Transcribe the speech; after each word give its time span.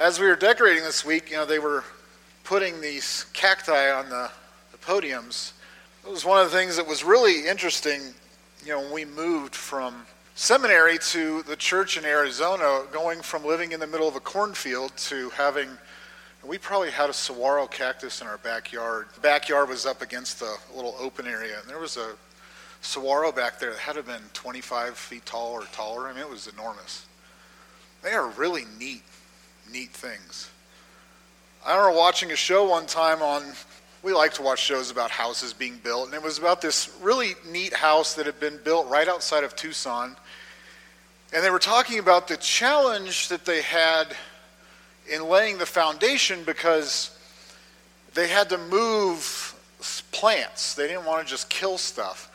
As 0.00 0.18
we 0.18 0.26
were 0.26 0.34
decorating 0.34 0.82
this 0.82 1.04
week, 1.04 1.30
you 1.30 1.36
know, 1.36 1.44
they 1.44 1.58
were 1.58 1.84
putting 2.42 2.80
these 2.80 3.26
cacti 3.34 3.90
on 3.90 4.08
the, 4.08 4.30
the 4.72 4.78
podiums. 4.78 5.52
It 6.06 6.10
was 6.10 6.24
one 6.24 6.40
of 6.40 6.50
the 6.50 6.56
things 6.56 6.74
that 6.76 6.86
was 6.86 7.04
really 7.04 7.46
interesting, 7.46 8.00
you 8.64 8.72
know, 8.72 8.80
when 8.80 8.92
we 8.92 9.04
moved 9.04 9.54
from 9.54 10.06
seminary 10.36 10.96
to 11.10 11.42
the 11.42 11.54
church 11.54 11.98
in 11.98 12.06
Arizona, 12.06 12.84
going 12.90 13.20
from 13.20 13.44
living 13.44 13.72
in 13.72 13.80
the 13.80 13.86
middle 13.86 14.08
of 14.08 14.16
a 14.16 14.20
cornfield 14.20 14.96
to 14.96 15.28
having, 15.28 15.68
we 16.46 16.56
probably 16.56 16.90
had 16.90 17.10
a 17.10 17.12
saguaro 17.12 17.66
cactus 17.66 18.22
in 18.22 18.26
our 18.26 18.38
backyard. 18.38 19.08
The 19.14 19.20
backyard 19.20 19.68
was 19.68 19.84
up 19.84 20.00
against 20.00 20.40
a 20.40 20.54
little 20.74 20.96
open 20.98 21.26
area, 21.26 21.58
and 21.60 21.68
there 21.68 21.78
was 21.78 21.98
a 21.98 22.14
saguaro 22.80 23.32
back 23.32 23.60
there 23.60 23.72
that 23.72 23.78
had 23.78 23.92
to 23.92 23.98
have 23.98 24.06
been 24.06 24.30
25 24.32 24.96
feet 24.96 25.26
tall 25.26 25.52
or 25.52 25.64
taller. 25.74 26.08
I 26.08 26.14
mean, 26.14 26.22
it 26.22 26.30
was 26.30 26.46
enormous. 26.46 27.04
They 28.02 28.12
are 28.12 28.30
really 28.30 28.64
neat 28.78 29.02
neat 29.72 29.90
things. 29.90 30.50
I 31.64 31.76
remember 31.76 31.98
watching 31.98 32.32
a 32.32 32.36
show 32.36 32.68
one 32.68 32.86
time 32.86 33.22
on, 33.22 33.44
we 34.02 34.12
like 34.12 34.32
to 34.34 34.42
watch 34.42 34.60
shows 34.60 34.90
about 34.90 35.10
houses 35.10 35.52
being 35.52 35.78
built, 35.82 36.06
and 36.06 36.14
it 36.14 36.22
was 36.22 36.38
about 36.38 36.62
this 36.62 36.96
really 37.02 37.34
neat 37.50 37.74
house 37.74 38.14
that 38.14 38.26
had 38.26 38.40
been 38.40 38.58
built 38.64 38.88
right 38.88 39.08
outside 39.08 39.44
of 39.44 39.54
Tucson. 39.56 40.16
And 41.32 41.44
they 41.44 41.50
were 41.50 41.58
talking 41.58 41.98
about 41.98 42.26
the 42.28 42.36
challenge 42.38 43.28
that 43.28 43.44
they 43.44 43.62
had 43.62 44.16
in 45.10 45.28
laying 45.28 45.58
the 45.58 45.66
foundation 45.66 46.42
because 46.44 47.16
they 48.14 48.28
had 48.28 48.48
to 48.50 48.58
move 48.58 49.54
plants. 50.12 50.74
They 50.74 50.86
didn't 50.86 51.04
want 51.04 51.26
to 51.26 51.30
just 51.30 51.48
kill 51.48 51.78
stuff. 51.78 52.30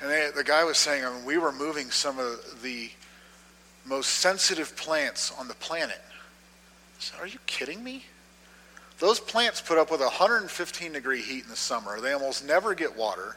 And 0.00 0.10
they, 0.10 0.30
the 0.34 0.44
guy 0.44 0.64
was 0.64 0.78
saying, 0.78 1.04
I 1.04 1.12
mean, 1.12 1.24
we 1.24 1.38
were 1.38 1.52
moving 1.52 1.90
some 1.90 2.18
of 2.18 2.62
the 2.62 2.90
most 3.84 4.08
sensitive 4.08 4.76
plants 4.76 5.32
on 5.38 5.48
the 5.48 5.54
planet. 5.54 6.00
Said, 7.00 7.20
Are 7.20 7.26
you 7.26 7.38
kidding 7.46 7.82
me? 7.82 8.04
Those 8.98 9.18
plants 9.18 9.60
put 9.60 9.78
up 9.78 9.90
with 9.90 10.00
115 10.00 10.92
degree 10.92 11.22
heat 11.22 11.44
in 11.44 11.50
the 11.50 11.56
summer. 11.56 12.00
They 12.00 12.12
almost 12.12 12.46
never 12.46 12.74
get 12.74 12.96
water. 12.96 13.36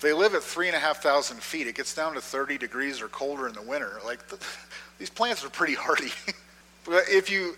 They 0.00 0.12
live 0.12 0.34
at 0.34 0.42
three 0.42 0.68
and 0.68 0.76
a 0.76 0.78
half 0.78 1.02
thousand 1.02 1.42
feet. 1.42 1.66
It 1.66 1.74
gets 1.74 1.94
down 1.94 2.14
to 2.14 2.20
30 2.20 2.56
degrees 2.56 3.02
or 3.02 3.08
colder 3.08 3.48
in 3.48 3.54
the 3.54 3.62
winter. 3.62 4.00
Like 4.04 4.26
the, 4.28 4.38
these 4.98 5.10
plants 5.10 5.44
are 5.44 5.50
pretty 5.50 5.74
hardy. 5.74 6.12
but 6.84 7.04
if 7.08 7.30
you 7.30 7.56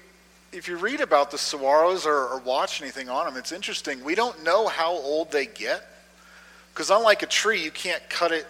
if 0.53 0.69
you 0.69 0.77
read 0.77 1.01
about 1.01 1.31
the 1.31 1.37
saguaros 1.37 2.05
or, 2.05 2.29
or 2.29 2.39
watch 2.41 2.83
anything 2.83 3.09
on 3.09 3.25
them, 3.27 3.37
it's 3.37 3.53
interesting. 3.53 4.05
We 4.05 4.15
don't 4.15 4.43
know 4.43 4.69
how 4.69 4.93
old 4.93 5.31
they 5.31 5.47
get 5.47 5.87
because 6.73 6.91
unlike 6.91 7.23
a 7.23 7.27
tree, 7.27 7.63
you 7.63 7.71
can't 7.71 8.07
cut 8.09 8.33
it 8.33 8.47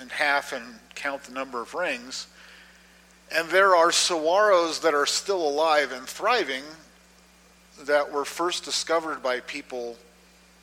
in 0.00 0.08
half 0.08 0.52
and 0.52 0.64
count 0.94 1.24
the 1.24 1.32
number 1.32 1.60
of 1.60 1.74
rings. 1.74 2.28
And 3.32 3.48
there 3.48 3.74
are 3.74 3.90
saguaros 3.90 4.80
that 4.82 4.94
are 4.94 5.06
still 5.06 5.46
alive 5.46 5.92
and 5.92 6.06
thriving 6.06 6.64
that 7.82 8.12
were 8.12 8.24
first 8.24 8.64
discovered 8.64 9.22
by 9.22 9.40
people 9.40 9.96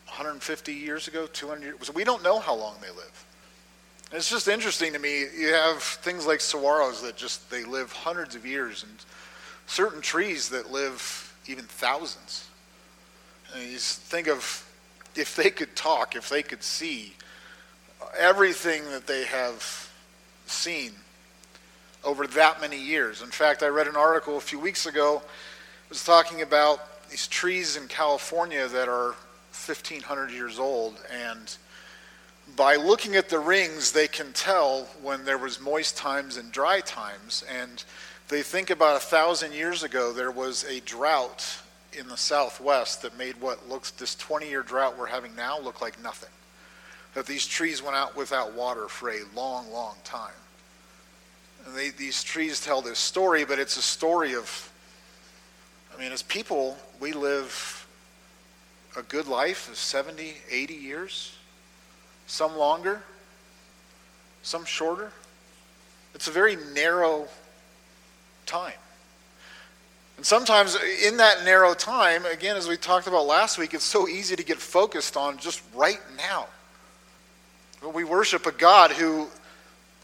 150 0.07 0.73
years 0.73 1.07
ago, 1.07 1.27
200 1.27 1.65
years. 1.65 1.93
We 1.93 2.03
don't 2.03 2.23
know 2.23 2.39
how 2.39 2.55
long 2.55 2.75
they 2.81 2.89
live. 2.89 3.25
It's 4.13 4.29
just 4.29 4.47
interesting 4.47 4.91
to 4.93 4.99
me. 4.99 5.25
You 5.37 5.53
have 5.53 5.81
things 5.81 6.25
like 6.25 6.39
saguaros 6.39 7.01
that 7.03 7.15
just 7.15 7.49
they 7.49 7.63
live 7.63 7.93
hundreds 7.93 8.35
of 8.35 8.45
years, 8.45 8.83
and 8.83 8.91
certain 9.67 10.01
trees 10.01 10.49
that 10.49 10.69
live 10.69 11.33
even 11.47 11.63
thousands. 11.63 12.45
And 13.53 13.63
you 13.63 13.77
think 13.77 14.27
of 14.27 14.67
if 15.15 15.35
they 15.35 15.49
could 15.49 15.75
talk, 15.75 16.15
if 16.15 16.27
they 16.27 16.43
could 16.43 16.61
see 16.61 17.13
uh, 18.01 18.05
everything 18.17 18.83
that 18.91 19.07
they 19.07 19.25
have 19.25 19.89
seen 20.45 20.91
over 22.03 22.27
that 22.27 22.61
many 22.61 22.79
years. 22.79 23.21
In 23.21 23.29
fact, 23.29 23.63
I 23.63 23.67
read 23.67 23.87
an 23.87 23.95
article 23.95 24.37
a 24.37 24.41
few 24.41 24.59
weeks 24.59 24.85
ago. 24.85 25.21
Was 25.89 26.03
talking 26.03 26.41
about 26.41 27.09
these 27.09 27.27
trees 27.27 27.75
in 27.75 27.87
California 27.87 28.67
that 28.67 28.87
are 28.87 29.15
1,500 29.51 30.31
years 30.31 30.57
old, 30.57 31.01
and 31.11 31.57
by 32.55 32.75
looking 32.75 33.15
at 33.15 33.29
the 33.29 33.39
rings, 33.39 33.91
they 33.91 34.07
can 34.07 34.33
tell 34.33 34.83
when 35.01 35.23
there 35.25 35.37
was 35.37 35.59
moist 35.59 35.97
times 35.97 36.37
and 36.37 36.51
dry 36.51 36.79
times. 36.81 37.43
And 37.49 37.83
they 38.27 38.41
think 38.41 38.69
about 38.69 38.97
a 38.97 38.99
thousand 38.99 39.53
years 39.53 39.83
ago, 39.83 40.11
there 40.11 40.31
was 40.31 40.63
a 40.65 40.79
drought 40.81 41.45
in 41.97 42.07
the 42.07 42.17
southwest 42.17 43.01
that 43.01 43.17
made 43.17 43.39
what 43.41 43.69
looks 43.69 43.91
this 43.91 44.15
20-year 44.15 44.63
drought 44.63 44.97
we're 44.97 45.07
having 45.07 45.35
now 45.35 45.59
look 45.59 45.81
like 45.81 46.01
nothing. 46.01 46.29
That 47.13 47.25
these 47.25 47.45
trees 47.45 47.83
went 47.83 47.95
out 47.95 48.15
without 48.15 48.53
water 48.53 48.87
for 48.87 49.09
a 49.09 49.19
long, 49.35 49.71
long 49.71 49.95
time. 50.03 50.31
And 51.65 51.75
they, 51.75 51.89
these 51.89 52.23
trees 52.23 52.59
tell 52.59 52.81
this 52.81 52.99
story, 52.99 53.45
but 53.45 53.59
it's 53.59 53.77
a 53.77 53.81
story 53.81 54.35
of, 54.35 54.71
I 55.95 55.99
mean, 55.99 56.11
as 56.11 56.21
people, 56.21 56.77
we 56.99 57.11
live 57.13 57.87
a 58.97 59.03
good 59.03 59.27
life 59.27 59.69
of 59.69 59.77
70, 59.77 60.33
80 60.49 60.73
years, 60.73 61.35
some 62.27 62.57
longer, 62.57 63.01
some 64.43 64.65
shorter. 64.65 65.11
It's 66.13 66.27
a 66.27 66.31
very 66.31 66.57
narrow 66.73 67.27
time. 68.45 68.73
And 70.17 70.25
sometimes 70.25 70.77
in 71.03 71.17
that 71.17 71.45
narrow 71.45 71.73
time, 71.73 72.25
again, 72.25 72.55
as 72.55 72.67
we 72.67 72.77
talked 72.77 73.07
about 73.07 73.25
last 73.25 73.57
week, 73.57 73.73
it's 73.73 73.83
so 73.83 74.07
easy 74.07 74.35
to 74.35 74.43
get 74.43 74.57
focused 74.57 75.17
on 75.17 75.37
just 75.37 75.61
right 75.73 75.99
now. 76.17 76.47
But 77.81 77.93
we 77.93 78.03
worship 78.03 78.45
a 78.45 78.51
God 78.51 78.91
who 78.91 79.27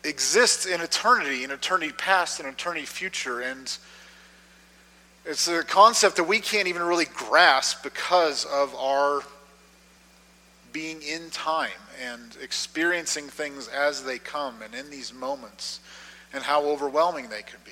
exists 0.07 0.65
in 0.65 0.81
eternity, 0.81 1.43
in 1.43 1.51
eternity 1.51 1.91
past 1.91 2.39
and 2.39 2.47
eternity 2.47 2.85
future. 2.85 3.41
And 3.41 3.75
it's 5.25 5.47
a 5.47 5.63
concept 5.63 6.15
that 6.15 6.23
we 6.23 6.39
can't 6.39 6.67
even 6.67 6.83
really 6.83 7.05
grasp 7.05 7.83
because 7.83 8.45
of 8.45 8.73
our 8.75 9.21
being 10.71 11.01
in 11.01 11.29
time 11.31 11.69
and 12.03 12.37
experiencing 12.41 13.27
things 13.27 13.67
as 13.67 14.03
they 14.03 14.19
come 14.19 14.61
and 14.61 14.73
in 14.75 14.89
these 14.89 15.13
moments 15.13 15.79
and 16.33 16.43
how 16.43 16.63
overwhelming 16.65 17.29
they 17.29 17.41
can 17.41 17.59
be. 17.65 17.71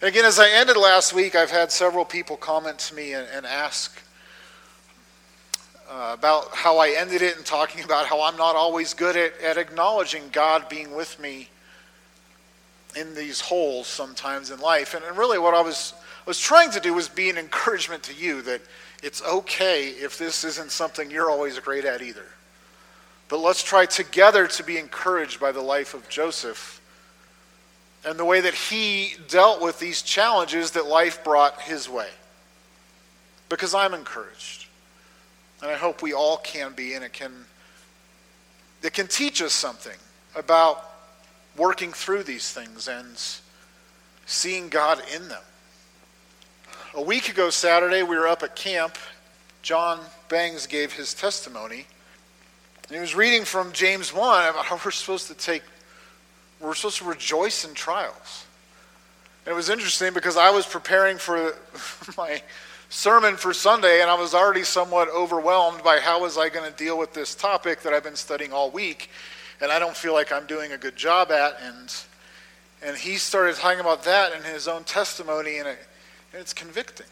And 0.00 0.08
again, 0.08 0.24
as 0.24 0.38
I 0.38 0.48
ended 0.50 0.76
last 0.76 1.12
week, 1.12 1.34
I've 1.34 1.50
had 1.50 1.70
several 1.70 2.04
people 2.04 2.36
comment 2.36 2.78
to 2.80 2.94
me 2.94 3.12
and, 3.12 3.26
and 3.32 3.46
ask 3.46 4.02
uh, 5.90 6.14
about 6.14 6.54
how 6.54 6.78
I 6.78 6.94
ended 6.96 7.20
it 7.20 7.36
and 7.36 7.44
talking 7.44 7.82
about 7.82 8.06
how 8.06 8.22
I'm 8.22 8.36
not 8.36 8.54
always 8.54 8.94
good 8.94 9.16
at, 9.16 9.38
at 9.40 9.58
acknowledging 9.58 10.22
God 10.30 10.68
being 10.68 10.94
with 10.94 11.18
me 11.18 11.48
in 12.96 13.14
these 13.14 13.40
holes 13.40 13.88
sometimes 13.88 14.50
in 14.50 14.60
life. 14.60 14.94
And, 14.94 15.04
and 15.04 15.18
really, 15.18 15.38
what 15.38 15.54
I 15.54 15.60
was, 15.60 15.94
was 16.26 16.38
trying 16.38 16.70
to 16.72 16.80
do 16.80 16.94
was 16.94 17.08
be 17.08 17.28
an 17.28 17.38
encouragement 17.38 18.04
to 18.04 18.14
you 18.14 18.40
that 18.42 18.60
it's 19.02 19.22
okay 19.22 19.88
if 19.88 20.16
this 20.16 20.44
isn't 20.44 20.70
something 20.70 21.10
you're 21.10 21.30
always 21.30 21.58
great 21.58 21.84
at 21.84 22.02
either. 22.02 22.26
But 23.28 23.38
let's 23.38 23.62
try 23.62 23.86
together 23.86 24.46
to 24.46 24.64
be 24.64 24.76
encouraged 24.76 25.40
by 25.40 25.52
the 25.52 25.60
life 25.60 25.94
of 25.94 26.08
Joseph 26.08 26.80
and 28.04 28.18
the 28.18 28.24
way 28.24 28.40
that 28.40 28.54
he 28.54 29.14
dealt 29.28 29.60
with 29.60 29.78
these 29.78 30.02
challenges 30.02 30.72
that 30.72 30.86
life 30.86 31.22
brought 31.24 31.60
his 31.62 31.88
way. 31.88 32.08
Because 33.48 33.74
I'm 33.74 33.94
encouraged. 33.94 34.59
And 35.62 35.70
I 35.70 35.74
hope 35.74 36.02
we 36.02 36.12
all 36.12 36.38
can 36.38 36.72
be, 36.72 36.94
and 36.94 37.04
it 37.04 37.12
can, 37.12 37.32
it 38.82 38.92
can 38.92 39.06
teach 39.06 39.42
us 39.42 39.52
something 39.52 39.96
about 40.34 40.84
working 41.56 41.92
through 41.92 42.22
these 42.22 42.52
things 42.52 42.88
and 42.88 43.20
seeing 44.26 44.68
God 44.68 45.02
in 45.14 45.28
them. 45.28 45.42
A 46.94 47.02
week 47.02 47.28
ago, 47.28 47.50
Saturday, 47.50 48.02
we 48.02 48.16
were 48.16 48.26
up 48.26 48.42
at 48.42 48.56
camp. 48.56 48.96
John 49.62 50.00
Bangs 50.28 50.66
gave 50.66 50.92
his 50.92 51.12
testimony. 51.12 51.86
And 52.88 52.94
he 52.96 53.00
was 53.00 53.14
reading 53.14 53.44
from 53.44 53.72
James 53.72 54.12
1 54.12 54.48
about 54.48 54.64
how 54.64 54.80
we're 54.84 54.90
supposed 54.90 55.28
to 55.28 55.34
take, 55.34 55.62
we're 56.58 56.74
supposed 56.74 56.98
to 56.98 57.04
rejoice 57.04 57.64
in 57.64 57.74
trials. 57.74 58.46
And 59.44 59.52
it 59.52 59.56
was 59.56 59.70
interesting 59.70 60.12
because 60.14 60.36
I 60.36 60.50
was 60.50 60.66
preparing 60.66 61.18
for 61.18 61.54
my 62.16 62.42
sermon 62.90 63.36
for 63.36 63.54
Sunday, 63.54 64.02
and 64.02 64.10
I 64.10 64.14
was 64.14 64.34
already 64.34 64.64
somewhat 64.64 65.08
overwhelmed 65.08 65.82
by 65.82 66.00
how 66.00 66.20
was 66.20 66.36
I 66.36 66.48
going 66.48 66.70
to 66.70 66.76
deal 66.76 66.98
with 66.98 67.14
this 67.14 67.36
topic 67.36 67.82
that 67.82 67.92
I've 67.92 68.02
been 68.02 68.16
studying 68.16 68.52
all 68.52 68.70
week, 68.70 69.10
and 69.60 69.70
I 69.70 69.78
don't 69.78 69.96
feel 69.96 70.12
like 70.12 70.32
I'm 70.32 70.46
doing 70.46 70.72
a 70.72 70.76
good 70.76 70.96
job 70.96 71.30
at. 71.30 71.56
And 71.62 71.94
and 72.82 72.96
he 72.96 73.16
started 73.16 73.56
talking 73.56 73.80
about 73.80 74.02
that 74.04 74.32
in 74.34 74.42
his 74.42 74.66
own 74.66 74.84
testimony, 74.84 75.58
and, 75.58 75.68
it, 75.68 75.78
and 76.32 76.40
it's 76.40 76.52
convicting. 76.52 77.06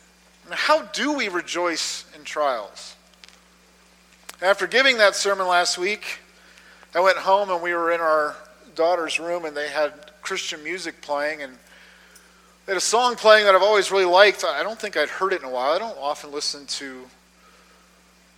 And 0.46 0.54
how 0.54 0.82
do 0.82 1.12
we 1.12 1.28
rejoice 1.28 2.06
in 2.16 2.24
trials? 2.24 2.96
After 4.40 4.66
giving 4.66 4.96
that 4.98 5.14
sermon 5.14 5.46
last 5.46 5.78
week, 5.78 6.20
I 6.94 7.00
went 7.00 7.18
home 7.18 7.50
and 7.50 7.62
we 7.62 7.74
were 7.74 7.92
in 7.92 8.00
our 8.00 8.34
daughter's 8.74 9.20
room, 9.20 9.44
and 9.44 9.56
they 9.56 9.68
had 9.68 9.92
Christian 10.22 10.64
music 10.64 11.02
playing, 11.02 11.42
and 11.42 11.52
they 12.68 12.72
had 12.74 12.76
a 12.76 12.82
song 12.82 13.16
playing 13.16 13.46
that 13.46 13.54
I've 13.54 13.62
always 13.62 13.90
really 13.90 14.04
liked. 14.04 14.44
I 14.44 14.62
don't 14.62 14.78
think 14.78 14.98
I'd 14.98 15.08
heard 15.08 15.32
it 15.32 15.40
in 15.40 15.48
a 15.48 15.50
while. 15.50 15.72
I 15.72 15.78
don't 15.78 15.96
often 15.96 16.30
listen 16.30 16.66
to 16.66 17.00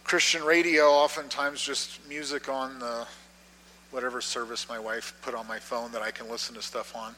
Christian 0.05 0.45
radio, 0.45 0.85
oftentimes 0.85 1.61
just 1.61 1.99
music 2.09 2.49
on 2.49 2.79
the 2.79 3.09
whatever 3.91 4.21
service 4.21 4.69
my 4.69 4.79
wife 4.79 5.15
put 5.23 5.35
on 5.35 5.49
my 5.49 5.59
phone 5.59 5.91
that 5.91 6.03
I 6.03 6.13
can 6.13 6.31
listen 6.31 6.55
to 6.55 6.63
stuff 6.63 6.95
on. 6.95 7.17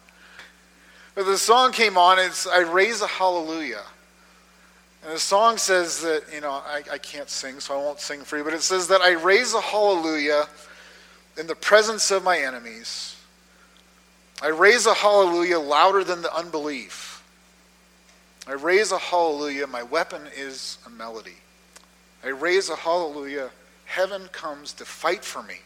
But 1.14 1.26
the 1.26 1.36
song 1.36 1.72
came 1.72 1.98
on, 1.98 2.18
it's 2.18 2.46
I 2.46 2.60
Raise 2.60 3.02
a 3.02 3.06
Hallelujah. 3.06 3.84
And 5.04 5.12
the 5.12 5.18
song 5.18 5.58
says 5.58 6.00
that, 6.00 6.22
you 6.32 6.40
know, 6.40 6.62
I, 6.64 6.82
I 6.92 6.96
can't 6.96 7.28
sing, 7.28 7.60
so 7.60 7.78
I 7.78 7.84
won't 7.84 8.00
sing 8.00 8.22
for 8.22 8.38
you, 8.38 8.44
but 8.44 8.54
it 8.54 8.62
says 8.62 8.88
that 8.88 9.02
I 9.02 9.10
raise 9.10 9.52
a 9.52 9.60
hallelujah 9.60 10.48
in 11.38 11.46
the 11.46 11.56
presence 11.56 12.10
of 12.10 12.24
my 12.24 12.38
enemies. 12.38 13.21
I 14.42 14.48
raise 14.48 14.86
a 14.86 14.94
hallelujah 14.94 15.60
louder 15.60 16.02
than 16.02 16.20
the 16.20 16.34
unbelief. 16.34 17.22
I 18.48 18.54
raise 18.54 18.90
a 18.90 18.98
hallelujah, 18.98 19.68
my 19.68 19.84
weapon 19.84 20.22
is 20.36 20.78
a 20.84 20.90
melody. 20.90 21.36
I 22.24 22.30
raise 22.30 22.68
a 22.68 22.74
hallelujah, 22.74 23.50
heaven 23.84 24.26
comes 24.32 24.72
to 24.74 24.84
fight 24.84 25.24
for 25.24 25.44
me. 25.44 25.60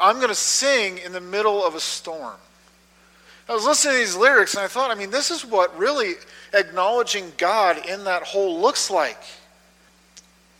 I'm 0.00 0.16
going 0.16 0.28
to 0.28 0.34
sing 0.34 0.98
in 0.98 1.12
the 1.12 1.20
middle 1.20 1.64
of 1.64 1.76
a 1.76 1.80
storm. 1.80 2.36
I 3.48 3.54
was 3.54 3.64
listening 3.64 3.94
to 3.94 3.98
these 4.00 4.16
lyrics 4.16 4.54
and 4.54 4.64
I 4.64 4.68
thought, 4.68 4.90
I 4.90 4.96
mean, 4.96 5.10
this 5.10 5.30
is 5.30 5.44
what 5.44 5.76
really 5.78 6.14
acknowledging 6.52 7.32
God 7.36 7.86
in 7.86 8.02
that 8.04 8.24
whole 8.24 8.60
looks 8.60 8.90
like. 8.90 9.22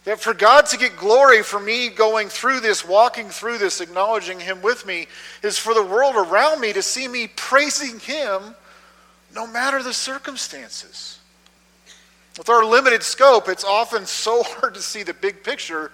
That 0.05 0.21
for 0.21 0.33
God 0.33 0.67
to 0.67 0.79
get 0.79 0.97
glory 0.97 1.43
for 1.43 1.61
me 1.61 1.89
going 1.89 2.29
through 2.29 2.61
this, 2.61 2.87
walking 2.87 3.29
through 3.29 3.59
this, 3.59 3.81
acknowledging 3.81 4.41
Him 4.41 4.63
with 4.63 4.87
me, 4.87 5.07
is 5.43 5.59
for 5.59 5.75
the 5.75 5.85
world 5.85 6.17
around 6.17 6.61
me 6.61 6.73
to 6.73 6.83
see 6.83 7.07
me 7.07 7.27
praising 7.27 7.99
Him 8.01 8.55
no 9.35 9.47
matter 9.47 9.83
the 9.83 9.93
circumstances. 9.93 11.19
With 12.39 12.49
our 12.49 12.65
limited 12.65 13.03
scope, 13.03 13.49
it's 13.49 13.65
often 13.65 14.07
so 14.07 14.43
hard 14.47 14.75
to 14.75 14.83
see 14.83 15.03
the 15.03 15.15
big 15.15 15.45
picture, 15.45 15.93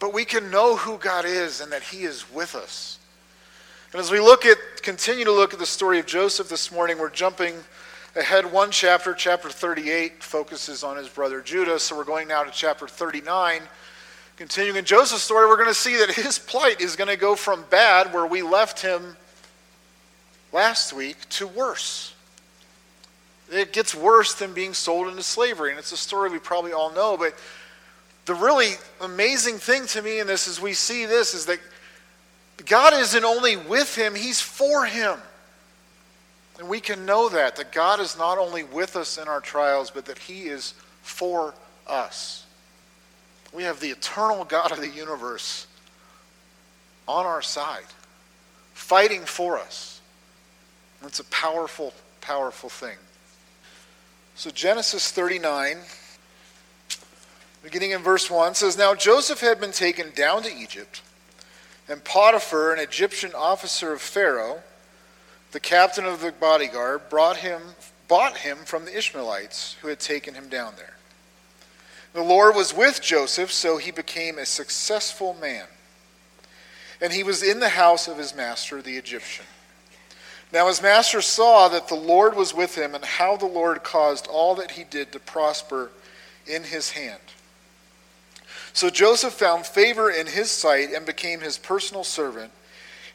but 0.00 0.12
we 0.12 0.24
can 0.24 0.50
know 0.50 0.76
who 0.76 0.98
God 0.98 1.24
is 1.24 1.60
and 1.60 1.70
that 1.72 1.82
He 1.82 2.02
is 2.02 2.30
with 2.32 2.54
us. 2.56 2.98
And 3.92 4.00
as 4.00 4.10
we 4.10 4.20
look 4.20 4.44
at, 4.44 4.58
continue 4.82 5.24
to 5.24 5.32
look 5.32 5.54
at 5.54 5.58
the 5.58 5.66
story 5.66 5.98
of 5.98 6.06
Joseph 6.06 6.48
this 6.48 6.70
morning, 6.70 6.98
we're 6.98 7.08
jumping 7.08 7.54
ahead 8.18 8.50
one 8.50 8.72
chapter. 8.72 9.14
Chapter 9.14 9.48
38 9.48 10.22
focuses 10.22 10.82
on 10.82 10.96
his 10.96 11.08
brother 11.08 11.40
Judah. 11.40 11.78
So 11.78 11.96
we're 11.96 12.02
going 12.04 12.26
now 12.26 12.42
to 12.42 12.50
chapter 12.50 12.88
39. 12.88 13.62
Continuing 14.36 14.76
in 14.76 14.84
Joseph's 14.84 15.22
story, 15.22 15.46
we're 15.46 15.56
going 15.56 15.68
to 15.68 15.74
see 15.74 15.96
that 15.98 16.10
his 16.10 16.38
plight 16.38 16.80
is 16.80 16.96
going 16.96 17.08
to 17.08 17.16
go 17.16 17.36
from 17.36 17.64
bad, 17.70 18.12
where 18.12 18.26
we 18.26 18.42
left 18.42 18.82
him 18.82 19.16
last 20.52 20.92
week, 20.92 21.16
to 21.30 21.46
worse. 21.46 22.14
It 23.52 23.72
gets 23.72 23.94
worse 23.94 24.34
than 24.34 24.52
being 24.52 24.74
sold 24.74 25.06
into 25.08 25.22
slavery. 25.22 25.70
And 25.70 25.78
it's 25.78 25.92
a 25.92 25.96
story 25.96 26.28
we 26.28 26.38
probably 26.38 26.72
all 26.72 26.92
know. 26.92 27.16
But 27.16 27.34
the 28.26 28.34
really 28.34 28.72
amazing 29.00 29.58
thing 29.58 29.86
to 29.86 30.02
me 30.02 30.18
in 30.18 30.26
this 30.26 30.48
is 30.48 30.60
we 30.60 30.74
see 30.74 31.06
this 31.06 31.34
is 31.34 31.46
that 31.46 31.60
God 32.66 32.94
isn't 32.94 33.24
only 33.24 33.56
with 33.56 33.94
him, 33.94 34.16
he's 34.16 34.40
for 34.40 34.84
him. 34.84 35.18
And 36.58 36.68
we 36.68 36.80
can 36.80 37.06
know 37.06 37.28
that, 37.28 37.56
that 37.56 37.72
God 37.72 38.00
is 38.00 38.18
not 38.18 38.36
only 38.36 38.64
with 38.64 38.96
us 38.96 39.16
in 39.16 39.28
our 39.28 39.40
trials, 39.40 39.90
but 39.90 40.06
that 40.06 40.18
he 40.18 40.48
is 40.48 40.74
for 41.02 41.54
us. 41.86 42.44
We 43.52 43.62
have 43.62 43.80
the 43.80 43.90
eternal 43.90 44.44
God 44.44 44.72
of 44.72 44.80
the 44.80 44.88
universe 44.88 45.66
on 47.06 47.24
our 47.24 47.42
side, 47.42 47.86
fighting 48.74 49.22
for 49.22 49.58
us. 49.58 50.00
It's 51.04 51.20
a 51.20 51.24
powerful, 51.24 51.94
powerful 52.20 52.68
thing. 52.68 52.96
So, 54.34 54.50
Genesis 54.50 55.10
39, 55.10 55.78
beginning 57.62 57.92
in 57.92 58.02
verse 58.02 58.30
1, 58.30 58.54
says 58.54 58.76
Now 58.76 58.94
Joseph 58.94 59.40
had 59.40 59.60
been 59.60 59.72
taken 59.72 60.10
down 60.14 60.42
to 60.42 60.54
Egypt 60.54 61.02
and 61.88 62.04
Potiphar, 62.04 62.72
an 62.72 62.78
Egyptian 62.78 63.32
officer 63.34 63.92
of 63.92 64.02
Pharaoh, 64.02 64.60
the 65.52 65.60
captain 65.60 66.04
of 66.04 66.20
the 66.20 66.32
bodyguard, 66.32 67.08
brought 67.08 67.38
him, 67.38 67.62
bought 68.06 68.38
him 68.38 68.58
from 68.64 68.84
the 68.84 68.96
Ishmaelites 68.96 69.76
who 69.80 69.88
had 69.88 70.00
taken 70.00 70.34
him 70.34 70.48
down 70.48 70.74
there. 70.76 70.94
The 72.12 72.22
Lord 72.22 72.56
was 72.56 72.74
with 72.74 73.02
Joseph, 73.02 73.52
so 73.52 73.76
he 73.76 73.90
became 73.90 74.38
a 74.38 74.46
successful 74.46 75.36
man. 75.40 75.66
And 77.00 77.12
he 77.12 77.22
was 77.22 77.42
in 77.42 77.60
the 77.60 77.68
house 77.68 78.08
of 78.08 78.18
his 78.18 78.34
master, 78.34 78.82
the 78.82 78.96
Egyptian. 78.96 79.44
Now 80.52 80.68
his 80.68 80.82
master 80.82 81.20
saw 81.20 81.68
that 81.68 81.88
the 81.88 81.94
Lord 81.94 82.34
was 82.34 82.54
with 82.54 82.74
him, 82.76 82.94
and 82.94 83.04
how 83.04 83.36
the 83.36 83.46
Lord 83.46 83.84
caused 83.84 84.26
all 84.26 84.54
that 84.56 84.72
he 84.72 84.84
did 84.84 85.12
to 85.12 85.20
prosper 85.20 85.90
in 86.46 86.64
his 86.64 86.90
hand. 86.90 87.20
So 88.72 88.90
Joseph 88.90 89.34
found 89.34 89.66
favor 89.66 90.10
in 90.10 90.26
his 90.26 90.50
sight 90.50 90.92
and 90.92 91.04
became 91.04 91.40
his 91.40 91.58
personal 91.58 92.04
servant, 92.04 92.52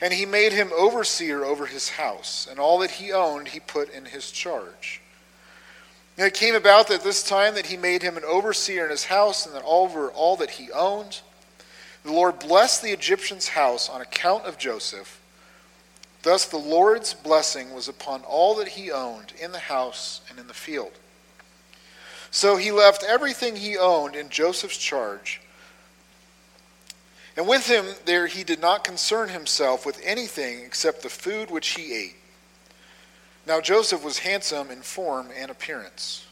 and 0.03 0.11
he 0.11 0.25
made 0.25 0.51
him 0.51 0.69
overseer 0.77 1.45
over 1.45 1.65
his 1.65 1.88
house, 1.88 2.45
and 2.51 2.59
all 2.59 2.79
that 2.79 2.91
he 2.91 3.13
owned 3.13 3.47
he 3.47 3.59
put 3.61 3.89
in 3.89 4.03
his 4.03 4.31
charge. 4.31 5.00
And 6.17 6.27
it 6.27 6.33
came 6.33 6.55
about 6.55 6.89
that 6.89 7.05
this 7.05 7.23
time 7.23 7.55
that 7.55 7.67
he 7.67 7.77
made 7.77 8.03
him 8.03 8.17
an 8.17 8.25
overseer 8.25 8.83
in 8.83 8.91
his 8.91 9.05
house, 9.05 9.45
and 9.45 9.55
that 9.55 9.63
over 9.63 10.09
all 10.09 10.35
that 10.35 10.50
he 10.50 10.69
owned. 10.73 11.21
The 12.03 12.11
Lord 12.11 12.38
blessed 12.38 12.83
the 12.83 12.91
Egyptian's 12.91 13.47
house 13.47 13.88
on 13.88 14.01
account 14.01 14.44
of 14.44 14.57
Joseph. 14.57 15.21
Thus 16.23 16.47
the 16.47 16.57
Lord's 16.57 17.13
blessing 17.13 17.73
was 17.73 17.88
upon 17.88 18.23
all 18.23 18.56
that 18.56 18.67
he 18.67 18.91
owned 18.91 19.31
in 19.41 19.53
the 19.53 19.57
house 19.57 20.19
and 20.29 20.38
in 20.38 20.47
the 20.47 20.53
field. 20.53 20.91
So 22.29 22.57
he 22.57 22.73
left 22.73 23.06
everything 23.07 23.56
he 23.56 23.77
owned 23.77 24.17
in 24.17 24.27
Joseph's 24.27 24.77
charge 24.77 25.39
and 27.35 27.47
with 27.47 27.68
him 27.68 27.85
there 28.06 28.27
he 28.27 28.44
did 28.44 28.62
not 28.62 28.83
concern 28.83 29.30
himself 29.30 29.85
with 29.85 30.00
anything 30.03 30.59
except 30.65 31.01
the 31.01 31.09
food 31.09 31.50
which 31.50 31.69
he 31.69 31.94
ate. 31.94 32.15
Now 33.45 33.59
Joseph 33.59 34.03
was 34.03 34.19
handsome 34.19 34.71
in 34.71 34.81
form 34.81 35.30
and 35.35 35.51
appearance. 35.51 36.25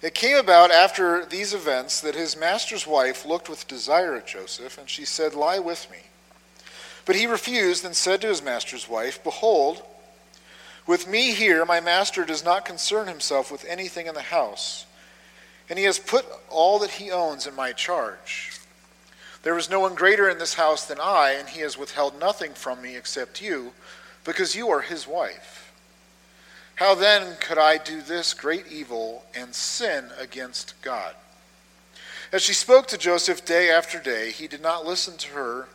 It 0.00 0.14
came 0.14 0.36
about 0.36 0.70
after 0.70 1.24
these 1.24 1.52
events 1.52 2.00
that 2.02 2.14
his 2.14 2.36
master's 2.36 2.86
wife 2.86 3.26
looked 3.26 3.48
with 3.48 3.66
desire 3.66 4.14
at 4.14 4.28
Joseph, 4.28 4.78
and 4.78 4.88
she 4.88 5.04
said, 5.04 5.34
Lie 5.34 5.58
with 5.58 5.90
me. 5.90 5.98
But 7.04 7.16
he 7.16 7.26
refused 7.26 7.84
and 7.84 7.96
said 7.96 8.20
to 8.20 8.28
his 8.28 8.42
master's 8.42 8.88
wife, 8.88 9.22
Behold, 9.24 9.82
with 10.86 11.08
me 11.08 11.32
here 11.32 11.64
my 11.64 11.80
master 11.80 12.24
does 12.24 12.44
not 12.44 12.64
concern 12.64 13.08
himself 13.08 13.50
with 13.50 13.64
anything 13.64 14.06
in 14.06 14.14
the 14.14 14.22
house, 14.22 14.86
and 15.68 15.78
he 15.78 15.84
has 15.84 15.98
put 15.98 16.24
all 16.48 16.78
that 16.78 16.92
he 16.92 17.10
owns 17.10 17.46
in 17.46 17.54
my 17.56 17.72
charge. 17.72 18.57
There 19.42 19.56
is 19.56 19.70
no 19.70 19.80
one 19.80 19.94
greater 19.94 20.28
in 20.28 20.38
this 20.38 20.54
house 20.54 20.86
than 20.86 20.98
I, 21.00 21.32
and 21.38 21.48
he 21.48 21.60
has 21.60 21.78
withheld 21.78 22.18
nothing 22.18 22.52
from 22.52 22.82
me 22.82 22.96
except 22.96 23.40
you, 23.40 23.72
because 24.24 24.56
you 24.56 24.68
are 24.68 24.80
his 24.80 25.06
wife. 25.06 25.72
How 26.76 26.94
then 26.94 27.36
could 27.40 27.58
I 27.58 27.78
do 27.78 28.02
this 28.02 28.34
great 28.34 28.66
evil 28.68 29.24
and 29.34 29.54
sin 29.54 30.10
against 30.18 30.80
God? 30.82 31.14
As 32.30 32.42
she 32.42 32.52
spoke 32.52 32.86
to 32.88 32.98
Joseph 32.98 33.44
day 33.44 33.70
after 33.70 33.98
day, 33.98 34.30
he 34.30 34.46
did 34.46 34.60
not 34.60 34.84
listen 34.84 35.16
to 35.16 35.30
her. 35.30 35.68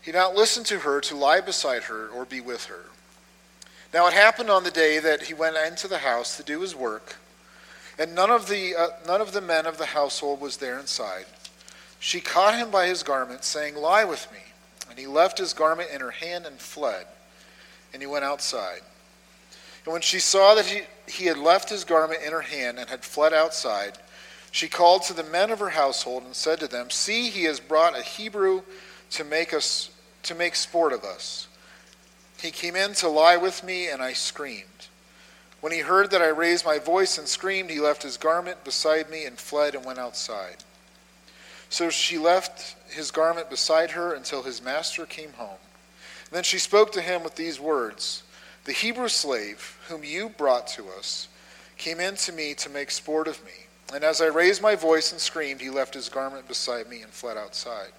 He 0.00 0.12
did 0.12 0.18
not 0.18 0.34
listen 0.34 0.62
to 0.64 0.78
her 0.80 1.00
to 1.02 1.16
lie 1.16 1.40
beside 1.40 1.84
her 1.84 2.08
or 2.08 2.24
be 2.24 2.40
with 2.40 2.66
her. 2.66 2.86
Now 3.92 4.06
it 4.06 4.14
happened 4.14 4.50
on 4.50 4.62
the 4.62 4.70
day 4.70 4.98
that 4.98 5.22
he 5.24 5.34
went 5.34 5.56
into 5.56 5.88
the 5.88 5.98
house 5.98 6.36
to 6.36 6.42
do 6.42 6.60
his 6.60 6.74
work, 6.74 7.16
and 7.98 8.14
none 8.14 8.30
of 8.30 8.48
the, 8.48 8.76
uh, 8.76 8.88
none 9.06 9.20
of 9.20 9.32
the 9.32 9.40
men 9.40 9.66
of 9.66 9.78
the 9.78 9.86
household 9.86 10.40
was 10.40 10.58
there 10.58 10.78
inside. 10.78 11.26
She 11.98 12.20
caught 12.20 12.54
him 12.54 12.70
by 12.70 12.86
his 12.86 13.02
garment, 13.02 13.44
saying, 13.44 13.76
Lie 13.76 14.04
with 14.04 14.30
me. 14.32 14.38
And 14.88 14.98
he 14.98 15.06
left 15.06 15.38
his 15.38 15.52
garment 15.52 15.90
in 15.92 16.00
her 16.00 16.10
hand 16.10 16.46
and 16.46 16.58
fled. 16.58 17.06
And 17.92 18.02
he 18.02 18.06
went 18.06 18.24
outside. 18.24 18.80
And 19.84 19.92
when 19.92 20.02
she 20.02 20.18
saw 20.18 20.54
that 20.54 20.66
he, 20.66 20.82
he 21.06 21.26
had 21.26 21.38
left 21.38 21.70
his 21.70 21.84
garment 21.84 22.20
in 22.24 22.32
her 22.32 22.42
hand 22.42 22.78
and 22.78 22.88
had 22.88 23.04
fled 23.04 23.32
outside, 23.32 23.98
she 24.50 24.68
called 24.68 25.02
to 25.04 25.12
the 25.12 25.22
men 25.24 25.50
of 25.50 25.58
her 25.58 25.70
household 25.70 26.24
and 26.24 26.34
said 26.34 26.60
to 26.60 26.68
them, 26.68 26.90
See, 26.90 27.28
he 27.28 27.44
has 27.44 27.60
brought 27.60 27.98
a 27.98 28.02
Hebrew 28.02 28.62
to 29.10 29.24
make 29.24 29.52
us 29.52 29.90
to 30.24 30.34
make 30.34 30.56
sport 30.56 30.92
of 30.92 31.04
us. 31.04 31.46
He 32.40 32.50
came 32.50 32.76
in 32.76 32.94
to 32.94 33.08
lie 33.08 33.36
with 33.36 33.62
me, 33.62 33.88
and 33.88 34.02
I 34.02 34.12
screamed. 34.12 34.88
When 35.60 35.72
he 35.72 35.78
heard 35.78 36.10
that 36.10 36.20
I 36.20 36.28
raised 36.28 36.64
my 36.64 36.78
voice 36.78 37.16
and 37.16 37.26
screamed, 37.26 37.70
he 37.70 37.80
left 37.80 38.02
his 38.02 38.16
garment 38.16 38.64
beside 38.64 39.08
me 39.08 39.24
and 39.24 39.38
fled 39.38 39.74
and 39.74 39.84
went 39.84 39.98
outside. 39.98 40.64
So 41.68 41.90
she 41.90 42.18
left 42.18 42.76
his 42.88 43.10
garment 43.10 43.50
beside 43.50 43.90
her 43.92 44.14
until 44.14 44.42
his 44.42 44.62
master 44.62 45.06
came 45.06 45.32
home. 45.32 45.58
then 46.30 46.42
she 46.42 46.58
spoke 46.58 46.92
to 46.92 47.00
him 47.00 47.22
with 47.22 47.34
these 47.36 47.60
words 47.60 48.22
The 48.64 48.72
Hebrew 48.72 49.08
slave, 49.08 49.78
whom 49.88 50.04
you 50.04 50.28
brought 50.28 50.66
to 50.68 50.88
us, 50.98 51.28
came 51.76 52.00
in 52.00 52.16
to 52.16 52.32
me 52.32 52.54
to 52.54 52.70
make 52.70 52.90
sport 52.90 53.28
of 53.28 53.44
me. 53.44 53.66
And 53.92 54.02
as 54.02 54.20
I 54.20 54.26
raised 54.26 54.62
my 54.62 54.74
voice 54.74 55.12
and 55.12 55.20
screamed, 55.20 55.60
he 55.60 55.70
left 55.70 55.94
his 55.94 56.08
garment 56.08 56.48
beside 56.48 56.88
me 56.88 57.02
and 57.02 57.12
fled 57.12 57.36
outside. 57.36 57.92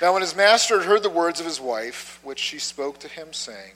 Now, 0.00 0.14
when 0.14 0.22
his 0.22 0.34
master 0.34 0.78
had 0.78 0.88
heard 0.88 1.02
the 1.02 1.10
words 1.10 1.38
of 1.40 1.46
his 1.46 1.60
wife, 1.60 2.18
which 2.22 2.38
she 2.38 2.58
spoke 2.58 2.98
to 3.00 3.08
him, 3.08 3.32
saying, 3.32 3.72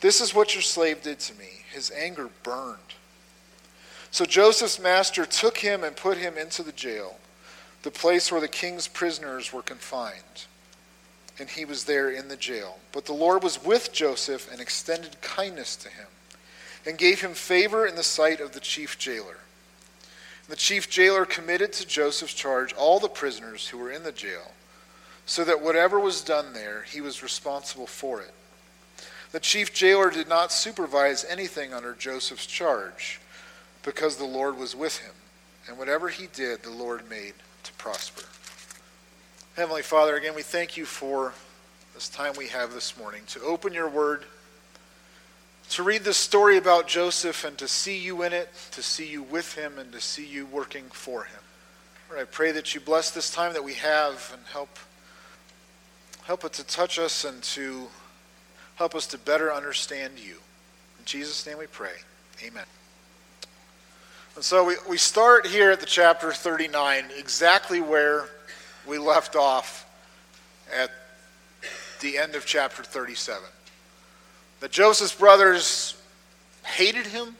This 0.00 0.20
is 0.20 0.34
what 0.34 0.54
your 0.54 0.62
slave 0.62 1.02
did 1.02 1.20
to 1.20 1.34
me, 1.34 1.64
his 1.70 1.90
anger 1.90 2.30
burned. 2.42 2.78
So 4.10 4.24
Joseph's 4.24 4.80
master 4.80 5.26
took 5.26 5.58
him 5.58 5.84
and 5.84 5.94
put 5.94 6.16
him 6.16 6.38
into 6.38 6.62
the 6.62 6.72
jail 6.72 7.16
the 7.88 7.98
place 7.98 8.30
where 8.30 8.42
the 8.42 8.48
king's 8.48 8.86
prisoners 8.86 9.50
were 9.50 9.62
confined. 9.62 10.44
And 11.38 11.48
he 11.48 11.64
was 11.64 11.84
there 11.84 12.10
in 12.10 12.28
the 12.28 12.36
jail. 12.36 12.76
But 12.92 13.06
the 13.06 13.14
Lord 13.14 13.42
was 13.42 13.64
with 13.64 13.94
Joseph 13.94 14.52
and 14.52 14.60
extended 14.60 15.18
kindness 15.22 15.74
to 15.76 15.88
him. 15.88 16.06
and 16.86 16.96
gave 16.96 17.20
him 17.20 17.34
favor 17.34 17.86
in 17.86 17.96
the 17.96 18.02
sight 18.02 18.40
of 18.40 18.52
the 18.52 18.60
chief 18.60 18.98
jailer. 18.98 19.38
And 20.42 20.48
the 20.48 20.56
chief 20.56 20.88
jailer 20.88 21.26
committed 21.26 21.72
to 21.74 21.86
Joseph's 21.86 22.34
charge 22.34 22.72
all 22.72 22.98
the 22.98 23.08
prisoners 23.08 23.68
who 23.68 23.78
were 23.78 23.92
in 23.92 24.04
the 24.04 24.12
jail, 24.12 24.52
so 25.26 25.44
that 25.44 25.62
whatever 25.62 26.00
was 26.00 26.22
done 26.22 26.54
there, 26.54 26.84
he 26.90 27.02
was 27.02 27.22
responsible 27.22 27.86
for 27.86 28.22
it. 28.22 28.32
The 29.32 29.40
chief 29.40 29.74
jailer 29.74 30.10
did 30.10 30.28
not 30.28 30.50
supervise 30.50 31.26
anything 31.28 31.74
under 31.74 31.92
Joseph's 31.92 32.46
charge, 32.46 33.20
because 33.82 34.16
the 34.16 34.24
Lord 34.24 34.56
was 34.56 34.74
with 34.74 34.98
him, 35.00 35.14
and 35.68 35.76
whatever 35.76 36.08
he 36.08 36.28
did, 36.28 36.62
the 36.62 36.70
Lord 36.70 37.10
made 37.10 37.34
to 37.68 37.74
prosper. 37.74 38.22
Heavenly 39.56 39.82
Father, 39.82 40.16
again, 40.16 40.34
we 40.34 40.42
thank 40.42 40.76
you 40.76 40.84
for 40.84 41.34
this 41.94 42.08
time 42.08 42.32
we 42.36 42.48
have 42.48 42.72
this 42.72 42.96
morning 42.96 43.22
to 43.28 43.42
open 43.42 43.72
your 43.72 43.88
word 43.88 44.24
to 45.70 45.82
read 45.82 46.02
this 46.02 46.16
story 46.16 46.56
about 46.56 46.86
Joseph 46.86 47.44
and 47.44 47.58
to 47.58 47.68
see 47.68 47.98
you 47.98 48.22
in 48.22 48.32
it, 48.32 48.48
to 48.70 48.82
see 48.82 49.06
you 49.06 49.22
with 49.22 49.54
him, 49.54 49.78
and 49.78 49.92
to 49.92 50.00
see 50.00 50.24
you 50.24 50.46
working 50.46 50.84
for 50.86 51.24
him. 51.24 51.40
Lord, 52.08 52.22
I 52.22 52.24
pray 52.24 52.52
that 52.52 52.74
you 52.74 52.80
bless 52.80 53.10
this 53.10 53.30
time 53.30 53.52
that 53.52 53.62
we 53.62 53.74
have 53.74 54.30
and 54.32 54.42
help, 54.50 54.78
help 56.24 56.44
it 56.44 56.54
to 56.54 56.64
touch 56.64 56.98
us 56.98 57.24
and 57.24 57.42
to 57.42 57.88
help 58.76 58.94
us 58.94 59.06
to 59.08 59.18
better 59.18 59.52
understand 59.52 60.14
you. 60.18 60.36
In 60.98 61.04
Jesus' 61.04 61.46
name 61.46 61.58
we 61.58 61.66
pray. 61.66 61.96
Amen. 62.42 62.64
And 64.38 64.44
so 64.44 64.64
we, 64.64 64.76
we 64.88 64.98
start 64.98 65.48
here 65.48 65.72
at 65.72 65.80
the 65.80 65.86
chapter 65.86 66.30
39, 66.30 67.06
exactly 67.18 67.80
where 67.80 68.26
we 68.86 68.96
left 68.96 69.34
off 69.34 69.84
at 70.72 70.92
the 71.98 72.16
end 72.16 72.36
of 72.36 72.46
chapter 72.46 72.84
37 72.84 73.42
that 74.60 74.70
Joseph's 74.70 75.12
brothers 75.12 76.00
hated 76.64 77.04
him. 77.06 77.34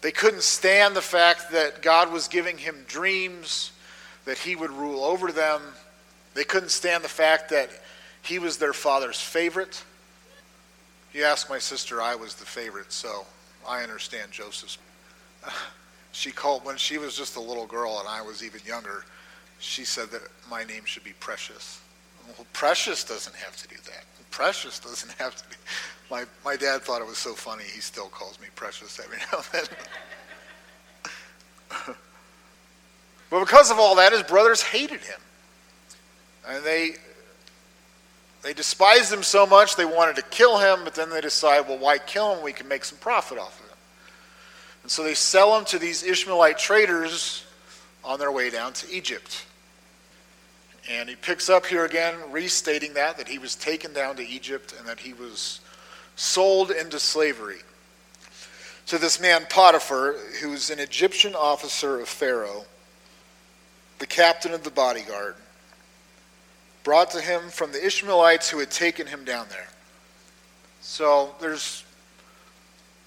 They 0.00 0.10
couldn't 0.10 0.42
stand 0.42 0.96
the 0.96 1.00
fact 1.00 1.52
that 1.52 1.80
God 1.80 2.10
was 2.10 2.26
giving 2.26 2.58
him 2.58 2.84
dreams, 2.88 3.70
that 4.24 4.38
he 4.38 4.56
would 4.56 4.72
rule 4.72 5.04
over 5.04 5.30
them. 5.30 5.62
They 6.34 6.42
couldn't 6.42 6.70
stand 6.70 7.04
the 7.04 7.08
fact 7.08 7.50
that 7.50 7.70
he 8.20 8.40
was 8.40 8.56
their 8.56 8.72
father's 8.72 9.20
favorite. 9.20 9.84
You 11.14 11.22
ask 11.22 11.48
my 11.48 11.60
sister, 11.60 12.02
I 12.02 12.16
was 12.16 12.34
the 12.34 12.46
favorite, 12.46 12.90
so 12.90 13.26
I 13.64 13.84
understand 13.84 14.32
Joseph's. 14.32 14.76
She 16.12 16.30
called, 16.30 16.64
when 16.64 16.76
she 16.76 16.98
was 16.98 17.16
just 17.16 17.36
a 17.36 17.40
little 17.40 17.66
girl 17.66 17.98
and 17.98 18.08
I 18.08 18.20
was 18.20 18.44
even 18.44 18.60
younger, 18.66 19.04
she 19.58 19.84
said 19.84 20.10
that 20.10 20.20
my 20.50 20.62
name 20.62 20.84
should 20.84 21.04
be 21.04 21.14
Precious. 21.20 21.80
Well, 22.26 22.46
Precious 22.52 23.02
doesn't 23.02 23.34
have 23.34 23.56
to 23.56 23.68
do 23.68 23.76
that. 23.86 24.04
Precious 24.30 24.78
doesn't 24.78 25.12
have 25.12 25.34
to 25.36 25.48
be. 25.48 25.56
My, 26.10 26.24
my 26.44 26.56
dad 26.56 26.82
thought 26.82 27.00
it 27.00 27.06
was 27.06 27.18
so 27.18 27.32
funny, 27.32 27.64
he 27.64 27.80
still 27.80 28.08
calls 28.08 28.38
me 28.40 28.48
Precious 28.54 29.00
every 29.00 29.18
now 29.32 29.38
and 29.38 29.68
then. 31.86 31.96
but 33.30 33.40
because 33.40 33.70
of 33.70 33.78
all 33.78 33.94
that, 33.96 34.12
his 34.12 34.22
brothers 34.22 34.62
hated 34.62 35.00
him. 35.00 35.20
And 36.46 36.62
they, 36.64 36.96
they 38.42 38.52
despised 38.52 39.12
him 39.12 39.22
so 39.22 39.46
much 39.46 39.76
they 39.76 39.84
wanted 39.84 40.16
to 40.16 40.22
kill 40.22 40.58
him, 40.58 40.80
but 40.84 40.94
then 40.94 41.08
they 41.08 41.20
decide, 41.20 41.68
well, 41.68 41.78
why 41.78 41.98
kill 41.98 42.34
him? 42.34 42.42
We 42.42 42.52
can 42.52 42.68
make 42.68 42.84
some 42.84 42.98
profit 42.98 43.38
off. 43.38 43.61
And 44.82 44.90
so 44.90 45.02
they 45.02 45.14
sell 45.14 45.56
him 45.56 45.64
to 45.66 45.78
these 45.78 46.02
Ishmaelite 46.02 46.58
traders 46.58 47.44
on 48.04 48.18
their 48.18 48.32
way 48.32 48.50
down 48.50 48.72
to 48.74 48.92
Egypt. 48.92 49.46
And 50.90 51.08
he 51.08 51.14
picks 51.14 51.48
up 51.48 51.66
here 51.66 51.84
again, 51.84 52.14
restating 52.30 52.94
that, 52.94 53.16
that 53.16 53.28
he 53.28 53.38
was 53.38 53.54
taken 53.54 53.92
down 53.92 54.16
to 54.16 54.26
Egypt 54.26 54.74
and 54.78 54.86
that 54.88 54.98
he 54.98 55.12
was 55.12 55.60
sold 56.16 56.70
into 56.70 56.98
slavery 56.98 57.60
to 58.86 58.98
this 58.98 59.20
man 59.20 59.46
Potiphar, 59.48 60.16
who's 60.40 60.70
an 60.70 60.78
Egyptian 60.78 61.34
officer 61.34 62.00
of 62.00 62.08
Pharaoh, 62.08 62.64
the 63.98 64.06
captain 64.06 64.52
of 64.52 64.64
the 64.64 64.70
bodyguard, 64.70 65.36
brought 66.82 67.10
to 67.12 67.20
him 67.20 67.48
from 67.48 67.72
the 67.72 67.84
Ishmaelites 67.84 68.50
who 68.50 68.58
had 68.58 68.70
taken 68.70 69.06
him 69.06 69.24
down 69.24 69.46
there. 69.50 69.68
So 70.80 71.34
there's 71.40 71.84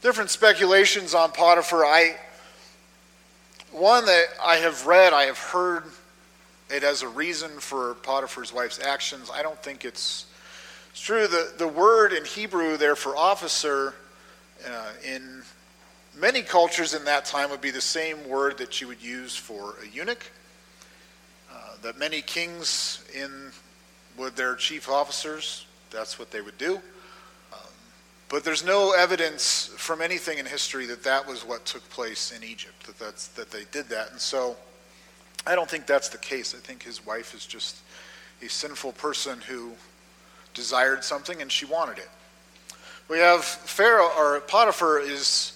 different 0.05 0.29
speculations 0.29 1.15
on 1.15 1.31
Potiphar. 1.31 1.83
I 1.83 2.15
one 3.71 4.05
that 4.05 4.25
I 4.39 4.57
have 4.57 4.85
read, 4.85 5.13
I 5.13 5.23
have 5.23 5.39
heard 5.39 5.85
it 6.69 6.83
as 6.83 7.01
a 7.01 7.07
reason 7.07 7.49
for 7.59 7.95
Potiphar's 7.95 8.53
wife's 8.53 8.79
actions. 8.79 9.31
I 9.33 9.41
don't 9.41 9.57
think 9.63 9.83
it's, 9.83 10.27
it's 10.91 11.01
true. 11.01 11.25
The, 11.25 11.53
the 11.57 11.67
word 11.67 12.13
in 12.13 12.23
Hebrew 12.23 12.77
there 12.77 12.95
for 12.95 13.17
officer 13.17 13.95
uh, 14.69 14.91
in 15.03 15.41
many 16.15 16.43
cultures 16.43 16.93
in 16.93 17.03
that 17.05 17.25
time 17.25 17.49
would 17.49 17.59
be 17.59 17.71
the 17.71 17.81
same 17.81 18.29
word 18.29 18.59
that 18.59 18.79
you 18.79 18.87
would 18.87 19.01
use 19.01 19.35
for 19.35 19.73
a 19.83 19.87
eunuch. 19.87 20.31
Uh, 21.51 21.77
that 21.81 21.97
many 21.97 22.21
kings 22.21 23.03
in 23.15 23.51
with 24.19 24.35
their 24.35 24.53
chief 24.53 24.87
officers, 24.87 25.65
that's 25.89 26.19
what 26.19 26.29
they 26.29 26.41
would 26.41 26.59
do. 26.59 26.79
But 28.27 28.43
there's 28.43 28.65
no 28.65 28.91
evidence 28.91 29.71
from 29.77 30.01
anything 30.01 30.39
in 30.39 30.45
history 30.45 30.85
that 30.87 31.03
that 31.03 31.27
was 31.27 31.45
what 31.45 31.65
took 31.65 31.87
place 31.89 32.31
in 32.35 32.43
Egypt, 32.43 32.85
that, 32.87 32.97
that's, 32.97 33.27
that 33.29 33.51
they 33.51 33.65
did 33.71 33.87
that. 33.89 34.11
And 34.11 34.19
so 34.19 34.55
I 35.45 35.53
don't 35.53 35.69
think 35.69 35.85
that's 35.85 36.09
the 36.09 36.17
case. 36.17 36.55
I 36.55 36.57
think 36.57 36.81
his 36.81 37.05
wife 37.05 37.35
is 37.35 37.45
just 37.45 37.77
a 38.41 38.49
sinful 38.49 38.93
person 38.93 39.41
who 39.41 39.73
desired 40.53 41.03
something 41.03 41.41
and 41.41 41.51
she 41.51 41.65
wanted 41.65 41.99
it. 41.99 42.09
We 43.07 43.19
have 43.19 43.45
Pharaoh, 43.45 44.09
or 44.17 44.39
Potiphar 44.41 44.99
is 44.99 45.53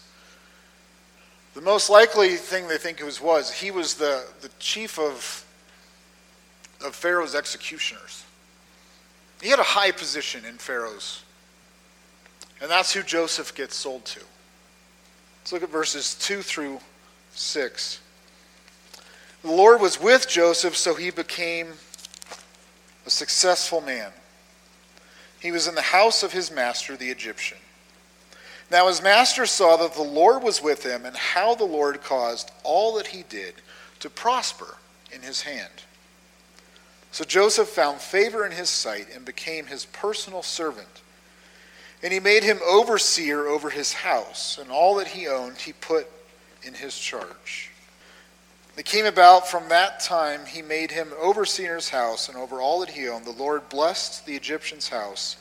the 1.56 1.62
most 1.62 1.90
likely 1.90 2.36
thing 2.36 2.68
they 2.68 2.78
think 2.78 3.00
it 3.00 3.04
was 3.04 3.20
was 3.20 3.52
he 3.52 3.72
was 3.72 3.96
the, 3.96 4.26
the 4.42 4.50
chief 4.60 5.00
of, 5.00 5.44
of 6.86 6.94
Pharaoh's 6.94 7.34
executioners. 7.34 8.24
He 9.42 9.50
had 9.50 9.60
a 9.60 9.64
high 9.64 9.92
position 9.92 10.46
in 10.46 10.58
Pharaoh's. 10.58 11.24
And 12.62 12.70
that's 12.70 12.94
who 12.94 13.04
Joseph 13.04 13.56
gets 13.56 13.76
sold 13.76 14.06
to. 14.06 14.22
Let's 15.42 15.54
look 15.54 15.64
at 15.64 15.70
verses 15.70 16.16
2 16.16 16.42
through 16.42 16.80
6. 17.34 18.02
The 19.42 19.52
Lord 19.52 19.80
was 19.80 20.02
with 20.02 20.28
Joseph, 20.28 20.76
so 20.76 20.96
he 20.96 21.12
became 21.12 21.70
a 23.06 23.10
successful 23.10 23.80
man. 23.80 24.12
He 25.40 25.52
was 25.52 25.68
in 25.68 25.76
the 25.76 25.82
house 25.82 26.24
of 26.24 26.34
his 26.34 26.52
master, 26.52 26.98
the 26.98 27.10
Egyptian. 27.10 27.58
Now 28.70 28.88
his 28.88 29.02
master 29.02 29.46
saw 29.46 29.78
that 29.78 29.94
the 29.94 30.02
Lord 30.02 30.44
was 30.44 30.62
with 30.62 30.86
him, 30.86 31.06
and 31.06 31.16
how 31.16 31.56
the 31.56 31.64
Lord 31.64 32.04
caused 32.04 32.52
all 32.64 32.96
that 32.96 33.08
he 33.08 33.24
did 33.30 33.56
to 34.02 34.10
prosper 34.10 34.76
in 35.12 35.22
his 35.22 35.42
hand. 35.42 35.72
So 37.12 37.24
Joseph 37.24 37.70
found 37.70 38.02
favor 38.02 38.46
in 38.46 38.52
his 38.52 38.70
sight 38.70 39.08
and 39.16 39.26
became 39.26 39.66
his 39.66 39.86
personal 39.86 40.44
servant. 40.44 41.02
And 42.02 42.14
he 42.14 42.20
made 42.20 42.44
him 42.44 42.60
overseer 42.66 43.48
over 43.48 43.70
his 43.70 43.92
house, 43.92 44.58
and 44.58 44.72
all 44.72 44.96
that 44.96 45.08
he 45.08 45.28
owned 45.28 45.58
he 45.58 45.74
put 45.74 46.08
in 46.64 46.74
his 46.74 46.98
charge. 46.98 47.72
It 48.78 48.86
came 48.86 49.06
about 49.06 49.48
from 49.48 49.68
that 49.68 50.00
time 50.00 50.46
he 50.46 50.62
made 50.62 50.92
him 50.92 51.12
overseer 51.20 51.72
in 51.72 51.76
his 51.76 51.90
house 51.90 52.30
and 52.30 52.38
over 52.38 52.62
all 52.62 52.80
that 52.80 52.90
he 52.90 53.10
owned. 53.10 53.26
The 53.26 53.32
Lord 53.32 53.68
blessed 53.68 54.26
the 54.26 54.36
Egyptian's 54.36 54.88
house 54.88 55.36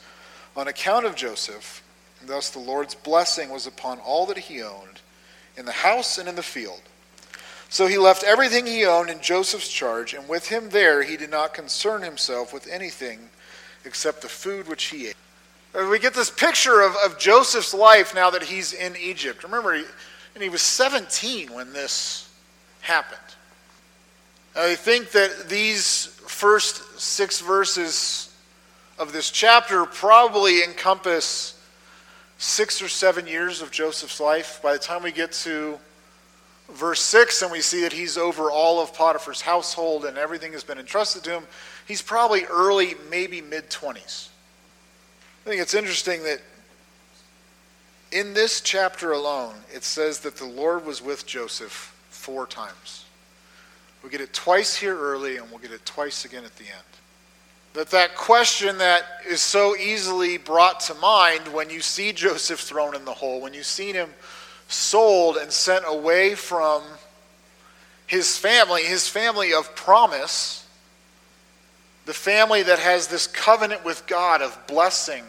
on 0.57 0.67
account 0.67 1.05
of 1.05 1.15
Joseph, 1.15 1.81
and 2.19 2.29
thus 2.29 2.49
the 2.49 2.59
Lord's 2.59 2.95
blessing 2.95 3.49
was 3.49 3.65
upon 3.65 3.99
all 3.99 4.25
that 4.25 4.37
he 4.37 4.61
owned, 4.61 4.99
in 5.55 5.65
the 5.65 5.71
house 5.71 6.17
and 6.17 6.27
in 6.27 6.35
the 6.35 6.43
field. 6.43 6.81
So 7.69 7.87
he 7.87 7.97
left 7.97 8.23
everything 8.23 8.65
he 8.65 8.85
owned 8.85 9.09
in 9.09 9.21
Joseph's 9.21 9.69
charge, 9.69 10.13
and 10.13 10.27
with 10.27 10.49
him 10.49 10.69
there 10.71 11.03
he 11.03 11.15
did 11.15 11.29
not 11.29 11.53
concern 11.53 12.01
himself 12.01 12.51
with 12.53 12.67
anything 12.67 13.29
except 13.85 14.21
the 14.21 14.27
food 14.27 14.67
which 14.67 14.85
he 14.85 15.07
ate. 15.07 15.15
Uh, 15.73 15.87
we 15.89 15.99
get 15.99 16.13
this 16.13 16.31
picture 16.31 16.81
of, 16.81 16.95
of 17.05 17.19
Joseph's 17.19 17.73
life 17.73 18.15
now 18.15 18.29
that 18.31 18.43
he's 18.43 18.73
in 18.73 18.95
Egypt. 18.95 19.43
Remember, 19.43 19.75
he, 19.75 19.83
and 20.33 20.43
he 20.43 20.49
was 20.49 20.61
17 20.61 21.53
when 21.53 21.73
this 21.73 22.29
happened. 22.81 23.19
I 24.55 24.75
think 24.75 25.11
that 25.11 25.47
these 25.47 26.07
first 26.27 26.99
six 26.99 27.39
verses 27.39 28.33
of 28.97 29.13
this 29.13 29.29
chapter 29.29 29.85
probably 29.85 30.63
encompass 30.63 31.55
six 32.39 32.81
or 32.81 32.89
seven 32.89 33.27
years 33.27 33.61
of 33.61 33.69
Joseph's 33.69 34.19
life. 34.19 34.59
By 34.63 34.73
the 34.73 34.79
time 34.79 35.03
we 35.03 35.11
get 35.11 35.31
to 35.33 35.77
verse 36.71 37.01
6 37.01 37.43
and 37.43 37.51
we 37.51 37.61
see 37.61 37.81
that 37.81 37.93
he's 37.93 38.17
over 38.17 38.49
all 38.49 38.81
of 38.81 38.93
Potiphar's 38.93 39.41
household 39.41 40.05
and 40.05 40.17
everything 40.17 40.53
has 40.53 40.63
been 40.63 40.79
entrusted 40.79 41.23
to 41.25 41.31
him, 41.31 41.43
he's 41.87 42.01
probably 42.01 42.45
early, 42.45 42.95
maybe 43.11 43.41
mid 43.41 43.69
20s. 43.69 44.28
I 45.49 45.51
think 45.51 45.63
it's 45.63 45.73
interesting 45.73 46.21
that 46.25 46.41
in 48.11 48.35
this 48.35 48.61
chapter 48.61 49.13
alone, 49.13 49.55
it 49.73 49.83
says 49.83 50.19
that 50.19 50.35
the 50.35 50.45
Lord 50.45 50.85
was 50.85 51.01
with 51.01 51.25
Joseph 51.25 51.97
four 52.11 52.45
times. 52.45 53.05
We'll 54.03 54.11
get 54.11 54.21
it 54.21 54.31
twice 54.31 54.75
here 54.75 54.95
early, 54.95 55.37
and 55.37 55.49
we'll 55.49 55.57
get 55.57 55.71
it 55.71 55.83
twice 55.87 56.23
again 56.23 56.45
at 56.45 56.55
the 56.57 56.65
end. 56.65 56.83
that 57.73 57.89
that 57.89 58.15
question 58.15 58.77
that 58.77 59.05
is 59.27 59.41
so 59.41 59.75
easily 59.75 60.37
brought 60.37 60.81
to 60.81 60.93
mind 60.93 61.47
when 61.47 61.71
you 61.71 61.81
see 61.81 62.13
Joseph 62.13 62.59
thrown 62.59 62.95
in 62.95 63.03
the 63.03 63.13
hole, 63.13 63.41
when 63.41 63.55
you 63.55 63.63
see 63.63 63.91
him 63.91 64.11
sold 64.67 65.37
and 65.37 65.51
sent 65.51 65.83
away 65.87 66.35
from 66.35 66.83
his 68.05 68.37
family, 68.37 68.83
his 68.83 69.09
family 69.09 69.51
of 69.51 69.75
promise, 69.75 70.67
the 72.05 72.13
family 72.13 72.61
that 72.61 72.77
has 72.77 73.07
this 73.07 73.25
covenant 73.25 73.83
with 73.83 74.05
God 74.05 74.43
of 74.43 74.55
blessing, 74.67 75.23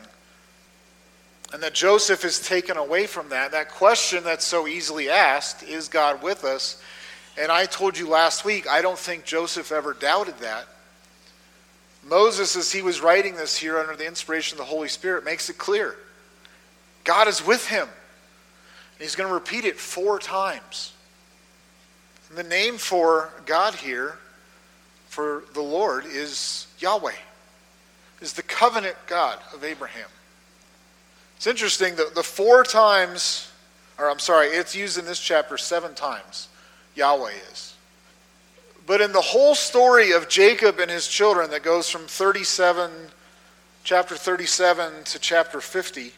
and 1.52 1.62
that 1.62 1.75
Joseph 1.75 2.25
is 2.25 2.40
taken 2.40 2.76
away 2.76 3.07
from 3.07 3.28
that. 3.30 3.52
That 3.52 3.71
question 3.71 4.23
that's 4.23 4.45
so 4.45 4.69
easily 4.69 5.09
asked 5.09 5.62
is 5.62 5.88
God 5.88 6.23
with 6.23 6.45
us? 6.45 6.83
And 7.38 7.50
I 7.50 7.66
told 7.66 7.99
you 7.99 8.09
last 8.09 8.45
week, 8.45 8.69
I 8.69 8.83
don't 8.83 8.99
think 8.99 9.25
Joseph 9.25 9.73
ever 9.73 9.95
doubted 9.95 10.38
that. 10.38 10.66
Moses, 12.04 12.57
as 12.57 12.73
he 12.73 12.83
was 12.83 13.00
writing 13.00 13.35
this 13.35 13.57
here 13.57 13.78
under 13.78 13.97
the 13.97 14.07
inspiration 14.07 14.57
of 14.57 14.59
the 14.59 14.71
Holy 14.71 14.88
Spirit, 14.88 15.25
makes 15.25 15.50
it 15.50 15.59
clear 15.59 15.97
God 17.04 17.28
is 17.28 17.45
with 17.45 17.66
him. 17.66 17.88
And 17.88 19.02
he's 19.02 19.16
going 19.16 19.28
to 19.28 19.35
repeat 19.35 19.64
it 19.64 19.78
four 19.78 20.19
times. 20.19 20.92
And 22.28 22.38
the 22.38 22.42
name 22.45 22.76
for 22.78 23.30
God 23.47 23.75
here, 23.75 24.19
for 25.09 25.45
the 25.54 25.62
Lord, 25.62 26.04
is 26.07 26.66
Yahweh, 26.78 27.12
is 28.21 28.35
the 28.35 28.42
covenant 28.42 28.97
God 29.07 29.38
of 29.52 29.64
Abraham. 29.64 30.09
It's 31.41 31.47
interesting 31.47 31.97
that 31.97 32.15
the 32.15 32.23
four 32.23 32.65
times, 32.65 33.51
or 33.99 34.11
I'm 34.11 34.19
sorry, 34.19 34.49
it's 34.49 34.77
used 34.77 34.99
in 34.99 35.07
this 35.07 35.19
chapter 35.19 35.57
seven 35.57 35.95
times, 35.95 36.49
Yahweh 36.97 37.33
is. 37.51 37.77
But 38.87 39.01
in 39.01 39.11
the 39.13 39.23
whole 39.23 39.55
story 39.55 40.13
of 40.13 40.29
Jacob 40.29 40.81
and 40.81 40.91
his 40.91 41.09
children 41.09 41.49
that 41.53 41.63
goes 41.63 41.89
from 41.89 42.03
37, 42.03 42.91
chapter 43.85 44.17
37 44.17 45.05
to 45.05 45.19
chapter 45.19 45.63
50, 45.63 46.13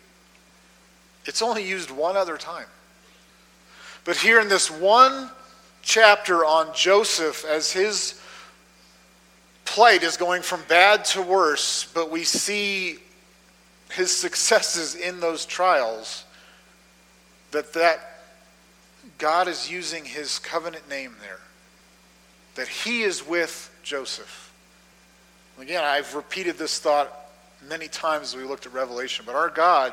it's 1.24 1.40
only 1.40 1.64
used 1.64 1.92
one 1.92 2.16
other 2.16 2.36
time. 2.36 2.66
But 4.04 4.16
here 4.16 4.40
in 4.40 4.48
this 4.48 4.72
one 4.72 5.30
chapter 5.82 6.44
on 6.44 6.74
Joseph, 6.74 7.44
as 7.44 7.70
his 7.70 8.20
plight 9.66 10.02
is 10.02 10.16
going 10.16 10.42
from 10.42 10.62
bad 10.66 11.04
to 11.04 11.22
worse, 11.22 11.88
but 11.94 12.10
we 12.10 12.24
see 12.24 12.98
his 13.94 14.14
successes 14.14 14.94
in 14.94 15.20
those 15.20 15.44
trials, 15.46 16.24
that 17.50 17.72
that 17.74 18.00
God 19.18 19.48
is 19.48 19.70
using 19.70 20.04
his 20.04 20.38
covenant 20.38 20.88
name 20.88 21.16
there 21.20 21.40
that 22.54 22.68
he 22.68 23.02
is 23.02 23.26
with 23.26 23.74
Joseph. 23.82 24.52
Again, 25.58 25.84
I've 25.84 26.14
repeated 26.14 26.58
this 26.58 26.78
thought 26.78 27.12
many 27.68 27.88
times 27.88 28.28
as 28.28 28.36
we 28.36 28.44
looked 28.44 28.66
at 28.66 28.72
Revelation, 28.72 29.24
but 29.26 29.34
our 29.34 29.48
God 29.48 29.92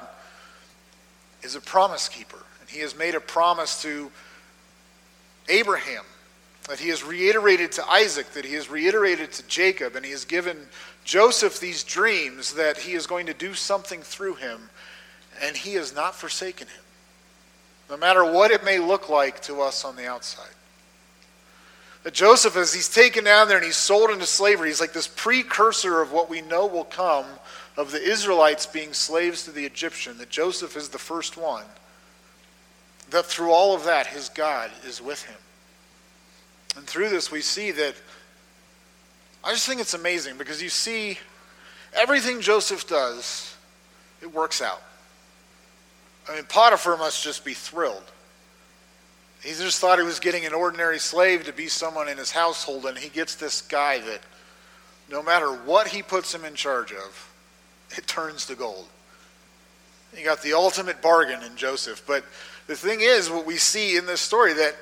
is 1.44 1.56
a 1.56 1.62
promise 1.62 2.10
keeper. 2.10 2.44
And 2.60 2.70
he 2.70 2.80
has 2.80 2.98
made 2.98 3.16
a 3.16 3.20
promise 3.20 3.82
to 3.84 4.12
Abraham 5.48 6.04
that 6.68 6.80
he 6.80 6.90
has 6.90 7.04
reiterated 7.04 7.72
to 7.74 7.88
Isaac, 7.88 8.32
that 8.34 8.46
he 8.46 8.54
has 8.56 8.70
reiterated 8.70 9.32
to 9.34 9.48
Jacob, 9.48 9.96
and 9.96 10.06
he 10.06 10.12
has 10.12 10.26
given 10.26 10.58
Joseph 11.04 11.60
these 11.60 11.84
dreams 11.84 12.54
that 12.54 12.78
he 12.78 12.94
is 12.94 13.08
going 13.08 13.26
to 13.26 13.34
do 13.34 13.54
something 13.54 14.02
through 14.02 14.36
him, 14.36 14.70
and 15.42 15.56
he 15.56 15.74
has 15.74 15.96
not 15.96 16.16
forsaken 16.16 16.68
him, 16.68 16.84
no 17.90 17.98
matter 17.98 18.24
what 18.24 18.52
it 18.52 18.64
may 18.64 18.80
look 18.80 19.10
like 19.10 19.42
to 19.44 19.62
us 19.62 19.84
on 19.84 19.96
the 19.96 20.08
outside. 20.08 20.52
That 22.04 22.14
Joseph, 22.14 22.56
as 22.56 22.74
he's 22.74 22.88
taken 22.88 23.26
down 23.26 23.48
there 23.48 23.58
and 23.58 23.66
he's 23.66 23.76
sold 23.76 24.10
into 24.10 24.26
slavery, 24.26 24.70
he's 24.70 24.80
like 24.80 24.94
this 24.94 25.08
precursor 25.08 26.02
of 26.02 26.12
what 26.12 26.30
we 26.30 26.42
know 26.42 26.66
will 26.66 26.86
come 26.86 27.26
of 27.76 27.92
the 27.92 28.02
Israelites 28.02 28.66
being 28.66 28.94
slaves 28.94 29.44
to 29.46 29.52
the 29.52 29.66
Egyptian, 29.66 30.18
that 30.18 30.30
Joseph 30.30 30.78
is 30.78 30.90
the 30.90 30.98
first 30.98 31.38
one. 31.38 31.66
That 33.10 33.26
through 33.26 33.52
all 33.52 33.76
of 33.76 33.86
that, 33.86 34.08
his 34.08 34.30
God 34.30 34.70
is 34.86 35.02
with 35.02 35.24
him. 35.24 35.38
And 36.78 36.86
through 36.86 37.10
this, 37.10 37.32
we 37.32 37.42
see 37.42 37.72
that 37.72 37.96
I 39.44 39.52
just 39.52 39.68
think 39.68 39.80
it's 39.80 39.94
amazing 39.94 40.38
because 40.38 40.62
you 40.62 40.70
see 40.70 41.18
everything 41.94 42.42
Joseph 42.42 42.88
does, 42.88 43.56
it 44.22 44.34
works 44.34 44.62
out. 44.62 44.82
I 46.28 46.36
mean, 46.36 46.44
Potiphar 46.46 46.98
must 46.98 47.24
just 47.24 47.44
be 47.44 47.54
thrilled. 47.54 48.04
He 49.42 49.50
just 49.52 49.80
thought 49.80 50.00
he 50.00 50.06
was 50.06 50.20
getting 50.20 50.46
an 50.46 50.54
ordinary 50.54 51.00
slave 51.00 51.46
to 51.46 51.54
be 51.54 51.68
someone 51.68 52.10
in 52.10 52.18
his 52.18 52.32
household, 52.32 52.86
and 52.86 52.98
he 52.98 53.10
gets 53.10 53.36
this 53.36 53.62
guy 53.62 54.00
that 54.00 54.20
no 55.10 55.24
matter 55.24 55.48
what 55.48 55.88
he 55.88 56.04
puts 56.04 56.36
him 56.36 56.44
in 56.44 56.56
charge 56.56 56.92
of, 56.92 57.32
it 57.98 58.06
turns 58.06 58.46
to 58.48 58.56
gold. 58.56 58.88
He 60.14 60.24
got 60.24 60.42
the 60.42 60.54
ultimate 60.54 61.02
bargain 61.02 61.42
in 61.44 61.56
Joseph. 61.56 62.04
But 62.06 62.26
the 62.68 62.76
thing 62.76 63.00
is, 63.02 63.30
what 63.30 63.46
we 63.46 63.58
see 63.58 63.96
in 63.96 64.06
this 64.06 64.22
story, 64.22 64.54
that 64.54 64.76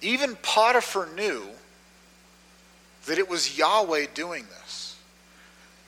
even 0.00 0.36
Potiphar 0.36 1.08
knew 1.14 1.44
that 3.06 3.18
it 3.18 3.28
was 3.28 3.58
Yahweh 3.58 4.06
doing 4.14 4.44
this. 4.60 4.96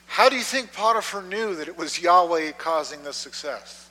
How 0.07 0.29
do 0.29 0.35
you 0.35 0.43
think 0.43 0.73
Potiphar 0.73 1.21
knew 1.23 1.55
that 1.55 1.67
it 1.67 1.77
was 1.77 1.99
Yahweh 1.99 2.51
causing 2.53 3.03
this 3.03 3.17
success? 3.17 3.89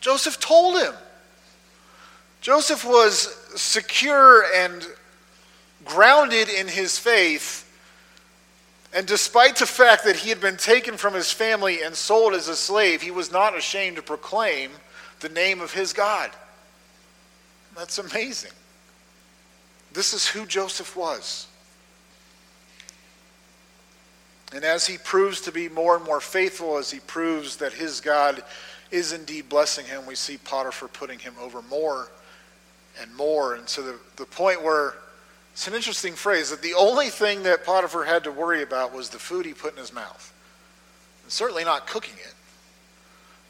Joseph 0.00 0.40
told 0.40 0.80
him. 0.80 0.94
Joseph 2.40 2.84
was 2.84 3.34
secure 3.56 4.44
and 4.54 4.86
grounded 5.84 6.48
in 6.48 6.68
his 6.68 6.98
faith. 6.98 7.62
And 8.92 9.06
despite 9.06 9.56
the 9.56 9.66
fact 9.66 10.04
that 10.04 10.16
he 10.16 10.28
had 10.28 10.40
been 10.40 10.56
taken 10.56 10.96
from 10.96 11.14
his 11.14 11.30
family 11.30 11.82
and 11.82 11.94
sold 11.94 12.34
as 12.34 12.48
a 12.48 12.56
slave, 12.56 13.02
he 13.02 13.10
was 13.10 13.32
not 13.32 13.56
ashamed 13.56 13.96
to 13.96 14.02
proclaim 14.02 14.70
the 15.20 15.28
name 15.28 15.60
of 15.60 15.72
his 15.72 15.92
God. 15.92 16.30
That's 17.76 17.98
amazing. 17.98 18.52
This 19.92 20.14
is 20.14 20.26
who 20.26 20.46
Joseph 20.46 20.96
was. 20.96 21.46
And 24.54 24.64
as 24.64 24.86
he 24.86 24.98
proves 24.98 25.40
to 25.42 25.52
be 25.52 25.68
more 25.68 25.96
and 25.96 26.04
more 26.04 26.20
faithful, 26.20 26.78
as 26.78 26.90
he 26.90 27.00
proves 27.00 27.56
that 27.56 27.72
his 27.72 28.00
God 28.00 28.42
is 28.90 29.12
indeed 29.12 29.48
blessing 29.48 29.86
him, 29.86 30.06
we 30.06 30.14
see 30.14 30.38
Potiphar 30.38 30.88
putting 30.88 31.18
him 31.18 31.34
over 31.40 31.62
more 31.62 32.08
and 33.00 33.14
more. 33.14 33.54
And 33.54 33.66
to 33.68 33.82
the, 33.82 33.98
the 34.16 34.24
point 34.24 34.62
where 34.62 34.94
it's 35.52 35.66
an 35.66 35.74
interesting 35.74 36.14
phrase 36.14 36.50
that 36.50 36.62
the 36.62 36.74
only 36.74 37.08
thing 37.08 37.42
that 37.44 37.64
Potiphar 37.64 38.04
had 38.04 38.24
to 38.24 38.30
worry 38.30 38.62
about 38.62 38.94
was 38.94 39.08
the 39.08 39.18
food 39.18 39.46
he 39.46 39.54
put 39.54 39.72
in 39.72 39.78
his 39.78 39.92
mouth, 39.92 40.32
and 41.22 41.32
certainly 41.32 41.64
not 41.64 41.86
cooking 41.86 42.14
it. 42.18 42.34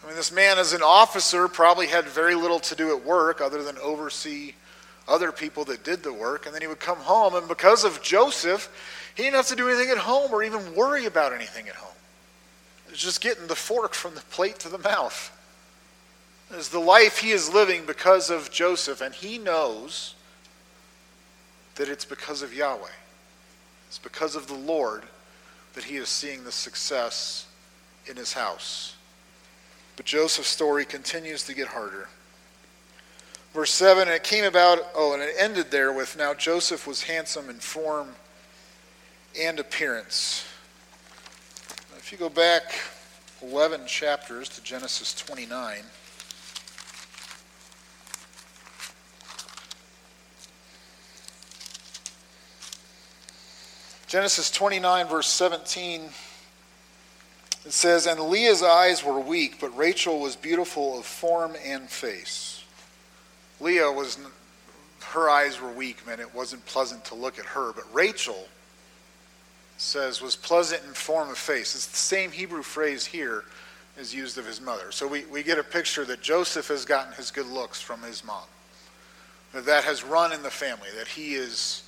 I 0.02 0.06
mean, 0.06 0.16
this 0.16 0.30
man, 0.30 0.58
as 0.58 0.72
an 0.72 0.82
officer, 0.82 1.48
probably 1.48 1.88
had 1.88 2.04
very 2.04 2.36
little 2.36 2.60
to 2.60 2.76
do 2.76 2.96
at 2.96 3.04
work 3.04 3.40
other 3.40 3.62
than 3.62 3.76
oversee 3.78 4.54
other 5.08 5.32
people 5.32 5.64
that 5.66 5.84
did 5.84 6.02
the 6.02 6.12
work. 6.12 6.46
And 6.46 6.54
then 6.54 6.62
he 6.62 6.68
would 6.68 6.80
come 6.80 6.98
home, 6.98 7.34
and 7.34 7.48
because 7.48 7.84
of 7.84 8.02
Joseph, 8.02 8.70
he 9.14 9.22
didn't 9.22 9.36
have 9.36 9.46
to 9.48 9.56
do 9.56 9.68
anything 9.68 9.90
at 9.90 9.98
home 9.98 10.32
or 10.32 10.42
even 10.42 10.74
worry 10.74 11.06
about 11.06 11.32
anything 11.32 11.68
at 11.68 11.74
home. 11.74 11.94
It 12.86 12.92
was 12.92 13.00
just 13.00 13.20
getting 13.20 13.46
the 13.46 13.56
fork 13.56 13.94
from 13.94 14.14
the 14.14 14.20
plate 14.22 14.58
to 14.60 14.68
the 14.68 14.78
mouth 14.78 15.32
is 16.54 16.68
the 16.68 16.78
life 16.78 17.18
he 17.18 17.30
is 17.30 17.52
living 17.52 17.84
because 17.86 18.30
of 18.30 18.50
Joseph, 18.50 19.00
and 19.00 19.14
he 19.14 19.38
knows 19.38 20.14
that 21.74 21.88
it's 21.88 22.04
because 22.04 22.42
of 22.42 22.54
Yahweh. 22.54 22.86
It's 23.88 23.98
because 23.98 24.36
of 24.36 24.46
the 24.46 24.54
Lord 24.54 25.02
that 25.74 25.84
he 25.84 25.96
is 25.96 26.08
seeing 26.08 26.44
the 26.44 26.52
success 26.52 27.46
in 28.06 28.16
his 28.16 28.32
house. 28.32 28.94
But 29.96 30.06
Joseph's 30.06 30.48
story 30.48 30.84
continues 30.84 31.42
to 31.44 31.54
get 31.54 31.68
harder. 31.68 32.08
Verse 33.52 33.70
7 33.70 34.02
and 34.02 34.10
it 34.10 34.22
came 34.22 34.44
about, 34.44 34.80
oh, 34.94 35.14
and 35.14 35.22
it 35.22 35.34
ended 35.38 35.70
there 35.70 35.92
with 35.92 36.16
now 36.16 36.34
Joseph 36.34 36.86
was 36.86 37.04
handsome 37.04 37.48
in 37.48 37.56
form 37.56 38.14
and 39.40 39.58
appearance. 39.58 40.46
If 41.96 42.12
you 42.12 42.18
go 42.18 42.28
back 42.28 42.74
11 43.42 43.86
chapters 43.86 44.48
to 44.50 44.62
Genesis 44.62 45.14
29. 45.14 45.82
Genesis 54.06 54.52
29, 54.52 55.08
verse 55.08 55.26
17, 55.26 56.02
it 57.64 57.72
says, 57.72 58.06
And 58.06 58.20
Leah's 58.20 58.62
eyes 58.62 59.04
were 59.04 59.18
weak, 59.18 59.60
but 59.60 59.76
Rachel 59.76 60.20
was 60.20 60.36
beautiful 60.36 60.98
of 60.98 61.04
form 61.04 61.56
and 61.64 61.90
face. 61.90 62.55
Leah 63.60 63.90
was, 63.90 64.18
her 65.00 65.28
eyes 65.30 65.60
were 65.60 65.70
weak, 65.70 66.06
man. 66.06 66.20
It 66.20 66.34
wasn't 66.34 66.64
pleasant 66.66 67.04
to 67.06 67.14
look 67.14 67.38
at 67.38 67.46
her. 67.46 67.72
But 67.72 67.84
Rachel 67.94 68.48
says, 69.78 70.20
was 70.20 70.36
pleasant 70.36 70.82
in 70.84 70.92
form 70.92 71.30
of 71.30 71.38
face. 71.38 71.74
It's 71.74 71.86
the 71.86 71.96
same 71.96 72.30
Hebrew 72.30 72.62
phrase 72.62 73.06
here 73.06 73.44
is 73.98 74.14
used 74.14 74.38
of 74.38 74.46
his 74.46 74.60
mother. 74.60 74.92
So 74.92 75.06
we, 75.06 75.24
we 75.26 75.42
get 75.42 75.58
a 75.58 75.64
picture 75.64 76.04
that 76.04 76.20
Joseph 76.20 76.68
has 76.68 76.84
gotten 76.84 77.12
his 77.14 77.30
good 77.30 77.46
looks 77.46 77.80
from 77.80 78.02
his 78.02 78.24
mom. 78.24 78.44
That 79.52 79.64
that 79.66 79.84
has 79.84 80.04
run 80.04 80.32
in 80.32 80.42
the 80.42 80.50
family, 80.50 80.88
that 80.98 81.08
he 81.08 81.34
is 81.34 81.82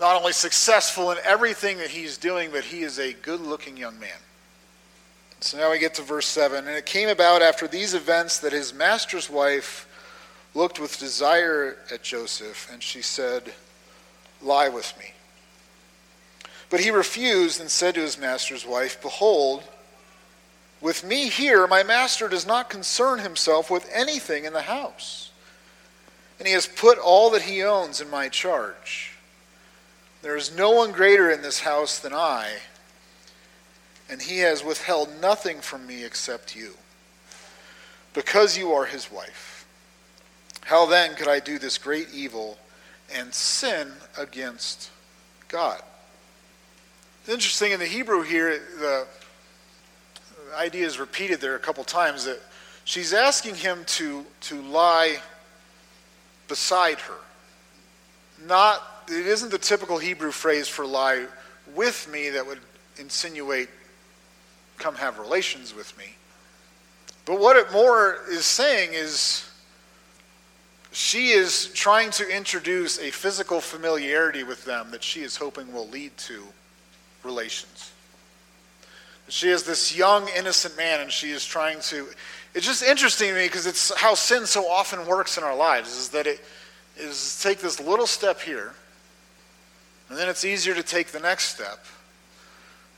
not 0.00 0.16
only 0.16 0.32
successful 0.32 1.10
in 1.10 1.18
everything 1.24 1.78
that 1.78 1.90
he's 1.90 2.18
doing, 2.18 2.50
but 2.50 2.64
he 2.64 2.82
is 2.82 2.98
a 2.98 3.12
good 3.14 3.40
looking 3.40 3.76
young 3.76 3.98
man. 3.98 4.10
So 5.40 5.58
now 5.58 5.70
we 5.70 5.78
get 5.78 5.94
to 5.94 6.02
verse 6.02 6.26
7. 6.26 6.66
And 6.66 6.76
it 6.76 6.86
came 6.86 7.08
about 7.08 7.42
after 7.42 7.68
these 7.68 7.94
events 7.94 8.38
that 8.40 8.52
his 8.52 8.74
master's 8.74 9.30
wife 9.30 9.87
looked 10.58 10.80
with 10.80 10.98
desire 10.98 11.76
at 11.92 12.02
Joseph, 12.02 12.68
and 12.72 12.82
she 12.82 13.00
said, 13.00 13.52
Lie 14.42 14.68
with 14.68 14.92
me. 14.98 15.12
But 16.68 16.80
he 16.80 16.90
refused 16.90 17.60
and 17.60 17.70
said 17.70 17.94
to 17.94 18.00
his 18.00 18.18
master's 18.18 18.66
wife, 18.66 19.00
Behold, 19.00 19.62
with 20.80 21.04
me 21.04 21.28
here, 21.28 21.68
my 21.68 21.84
master 21.84 22.28
does 22.28 22.44
not 22.44 22.68
concern 22.68 23.20
himself 23.20 23.70
with 23.70 23.88
anything 23.94 24.44
in 24.44 24.52
the 24.52 24.62
house, 24.62 25.30
and 26.40 26.48
he 26.48 26.54
has 26.54 26.66
put 26.66 26.98
all 26.98 27.30
that 27.30 27.42
he 27.42 27.62
owns 27.62 28.00
in 28.00 28.10
my 28.10 28.28
charge. 28.28 29.12
There 30.22 30.36
is 30.36 30.54
no 30.54 30.70
one 30.70 30.90
greater 30.90 31.30
in 31.30 31.40
this 31.40 31.60
house 31.60 32.00
than 32.00 32.12
I, 32.12 32.56
and 34.10 34.20
he 34.20 34.38
has 34.40 34.64
withheld 34.64 35.20
nothing 35.20 35.60
from 35.60 35.86
me 35.86 36.04
except 36.04 36.56
you, 36.56 36.74
because 38.12 38.58
you 38.58 38.72
are 38.72 38.86
his 38.86 39.10
wife. 39.10 39.57
How 40.68 40.84
then 40.84 41.14
could 41.14 41.28
I 41.28 41.40
do 41.40 41.58
this 41.58 41.78
great 41.78 42.08
evil 42.12 42.58
and 43.14 43.32
sin 43.32 43.90
against 44.18 44.90
God? 45.48 45.80
It's 47.22 47.30
interesting 47.30 47.72
in 47.72 47.80
the 47.80 47.86
Hebrew 47.86 48.20
here, 48.20 48.60
the 48.78 49.06
idea 50.54 50.84
is 50.84 50.98
repeated 50.98 51.40
there 51.40 51.54
a 51.54 51.58
couple 51.58 51.82
times 51.84 52.26
that 52.26 52.38
she's 52.84 53.14
asking 53.14 53.54
him 53.54 53.82
to, 53.86 54.26
to 54.42 54.60
lie 54.60 55.20
beside 56.48 56.98
her. 56.98 57.16
Not, 58.46 59.06
it 59.08 59.26
isn't 59.26 59.50
the 59.50 59.56
typical 59.56 59.96
Hebrew 59.96 60.32
phrase 60.32 60.68
for 60.68 60.84
lie 60.84 61.28
with 61.74 62.12
me 62.12 62.28
that 62.28 62.46
would 62.46 62.60
insinuate 62.98 63.70
come 64.76 64.96
have 64.96 65.18
relations 65.18 65.74
with 65.74 65.96
me. 65.96 66.14
But 67.24 67.40
what 67.40 67.56
it 67.56 67.72
more 67.72 68.18
is 68.28 68.44
saying 68.44 68.90
is 68.92 69.47
she 70.92 71.30
is 71.30 71.66
trying 71.74 72.10
to 72.12 72.28
introduce 72.28 72.98
a 72.98 73.10
physical 73.10 73.60
familiarity 73.60 74.42
with 74.42 74.64
them 74.64 74.90
that 74.90 75.02
she 75.02 75.22
is 75.22 75.36
hoping 75.36 75.72
will 75.72 75.88
lead 75.88 76.16
to 76.16 76.42
relations. 77.24 77.92
She 79.28 79.50
is 79.50 79.64
this 79.64 79.94
young, 79.94 80.26
innocent 80.36 80.76
man, 80.76 81.00
and 81.00 81.12
she 81.12 81.30
is 81.30 81.44
trying 81.44 81.80
to. 81.82 82.06
It's 82.54 82.64
just 82.64 82.82
interesting 82.82 83.28
to 83.28 83.34
me 83.34 83.44
because 83.44 83.66
it's 83.66 83.94
how 83.94 84.14
sin 84.14 84.46
so 84.46 84.66
often 84.66 85.06
works 85.06 85.36
in 85.36 85.44
our 85.44 85.54
lives 85.54 85.94
is 85.94 86.08
that 86.10 86.26
it 86.26 86.40
is 86.96 87.38
take 87.42 87.58
this 87.58 87.78
little 87.78 88.06
step 88.06 88.40
here, 88.40 88.72
and 90.08 90.18
then 90.18 90.28
it's 90.28 90.46
easier 90.46 90.74
to 90.74 90.82
take 90.82 91.08
the 91.08 91.20
next 91.20 91.54
step. 91.54 91.84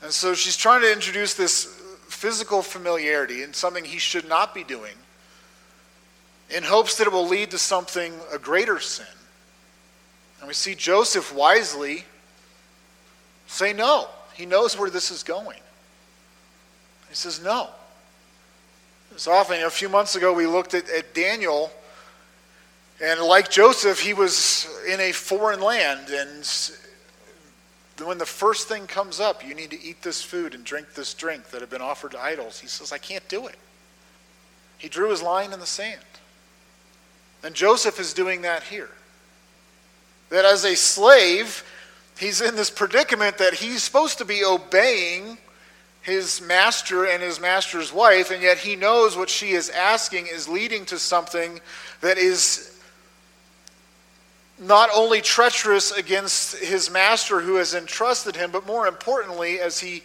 And 0.01 0.11
so 0.11 0.33
she's 0.33 0.55
trying 0.55 0.81
to 0.81 0.91
introduce 0.91 1.33
this 1.33 1.65
physical 2.07 2.61
familiarity 2.61 3.43
in 3.43 3.53
something 3.53 3.83
he 3.83 3.99
should 3.99 4.27
not 4.27 4.55
be 4.55 4.63
doing 4.63 4.95
in 6.53 6.63
hopes 6.63 6.97
that 6.97 7.07
it 7.07 7.13
will 7.13 7.27
lead 7.27 7.51
to 7.51 7.57
something, 7.57 8.13
a 8.33 8.37
greater 8.37 8.79
sin. 8.79 9.05
And 10.39 10.47
we 10.47 10.53
see 10.53 10.75
Joseph 10.75 11.33
wisely 11.33 12.05
say 13.47 13.73
no. 13.73 14.07
He 14.33 14.45
knows 14.45 14.77
where 14.77 14.89
this 14.89 15.11
is 15.11 15.23
going. 15.23 15.59
He 17.09 17.15
says 17.15 17.43
no. 17.43 17.69
It's 19.11 19.27
often, 19.27 19.61
a 19.63 19.69
few 19.69 19.89
months 19.89 20.15
ago, 20.15 20.33
we 20.33 20.47
looked 20.47 20.73
at, 20.73 20.89
at 20.89 21.13
Daniel, 21.13 21.71
and 23.03 23.19
like 23.19 23.49
Joseph, 23.49 23.99
he 23.99 24.13
was 24.13 24.67
in 24.87 24.99
a 25.01 25.11
foreign 25.11 25.59
land, 25.59 26.09
and 26.09 26.47
when 28.07 28.17
the 28.17 28.25
first 28.25 28.67
thing 28.67 28.87
comes 28.87 29.19
up, 29.19 29.45
you 29.45 29.53
need 29.53 29.69
to 29.71 29.83
eat 29.83 30.01
this 30.01 30.23
food 30.23 30.55
and 30.55 30.63
drink 30.63 30.93
this 30.93 31.13
drink 31.13 31.49
that 31.49 31.61
have 31.61 31.69
been 31.69 31.81
offered 31.81 32.11
to 32.11 32.19
idols, 32.19 32.59
he 32.59 32.67
says, 32.67 32.91
I 32.91 32.97
can't 32.97 33.27
do 33.27 33.47
it. 33.47 33.57
He 34.77 34.87
drew 34.87 35.09
his 35.09 35.21
line 35.21 35.51
in 35.51 35.59
the 35.59 35.65
sand. 35.65 35.99
And 37.43 37.55
Joseph 37.55 37.99
is 37.99 38.13
doing 38.13 38.41
that 38.41 38.63
here. 38.63 38.89
That 40.29 40.45
as 40.45 40.63
a 40.63 40.75
slave, 40.75 41.63
he's 42.17 42.41
in 42.41 42.55
this 42.55 42.69
predicament 42.69 43.37
that 43.39 43.55
he's 43.55 43.83
supposed 43.83 44.17
to 44.19 44.25
be 44.25 44.43
obeying 44.43 45.37
his 46.01 46.41
master 46.41 47.05
and 47.05 47.21
his 47.21 47.39
master's 47.39 47.93
wife, 47.93 48.31
and 48.31 48.41
yet 48.41 48.57
he 48.57 48.75
knows 48.75 49.15
what 49.15 49.29
she 49.29 49.51
is 49.51 49.69
asking 49.69 50.27
is 50.27 50.47
leading 50.47 50.85
to 50.85 50.97
something 50.97 51.59
that 52.01 52.17
is 52.17 52.79
not 54.57 54.89
only 54.95 55.21
treacherous 55.21 55.91
against 55.91 56.57
his 56.57 56.89
master 56.89 57.39
who 57.41 57.55
has 57.55 57.73
entrusted 57.73 58.35
him, 58.35 58.51
but 58.51 58.65
more 58.65 58.87
importantly, 58.87 59.59
as 59.59 59.79
he 59.79 60.03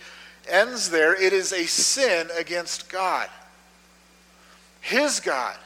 ends 0.48 0.90
there, 0.90 1.14
it 1.14 1.32
is 1.32 1.52
a 1.52 1.66
sin 1.66 2.28
against 2.38 2.88
God. 2.88 3.28
His 4.80 5.20
God. 5.20 5.56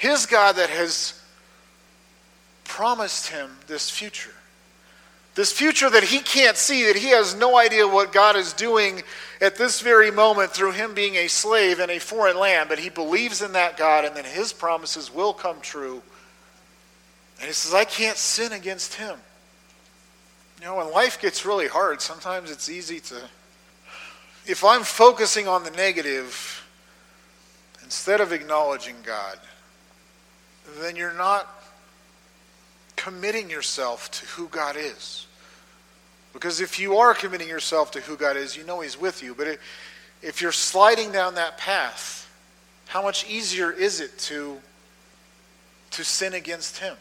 His 0.00 0.24
God 0.24 0.56
that 0.56 0.70
has 0.70 1.22
promised 2.64 3.26
him 3.26 3.50
this 3.66 3.90
future. 3.90 4.30
This 5.34 5.52
future 5.52 5.90
that 5.90 6.04
he 6.04 6.20
can't 6.20 6.56
see, 6.56 6.86
that 6.86 6.96
he 6.96 7.10
has 7.10 7.34
no 7.34 7.58
idea 7.58 7.86
what 7.86 8.10
God 8.10 8.34
is 8.34 8.54
doing 8.54 9.02
at 9.42 9.56
this 9.56 9.82
very 9.82 10.10
moment 10.10 10.52
through 10.52 10.72
him 10.72 10.94
being 10.94 11.16
a 11.16 11.28
slave 11.28 11.80
in 11.80 11.90
a 11.90 11.98
foreign 11.98 12.38
land, 12.38 12.70
but 12.70 12.78
he 12.78 12.88
believes 12.88 13.42
in 13.42 13.52
that 13.52 13.76
God 13.76 14.06
and 14.06 14.16
that 14.16 14.24
his 14.24 14.54
promises 14.54 15.12
will 15.12 15.34
come 15.34 15.60
true 15.60 16.02
and 17.38 17.46
he 17.46 17.52
says, 17.52 17.74
I 17.74 17.84
can't 17.84 18.16
sin 18.16 18.52
against 18.52 18.94
him. 18.94 19.18
You 20.60 20.66
know, 20.66 20.76
when 20.76 20.90
life 20.92 21.20
gets 21.20 21.44
really 21.44 21.68
hard, 21.68 22.00
sometimes 22.00 22.50
it's 22.50 22.70
easy 22.70 23.00
to. 23.00 23.20
If 24.46 24.64
I'm 24.64 24.82
focusing 24.82 25.46
on 25.46 25.62
the 25.64 25.70
negative 25.70 26.66
instead 27.84 28.22
of 28.22 28.32
acknowledging 28.32 28.96
God, 29.02 29.38
then 30.80 30.96
you're 30.96 31.14
not 31.14 31.48
committing 32.96 33.50
yourself 33.50 34.10
to 34.10 34.26
who 34.26 34.48
God 34.48 34.76
is. 34.76 35.26
Because 36.32 36.60
if 36.60 36.78
you 36.78 36.98
are 36.98 37.14
committing 37.14 37.48
yourself 37.48 37.90
to 37.92 38.00
who 38.00 38.16
God 38.16 38.36
is, 38.36 38.56
you 38.56 38.64
know 38.64 38.80
He's 38.80 39.00
with 39.00 39.22
you. 39.22 39.34
But 39.34 39.58
if 40.22 40.40
you're 40.40 40.52
sliding 40.52 41.10
down 41.10 41.34
that 41.34 41.58
path, 41.58 42.30
how 42.86 43.02
much 43.02 43.28
easier 43.28 43.70
is 43.70 44.00
it 44.00 44.18
to, 44.18 44.58
to 45.92 46.04
sin 46.04 46.34
against 46.34 46.78
Him? 46.78 46.96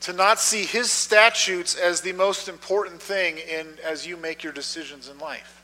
to 0.00 0.12
not 0.12 0.38
see 0.38 0.64
his 0.64 0.90
statutes 0.90 1.74
as 1.74 2.00
the 2.00 2.12
most 2.12 2.48
important 2.48 3.00
thing 3.00 3.38
in 3.38 3.66
as 3.84 4.06
you 4.06 4.16
make 4.16 4.44
your 4.44 4.52
decisions 4.52 5.08
in 5.08 5.18
life. 5.18 5.62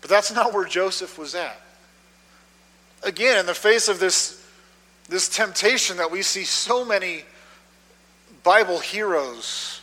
But 0.00 0.10
that's 0.10 0.32
not 0.32 0.52
where 0.52 0.66
Joseph 0.66 1.18
was 1.18 1.34
at. 1.34 1.60
Again, 3.02 3.38
in 3.38 3.46
the 3.46 3.54
face 3.54 3.88
of 3.88 4.00
this, 4.00 4.43
this 5.08 5.28
temptation 5.28 5.96
that 5.98 6.10
we 6.10 6.22
see 6.22 6.44
so 6.44 6.84
many 6.84 7.24
Bible 8.42 8.78
heroes 8.78 9.80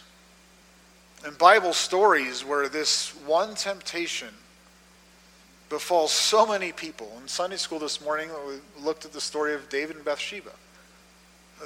and 1.26 1.38
Bible 1.38 1.74
stories 1.74 2.44
where 2.44 2.68
this 2.68 3.10
one 3.26 3.56
temptation 3.56 4.30
befalls 5.70 6.12
so 6.12 6.46
many 6.46 6.72
people. 6.72 7.12
In 7.22 7.28
Sunday 7.28 7.58
school 7.58 7.80
this 7.80 8.02
morning, 8.02 8.30
we 8.48 8.56
looked 8.84 9.06
at 9.06 9.14
the 9.14 9.22
story 9.22 9.54
of 9.54 9.70
David 9.70 9.96
and 9.96 10.06
Bathsheba 10.06 10.52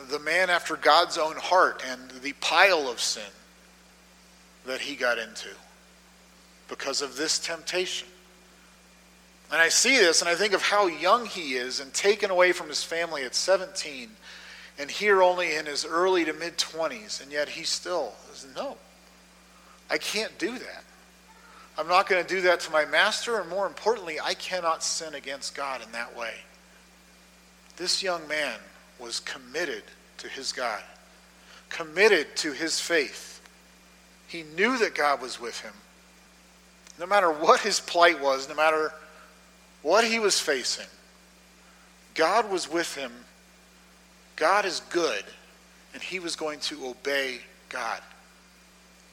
the 0.10 0.20
man 0.20 0.50
after 0.50 0.76
God's 0.76 1.18
own 1.18 1.36
heart 1.38 1.84
and 1.88 2.12
the 2.22 2.34
pile 2.34 2.90
of 2.90 3.00
sin 3.00 3.24
that 4.66 4.82
he 4.82 4.96
got 4.96 5.18
into 5.18 5.50
because 6.68 7.02
of 7.02 7.16
this 7.16 7.40
temptation. 7.40 8.08
And 9.52 9.62
I 9.62 9.70
see 9.70 9.98
this 9.98 10.22
and 10.22 10.30
I 10.30 10.36
think 10.36 10.54
of 10.54 10.62
how 10.62 10.88
young 10.88 11.26
he 11.26 11.54
is 11.54 11.80
and 11.80 11.94
taken 11.94 12.32
away 12.32 12.52
from 12.52 12.68
his 12.68 12.84
family 12.84 13.24
at 13.24 13.36
17 13.36 14.10
and 14.78 14.92
here 14.92 15.22
only 15.22 15.56
in 15.56 15.66
his 15.66 15.86
early 15.86 16.26
to 16.26 16.34
mid 16.34 16.58
20s. 16.58 17.22
And 17.22 17.32
yet 17.32 17.50
he 17.50 17.64
still 17.64 18.14
says, 18.32 18.48
No, 18.56 18.78
I 19.90 19.98
can't 19.98 20.38
do 20.38 20.58
that. 20.58 20.84
I'm 21.78 21.88
not 21.88 22.08
going 22.08 22.24
to 22.24 22.36
do 22.36 22.42
that 22.42 22.62
to 22.62 22.72
my 22.72 22.86
master. 22.86 23.40
And 23.40 23.50
more 23.50 23.68
importantly, 23.68 24.20
I 24.22 24.34
cannot 24.34 24.84
sin 24.84 25.14
against 25.14 25.56
God 25.56 25.82
in 25.84 25.92
that 25.92 26.16
way. 26.18 26.34
This 27.78 28.02
young 28.02 28.26
man 28.28 28.58
was 29.00 29.20
committed 29.20 29.84
to 30.20 30.30
his 30.30 30.54
God, 30.54 30.82
committed 31.70 32.36
to 32.38 32.54
his 32.54 32.80
faith. 32.80 33.42
He 34.28 34.44
knew 34.44 34.78
that 34.78 34.96
God 34.96 35.22
was 35.22 35.40
with 35.40 35.60
him. 35.60 35.74
No 36.98 37.06
matter 37.06 37.30
what 37.30 37.60
his 37.60 37.82
plight 37.82 38.22
was, 38.22 38.48
no 38.48 38.56
matter 38.56 38.94
what 39.86 40.04
he 40.04 40.18
was 40.18 40.40
facing, 40.40 40.88
God 42.16 42.50
was 42.50 42.68
with 42.68 42.96
him. 42.96 43.12
God 44.36 44.66
is 44.66 44.82
good, 44.90 45.24
and 45.94 46.02
he 46.02 46.18
was 46.18 46.36
going 46.36 46.60
to 46.62 46.88
obey 46.88 47.42
God. 47.70 48.02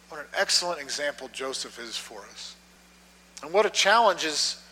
What 0.08 0.22
an 0.22 0.26
excellent 0.34 0.80
example 0.80 1.28
Joseph 1.30 1.78
is 1.78 1.98
for 1.98 2.20
us. 2.32 2.56
And 3.42 3.52
what 3.52 3.66
a 3.66 3.70
challenge 3.70 4.24
is 4.24 4.62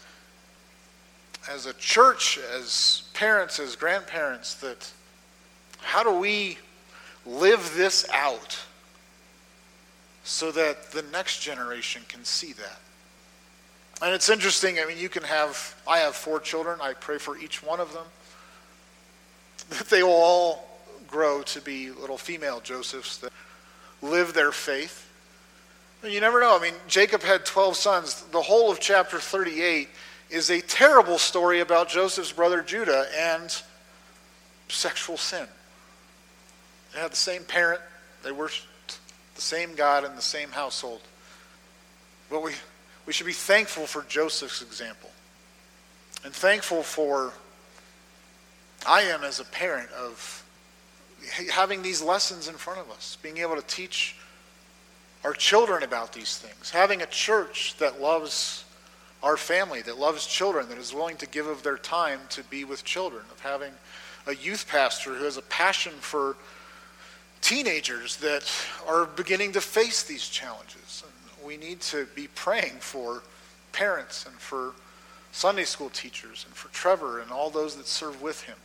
as 1.51 1.67
a 1.67 1.75
church, 1.75 2.39
as 2.57 3.03
parents, 3.13 3.61
as 3.61 3.77
grandparents, 3.77 4.55
that 4.55 4.91
how 5.83 6.03
do 6.03 6.19
we 6.19 6.57
live 7.27 7.75
this 7.77 8.09
out 8.11 8.59
so 10.25 10.51
that 10.51 10.93
the 10.93 11.03
next 11.13 11.41
generation 11.41 12.01
can 12.09 12.25
see 12.25 12.55
that. 12.55 12.81
And 14.03 14.15
it's 14.15 14.31
interesting, 14.31 14.79
I 14.79 14.87
mean, 14.87 14.99
you 14.99 15.09
can 15.09 15.23
have, 15.25 15.81
I 15.87 15.99
have 15.99 16.17
four 16.17 16.41
children. 16.41 16.79
I 16.81 16.95
pray 16.95 17.19
for 17.19 17.37
each 17.37 17.63
one 17.63 17.81
of 17.81 17.93
them 17.93 18.07
that 19.71 19.87
they 19.91 20.03
will 20.03 20.11
all 20.11 20.69
grow 21.07 21.43
to 21.43 21.61
be 21.61 21.91
little 21.91 22.19
female 22.19 22.61
Josephs 22.61 23.19
that 23.19 23.33
live 24.03 24.33
their 24.33 24.53
faith. 24.53 25.07
You 26.03 26.21
never 26.21 26.41
know. 26.41 26.57
I 26.57 26.63
mean, 26.63 26.75
Jacob 26.89 27.23
had 27.23 27.45
12 27.45 27.77
sons. 27.77 28.23
The 28.33 28.41
whole 28.41 28.71
of 28.71 28.81
chapter 28.81 29.19
38 29.19 29.89
is 30.31 30.51
a 30.51 30.61
terrible 30.63 31.19
story 31.19 31.61
about 31.61 31.89
Joseph's 31.89 32.33
brother 32.33 32.63
Judah 32.63 33.07
and 33.15 33.55
sexual 34.69 35.19
sin. 35.19 35.47
They 36.95 37.01
had 37.01 37.13
the 37.13 37.17
same 37.17 37.45
parent, 37.45 37.81
they 38.23 38.33
worshiped 38.33 38.99
the 39.35 39.43
same 39.43 39.75
God 39.75 40.05
in 40.05 40.15
the 40.17 40.23
same 40.23 40.51
household. 40.51 41.03
But 42.31 42.43
we, 42.43 42.53
we 43.07 43.13
should 43.13 43.27
be 43.27 43.33
thankful 43.33 43.87
for 43.87 44.03
Joseph's 44.03 44.63
example 44.63 45.11
and 46.25 46.33
thankful 46.33 46.83
for 46.83 47.33
I 48.87 49.03
am 49.03 49.25
as 49.25 49.41
a 49.41 49.45
parent 49.45 49.91
of 49.93 50.45
having 51.51 51.83
these 51.83 52.01
lessons 52.03 52.49
in 52.49 52.55
front 52.55 52.81
of 52.81 52.91
us, 52.91 53.19
being 53.23 53.39
able 53.39 53.57
to 53.57 53.67
teach 53.67 54.17
our 55.23 55.35
children 55.35 55.83
about 55.83 56.13
these 56.13 56.39
things, 56.39 56.71
having 56.71 57.03
a 57.03 57.07
church 57.07 57.77
that 57.79 58.01
loves 58.01 58.65
our 59.23 59.37
family, 59.37 59.83
that 59.83 59.99
loves 59.99 60.27
children, 60.27 60.69
that 60.71 60.79
is 60.79 60.95
willing 60.95 61.17
to 61.19 61.27
give 61.27 61.47
of 61.47 61.63
their 61.63 61.77
time 61.77 62.21
to 62.31 62.43
be 62.45 62.65
with 62.65 62.85
children, 62.85 63.23
of 63.31 63.41
having 63.41 63.73
a 64.27 64.35
youth 64.35 64.67
pastor 64.67 65.15
who 65.15 65.25
has 65.25 65.37
a 65.37 65.43
passion 65.43 65.93
for 66.01 66.37
teenagers 67.43 68.17
that 68.17 68.51
are 68.87 69.07
beginning 69.07 69.53
to 69.53 69.61
face 69.61 70.03
these 70.03 70.27
challenges. 70.29 71.03
And 71.05 71.13
we 71.44 71.57
need 71.57 71.81
to 71.83 72.07
be 72.14 72.29
praying 72.35 72.76
for 72.81 73.22
parents 73.72 74.26
and 74.26 74.35
for 74.35 74.72
Sunday 75.33 75.64
school 75.64 75.90
teachers 75.90 76.44
and 76.46 76.55
for 76.55 76.68
Trevor 76.72 77.20
and 77.20 77.31
all 77.31 77.50
those 77.50 77.76
that 77.76 77.87
serve 77.87 78.20
with 78.20 78.42
him. 78.42 78.57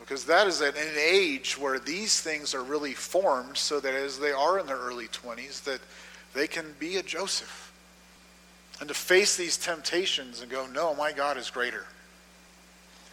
Because 0.00 0.24
that 0.24 0.46
is 0.46 0.60
at 0.60 0.76
an 0.76 0.94
age 0.98 1.56
where 1.56 1.78
these 1.78 2.20
things 2.20 2.54
are 2.54 2.62
really 2.62 2.92
formed 2.92 3.56
so 3.56 3.80
that 3.80 3.94
as 3.94 4.18
they 4.18 4.32
are 4.32 4.58
in 4.58 4.66
their 4.66 4.76
early 4.76 5.08
20s, 5.08 5.62
that 5.64 5.80
they 6.34 6.46
can 6.46 6.74
be 6.78 6.96
a 6.96 7.02
Joseph. 7.02 7.72
And 8.80 8.88
to 8.88 8.94
face 8.94 9.36
these 9.36 9.56
temptations 9.56 10.42
and 10.42 10.50
go, 10.50 10.66
no, 10.66 10.94
my 10.94 11.12
God 11.12 11.38
is 11.38 11.48
greater. 11.48 11.86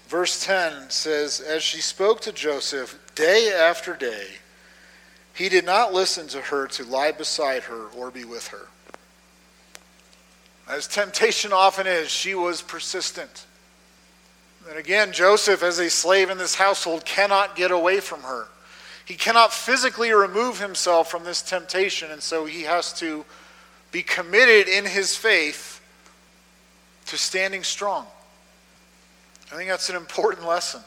Verse 0.08 0.44
10 0.44 0.90
says, 0.90 1.40
As 1.40 1.64
she 1.64 1.80
spoke 1.80 2.20
to 2.22 2.34
Joseph 2.34 3.00
day 3.16 3.54
after 3.58 3.96
day, 3.96 4.28
he 5.34 5.50
did 5.50 5.66
not 5.66 5.94
listen 5.94 6.28
to 6.30 6.42
her 6.42 6.68
to 6.68 6.84
lie 6.84 7.12
beside 7.12 7.64
her 7.64 7.88
or 7.96 8.12
be 8.12 8.26
with 8.26 8.48
her. 8.50 8.68
As 10.70 10.88
temptation 10.88 11.52
often 11.52 11.88
is, 11.88 12.10
she 12.10 12.36
was 12.36 12.62
persistent. 12.62 13.46
And 14.70 14.78
again, 14.78 15.12
Joseph, 15.12 15.64
as 15.64 15.80
a 15.80 15.90
slave 15.90 16.30
in 16.30 16.38
this 16.38 16.56
household, 16.56 17.04
cannot 17.06 17.56
get 17.56 17.72
away 17.72 18.00
from 18.00 18.22
her. 18.22 18.48
He 19.06 19.16
cannot 19.16 19.52
physically 19.52 20.12
remove 20.12 20.60
himself 20.60 21.10
from 21.10 21.24
this 21.24 21.42
temptation, 21.42 22.12
and 22.12 22.22
so 22.22 22.46
he 22.46 22.62
has 22.64 22.94
to 22.94 23.26
be 23.92 24.04
committed 24.04 24.68
in 24.68 24.86
his 24.86 25.16
faith 25.16 25.82
to 27.08 27.18
standing 27.18 27.64
strong. 27.64 28.06
I 29.52 29.56
think 29.58 29.70
that's 29.70 29.90
an 29.90 29.98
important 29.98 30.48
lesson. 30.48 30.82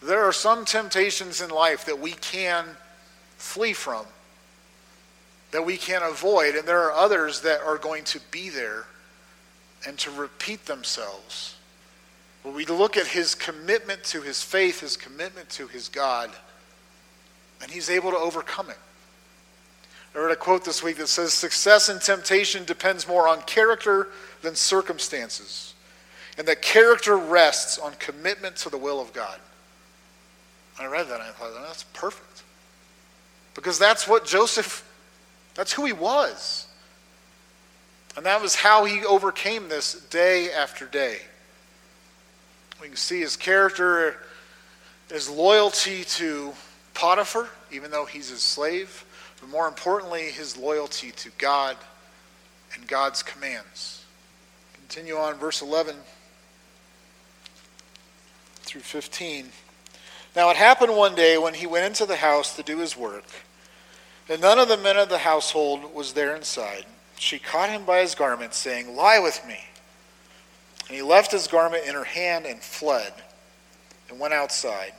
There 0.00 0.22
are 0.24 0.32
some 0.32 0.64
temptations 0.64 1.40
in 1.40 1.50
life 1.50 1.86
that 1.86 1.98
we 1.98 2.12
can 2.12 2.66
flee 3.38 3.72
from, 3.72 4.04
that 5.52 5.64
we 5.64 5.76
can't 5.76 6.04
avoid, 6.04 6.54
and 6.54 6.68
there 6.68 6.82
are 6.82 6.92
others 6.92 7.40
that 7.40 7.60
are 7.62 7.78
going 7.78 8.04
to 8.04 8.20
be 8.30 8.50
there 8.50 8.84
and 9.86 9.96
to 9.98 10.10
repeat 10.10 10.66
themselves. 10.66 11.56
When 12.42 12.54
we 12.54 12.66
look 12.66 12.96
at 12.96 13.06
his 13.06 13.34
commitment 13.34 14.04
to 14.04 14.20
his 14.20 14.42
faith, 14.42 14.80
his 14.80 14.96
commitment 14.96 15.48
to 15.50 15.66
his 15.66 15.88
God, 15.88 16.30
and 17.62 17.70
he's 17.70 17.88
able 17.88 18.10
to 18.10 18.18
overcome 18.18 18.70
it. 18.70 18.78
I 20.14 20.18
read 20.18 20.30
a 20.30 20.36
quote 20.36 20.64
this 20.64 20.82
week 20.82 20.96
that 20.96 21.08
says 21.08 21.32
success 21.32 21.88
in 21.88 21.98
temptation 21.98 22.64
depends 22.64 23.06
more 23.06 23.28
on 23.28 23.42
character 23.42 24.08
than 24.42 24.54
circumstances, 24.54 25.74
and 26.36 26.46
that 26.48 26.62
character 26.62 27.16
rests 27.16 27.78
on 27.78 27.92
commitment 27.98 28.56
to 28.56 28.70
the 28.70 28.78
will 28.78 29.00
of 29.00 29.12
God. 29.12 29.38
I 30.78 30.86
read 30.86 31.08
that 31.08 31.20
and 31.20 31.24
I 31.24 31.30
thought, 31.32 31.52
that's 31.66 31.84
perfect. 31.92 32.42
Because 33.58 33.76
that's 33.76 34.06
what 34.06 34.24
Joseph, 34.24 34.88
that's 35.56 35.72
who 35.72 35.84
he 35.84 35.92
was. 35.92 36.68
And 38.16 38.24
that 38.24 38.40
was 38.40 38.54
how 38.54 38.84
he 38.84 39.04
overcame 39.04 39.68
this 39.68 39.94
day 40.10 40.52
after 40.52 40.86
day. 40.86 41.18
We 42.80 42.86
can 42.86 42.96
see 42.96 43.18
his 43.18 43.36
character, 43.36 44.18
his 45.10 45.28
loyalty 45.28 46.04
to 46.04 46.52
Potiphar, 46.94 47.48
even 47.72 47.90
though 47.90 48.04
he's 48.04 48.28
his 48.28 48.42
slave, 48.42 49.04
but 49.40 49.48
more 49.48 49.66
importantly, 49.66 50.30
his 50.30 50.56
loyalty 50.56 51.10
to 51.10 51.30
God 51.36 51.76
and 52.76 52.86
God's 52.86 53.24
commands. 53.24 54.04
Continue 54.74 55.16
on, 55.16 55.34
verse 55.34 55.62
11 55.62 55.96
through 58.62 58.82
15. 58.82 59.48
Now 60.36 60.48
it 60.50 60.56
happened 60.56 60.96
one 60.96 61.16
day 61.16 61.38
when 61.38 61.54
he 61.54 61.66
went 61.66 61.86
into 61.86 62.06
the 62.06 62.14
house 62.14 62.54
to 62.54 62.62
do 62.62 62.78
his 62.78 62.96
work, 62.96 63.24
and 64.28 64.40
none 64.40 64.58
of 64.58 64.68
the 64.68 64.76
men 64.76 64.96
of 64.96 65.08
the 65.08 65.18
household 65.18 65.94
was 65.94 66.12
there 66.12 66.36
inside. 66.36 66.84
She 67.16 67.38
caught 67.38 67.70
him 67.70 67.84
by 67.84 68.00
his 68.00 68.14
garment, 68.14 68.54
saying, 68.54 68.94
Lie 68.94 69.18
with 69.18 69.40
me. 69.46 69.58
And 70.88 70.96
he 70.96 71.02
left 71.02 71.32
his 71.32 71.46
garment 71.46 71.86
in 71.86 71.94
her 71.94 72.04
hand 72.04 72.46
and 72.46 72.60
fled 72.60 73.12
and 74.08 74.18
went 74.18 74.34
outside. 74.34 74.92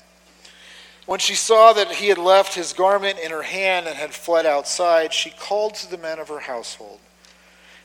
When 1.05 1.19
she 1.19 1.33
saw 1.33 1.73
that 1.73 1.91
he 1.91 2.09
had 2.09 2.19
left 2.19 2.53
his 2.53 2.73
garment 2.73 3.17
in 3.17 3.31
her 3.31 3.41
hand 3.41 3.87
and 3.87 3.97
had 3.97 4.13
fled 4.13 4.45
outside, 4.45 5.11
she 5.11 5.31
called 5.31 5.73
to 5.75 5.89
the 5.89 5.97
men 5.97 6.19
of 6.19 6.27
her 6.27 6.39
household. 6.39 6.99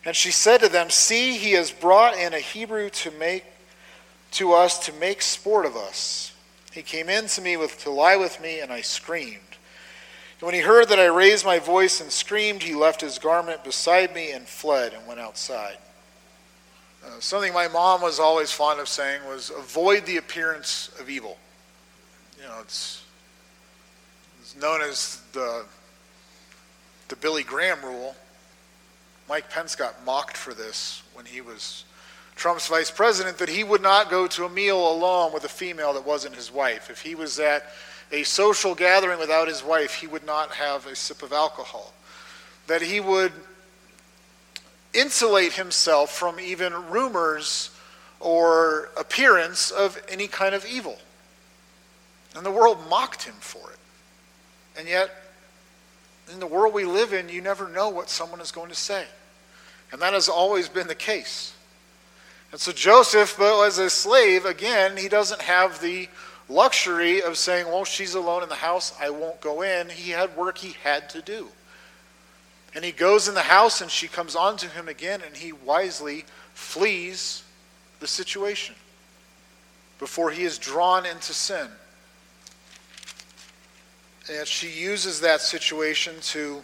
And 0.04 0.14
she 0.14 0.30
said 0.30 0.61
to 0.61 0.68
them, 0.68 0.90
See, 0.90 1.38
he 1.38 1.52
has 1.52 1.70
brought 1.70 2.18
in 2.18 2.35
a 2.35 2.38
Hebrew 2.38 2.90
to 2.90 3.11
make 3.12 3.44
to 4.33 4.52
us 4.52 4.78
to 4.87 4.92
make 4.94 5.22
sport 5.22 5.64
of 5.64 5.76
us. 5.76 6.35
He 6.72 6.83
came 6.83 7.09
in 7.09 7.28
to 7.28 7.40
me 7.40 7.57
with 7.57 7.78
to 7.85 7.90
lie 7.90 8.16
with 8.16 8.40
me, 8.42 8.61
and 8.61 8.72
I 8.72 8.80
screamed. 8.80 9.38
And 10.40 10.47
when 10.47 10.55
he 10.55 10.61
heard 10.61 10.88
that 10.88 10.99
I 10.99 11.07
raised 11.07 11.44
my 11.44 11.59
voice 11.59 12.01
and 12.01 12.11
screamed, 12.11 12.62
he 12.62 12.75
left 12.75 13.01
his 13.01 13.18
garment 13.18 13.64
beside 13.64 14.14
me 14.14 14.33
and 14.33 14.47
fled 14.47 14.92
and 14.92 15.07
went 15.07 15.20
outside. 15.20 15.79
Uh, 17.05 17.20
something 17.20 17.53
my 17.53 17.68
mom 17.68 18.03
was 18.03 18.18
always 18.18 18.51
fond 18.51 18.81
of 18.81 18.88
saying 18.88 19.20
was 19.29 19.51
avoid 19.51 20.07
the 20.07 20.16
appearance 20.16 20.90
of 20.99 21.09
evil. 21.11 21.37
You 22.40 22.49
know, 22.49 22.59
it's, 22.61 23.05
it's 24.40 24.57
known 24.57 24.81
as 24.81 25.20
the, 25.33 25.64
the 27.09 27.16
Billy 27.16 27.42
Graham 27.42 27.83
rule. 27.83 28.16
Mike 29.29 29.51
Pence 29.51 29.77
got 29.77 30.05
mocked 30.05 30.37
for 30.37 30.53
this 30.53 31.03
when 31.14 31.27
he 31.27 31.40
was 31.40 31.85
Trump's 32.37 32.66
vice 32.66 32.90
president, 32.90 33.38
that 33.38 33.49
he 33.49 33.62
would 33.62 33.81
not 33.81 34.11
go 34.11 34.27
to 34.27 34.44
a 34.44 34.49
meal 34.49 34.90
alone 34.90 35.33
with 35.33 35.44
a 35.44 35.49
female 35.49 35.92
that 35.94 36.05
wasn't 36.05 36.35
his 36.35 36.51
wife. 36.51 36.90
If 36.90 37.01
he 37.01 37.14
was 37.14 37.38
at 37.38 37.64
a 38.14 38.22
social 38.22 38.77
gathering 38.77 39.18
without 39.18 39.48
his 39.48 39.64
wife, 39.64 39.94
he 39.94 40.07
would 40.07 40.24
not 40.24 40.53
have 40.53 40.87
a 40.87 40.94
sip 40.94 41.22
of 41.22 41.33
alcohol. 41.33 41.92
That 42.68 42.81
he 42.81 43.00
would 43.00 43.33
insulate 44.92 45.55
himself 45.55 46.11
from 46.11 46.38
even 46.38 46.72
rumors 46.90 47.70
or 48.20 48.90
appearance 48.96 49.72
of 49.72 50.00
any 50.09 50.29
kind 50.29 50.55
of 50.55 50.64
evil. 50.64 50.96
And 52.37 52.46
the 52.46 52.53
world 52.53 52.79
mocked 52.88 53.24
him 53.24 53.35
for 53.40 53.70
it. 53.72 53.79
And 54.79 54.88
yet, 54.88 55.11
in 56.33 56.38
the 56.38 56.46
world 56.46 56.72
we 56.72 56.85
live 56.85 57.12
in, 57.12 57.29
you 57.29 57.40
never 57.40 57.68
know 57.68 57.88
what 57.88 58.09
someone 58.09 58.40
is 58.40 58.53
going 58.53 58.68
to 58.68 58.77
say. 58.77 59.05
And 59.92 60.00
that 60.03 60.14
has 60.14 60.29
always 60.29 60.68
been 60.68 60.87
the 60.87 60.94
case. 60.94 61.53
And 62.53 62.61
so 62.61 62.70
Joseph, 62.70 63.35
but 63.37 63.64
as 63.64 63.79
a 63.79 63.90
slave, 63.90 64.44
again, 64.44 64.96
he 64.96 65.09
doesn't 65.09 65.42
have 65.42 65.81
the 65.81 66.09
luxury 66.48 67.22
of 67.22 67.37
saying, 67.37 67.66
well, 67.66 67.85
she's 67.85 68.14
alone 68.14 68.42
in 68.42 68.48
the 68.48 68.54
house, 68.54 68.92
I 69.00 69.11
won't 69.11 69.40
go 69.40 69.62
in. 69.62 69.88
He 69.88 70.11
had 70.11 70.37
work 70.37 70.59
he 70.59 70.76
had 70.83 71.09
to 71.11 71.22
do. 71.22 71.48
And 72.74 72.85
he 72.85 72.92
goes 72.92 73.28
in 73.28 73.35
the 73.35 73.40
house 73.40 73.80
and 73.80 73.90
she 73.90 74.09
comes 74.09 74.35
on 74.35 74.57
to 74.59 74.68
him 74.68 74.88
again 74.88 75.22
and 75.24 75.37
he 75.37 75.52
wisely 75.52 76.24
flees 76.54 77.44
the 78.00 78.07
situation 78.07 78.74
before 79.98 80.30
he 80.30 80.42
is 80.42 80.59
drawn 80.59 81.07
into 81.07 81.33
sin. 81.33 81.68
And 84.30 84.46
she 84.46 84.68
uses 84.68 85.20
that 85.20 85.40
situation 85.40 86.14
to, 86.22 86.62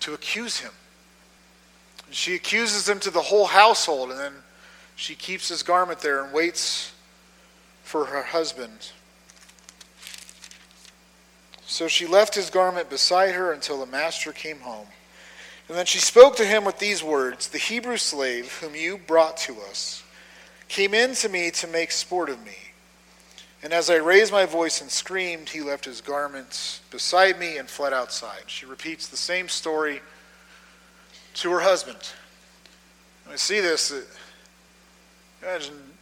to 0.00 0.14
accuse 0.14 0.58
him. 0.58 0.72
And 2.06 2.14
she 2.14 2.34
accuses 2.34 2.88
him 2.88 3.00
to 3.00 3.10
the 3.10 3.22
whole 3.22 3.46
household, 3.46 4.10
and 4.10 4.18
then 4.18 4.32
she 4.96 5.14
keeps 5.14 5.48
his 5.48 5.62
garment 5.62 6.00
there 6.00 6.24
and 6.24 6.32
waits 6.32 6.92
for 7.86 8.06
her 8.06 8.22
husband. 8.24 8.90
So 11.66 11.86
she 11.86 12.04
left 12.04 12.34
his 12.34 12.50
garment 12.50 12.90
beside 12.90 13.36
her 13.36 13.52
until 13.52 13.78
the 13.78 13.86
master 13.86 14.32
came 14.32 14.58
home. 14.58 14.88
And 15.68 15.78
then 15.78 15.86
she 15.86 16.00
spoke 16.00 16.34
to 16.36 16.44
him 16.44 16.64
with 16.64 16.80
these 16.80 17.04
words 17.04 17.46
The 17.46 17.58
Hebrew 17.58 17.96
slave 17.96 18.52
whom 18.54 18.74
you 18.74 18.98
brought 18.98 19.36
to 19.38 19.60
us 19.60 20.02
came 20.66 20.94
in 20.94 21.14
to 21.14 21.28
me 21.28 21.52
to 21.52 21.68
make 21.68 21.92
sport 21.92 22.28
of 22.28 22.44
me. 22.44 22.56
And 23.62 23.72
as 23.72 23.88
I 23.88 23.96
raised 23.96 24.32
my 24.32 24.46
voice 24.46 24.80
and 24.80 24.90
screamed, 24.90 25.50
he 25.50 25.60
left 25.60 25.84
his 25.84 26.00
garments 26.00 26.80
beside 26.90 27.38
me 27.38 27.56
and 27.56 27.70
fled 27.70 27.92
outside. 27.92 28.42
She 28.48 28.66
repeats 28.66 29.06
the 29.06 29.16
same 29.16 29.48
story 29.48 30.00
to 31.34 31.52
her 31.52 31.60
husband. 31.60 32.00
I 33.30 33.36
see 33.36 33.60
this. 33.60 33.92
Uh, 33.92 34.02
imagine, 35.40 35.95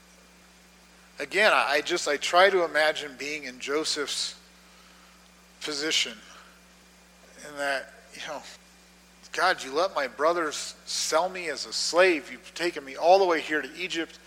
again, 1.18 1.52
I 1.54 1.80
just, 1.80 2.08
I 2.08 2.16
try 2.16 2.50
to 2.50 2.64
imagine 2.64 3.12
being 3.18 3.44
in 3.44 3.58
Joseph's 3.58 4.34
position 5.60 6.12
in 7.48 7.56
that, 7.58 7.92
you 8.14 8.20
know, 8.28 8.42
God, 9.32 9.64
you 9.64 9.72
let 9.72 9.94
my 9.94 10.06
brothers 10.06 10.74
sell 10.86 11.28
me 11.28 11.48
as 11.48 11.66
a 11.66 11.72
slave. 11.72 12.30
You've 12.30 12.54
taken 12.54 12.84
me 12.84 12.96
all 12.96 13.18
the 13.18 13.24
way 13.24 13.40
here 13.40 13.60
to 13.60 13.68
Egypt. 13.76 14.18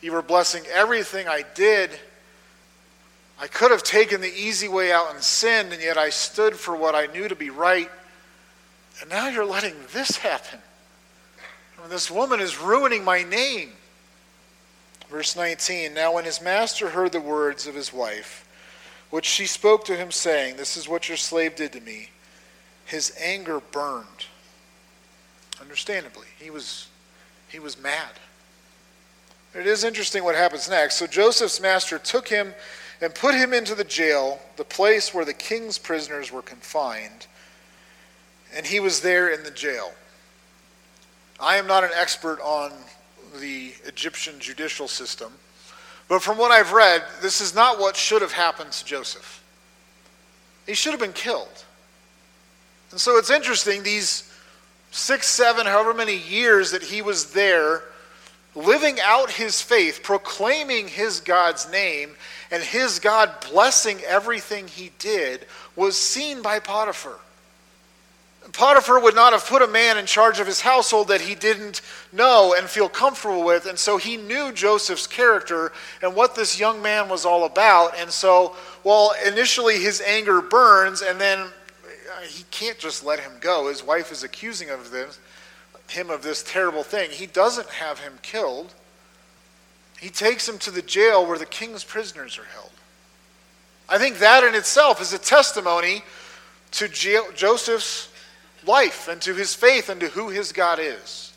You 0.00 0.12
were 0.12 0.22
blessing 0.22 0.62
everything 0.72 1.26
I 1.26 1.44
did. 1.54 1.90
I 3.40 3.48
could 3.48 3.72
have 3.72 3.82
taken 3.82 4.20
the 4.20 4.32
easy 4.32 4.68
way 4.68 4.92
out 4.92 5.12
and 5.12 5.22
sinned, 5.22 5.72
and 5.72 5.82
yet 5.82 5.98
I 5.98 6.10
stood 6.10 6.54
for 6.54 6.76
what 6.76 6.94
I 6.94 7.06
knew 7.06 7.26
to 7.26 7.34
be 7.34 7.50
right. 7.50 7.90
And 9.00 9.10
now 9.10 9.28
you're 9.28 9.44
letting 9.44 9.74
this 9.92 10.16
happen. 10.16 10.60
I 11.76 11.80
mean, 11.80 11.90
this 11.90 12.08
woman 12.08 12.38
is 12.38 12.60
ruining 12.60 13.02
my 13.02 13.24
name. 13.24 13.72
Verse 15.12 15.36
19 15.36 15.92
Now, 15.92 16.14
when 16.14 16.24
his 16.24 16.40
master 16.40 16.88
heard 16.88 17.12
the 17.12 17.20
words 17.20 17.66
of 17.66 17.74
his 17.74 17.92
wife, 17.92 18.48
which 19.10 19.26
she 19.26 19.44
spoke 19.44 19.84
to 19.84 19.94
him, 19.94 20.10
saying, 20.10 20.56
This 20.56 20.74
is 20.74 20.88
what 20.88 21.06
your 21.06 21.18
slave 21.18 21.54
did 21.54 21.72
to 21.72 21.82
me, 21.82 22.08
his 22.86 23.14
anger 23.20 23.60
burned. 23.60 24.06
Understandably, 25.60 26.28
he 26.40 26.48
was, 26.48 26.88
he 27.46 27.58
was 27.58 27.78
mad. 27.78 28.12
It 29.54 29.66
is 29.66 29.84
interesting 29.84 30.24
what 30.24 30.34
happens 30.34 30.70
next. 30.70 30.94
So 30.94 31.06
Joseph's 31.06 31.60
master 31.60 31.98
took 31.98 32.26
him 32.26 32.54
and 33.02 33.14
put 33.14 33.34
him 33.34 33.52
into 33.52 33.74
the 33.74 33.84
jail, 33.84 34.40
the 34.56 34.64
place 34.64 35.12
where 35.12 35.26
the 35.26 35.34
king's 35.34 35.76
prisoners 35.76 36.32
were 36.32 36.40
confined, 36.40 37.26
and 38.56 38.64
he 38.64 38.80
was 38.80 39.02
there 39.02 39.28
in 39.28 39.42
the 39.42 39.50
jail. 39.50 39.92
I 41.38 41.56
am 41.56 41.66
not 41.66 41.84
an 41.84 41.90
expert 41.94 42.40
on 42.40 42.72
the 43.40 43.72
Egyptian 43.84 44.38
judicial 44.38 44.88
system, 44.88 45.32
but 46.08 46.22
from 46.22 46.36
what 46.36 46.50
I've 46.50 46.72
read, 46.72 47.02
this 47.20 47.40
is 47.40 47.54
not 47.54 47.78
what 47.78 47.96
should 47.96 48.22
have 48.22 48.32
happened 48.32 48.72
to 48.72 48.84
Joseph. 48.84 49.42
He 50.66 50.74
should 50.74 50.92
have 50.92 51.00
been 51.00 51.12
killed. 51.12 51.64
And 52.90 53.00
so 53.00 53.16
it's 53.16 53.30
interesting, 53.30 53.82
these 53.82 54.30
six, 54.90 55.26
seven, 55.26 55.66
however 55.66 55.94
many 55.94 56.16
years 56.16 56.70
that 56.72 56.82
he 56.82 57.00
was 57.00 57.32
there, 57.32 57.84
living 58.54 58.98
out 59.00 59.30
his 59.30 59.62
faith, 59.62 60.00
proclaiming 60.02 60.88
his 60.88 61.20
God's 61.20 61.70
name, 61.70 62.14
and 62.50 62.62
his 62.62 62.98
God 62.98 63.30
blessing 63.50 64.00
everything 64.06 64.68
he 64.68 64.92
did 64.98 65.46
was 65.74 65.96
seen 65.96 66.42
by 66.42 66.58
Potiphar. 66.58 67.18
Potiphar 68.50 69.00
would 69.00 69.14
not 69.14 69.32
have 69.32 69.46
put 69.46 69.62
a 69.62 69.68
man 69.68 69.98
in 69.98 70.04
charge 70.04 70.40
of 70.40 70.46
his 70.46 70.60
household 70.60 71.08
that 71.08 71.20
he 71.20 71.34
didn't 71.34 71.80
know 72.12 72.54
and 72.58 72.68
feel 72.68 72.88
comfortable 72.88 73.44
with. 73.44 73.66
And 73.66 73.78
so 73.78 73.98
he 73.98 74.16
knew 74.16 74.52
Joseph's 74.52 75.06
character 75.06 75.72
and 76.02 76.14
what 76.14 76.34
this 76.34 76.58
young 76.58 76.82
man 76.82 77.08
was 77.08 77.24
all 77.24 77.44
about. 77.44 77.96
And 77.96 78.10
so, 78.10 78.56
well, 78.82 79.14
initially 79.26 79.78
his 79.78 80.00
anger 80.00 80.42
burns, 80.42 81.02
and 81.02 81.20
then 81.20 81.38
uh, 81.38 82.20
he 82.26 82.44
can't 82.50 82.78
just 82.78 83.04
let 83.04 83.20
him 83.20 83.32
go. 83.40 83.68
His 83.68 83.84
wife 83.84 84.10
is 84.10 84.24
accusing 84.24 84.70
of 84.70 84.90
this, 84.90 85.20
him 85.88 86.10
of 86.10 86.22
this 86.22 86.42
terrible 86.42 86.82
thing. 86.82 87.10
He 87.10 87.26
doesn't 87.26 87.68
have 87.68 88.00
him 88.00 88.14
killed. 88.22 88.74
He 90.00 90.08
takes 90.08 90.48
him 90.48 90.58
to 90.58 90.72
the 90.72 90.82
jail 90.82 91.24
where 91.24 91.38
the 91.38 91.46
king's 91.46 91.84
prisoners 91.84 92.38
are 92.38 92.44
held. 92.44 92.70
I 93.88 93.98
think 93.98 94.18
that 94.18 94.42
in 94.42 94.54
itself 94.56 95.00
is 95.00 95.12
a 95.12 95.18
testimony 95.18 96.02
to 96.72 96.88
Joseph's 96.88 98.08
life 98.66 99.08
and 99.08 99.20
to 99.22 99.34
his 99.34 99.54
faith 99.54 99.88
and 99.88 100.00
to 100.00 100.08
who 100.08 100.28
his 100.28 100.52
God 100.52 100.78
is. 100.80 101.32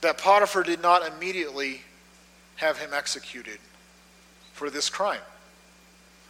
That 0.00 0.18
Potiphar 0.18 0.62
did 0.62 0.82
not 0.82 1.06
immediately 1.06 1.82
have 2.56 2.78
him 2.78 2.90
executed 2.92 3.58
for 4.52 4.70
this 4.70 4.88
crime. 4.88 5.20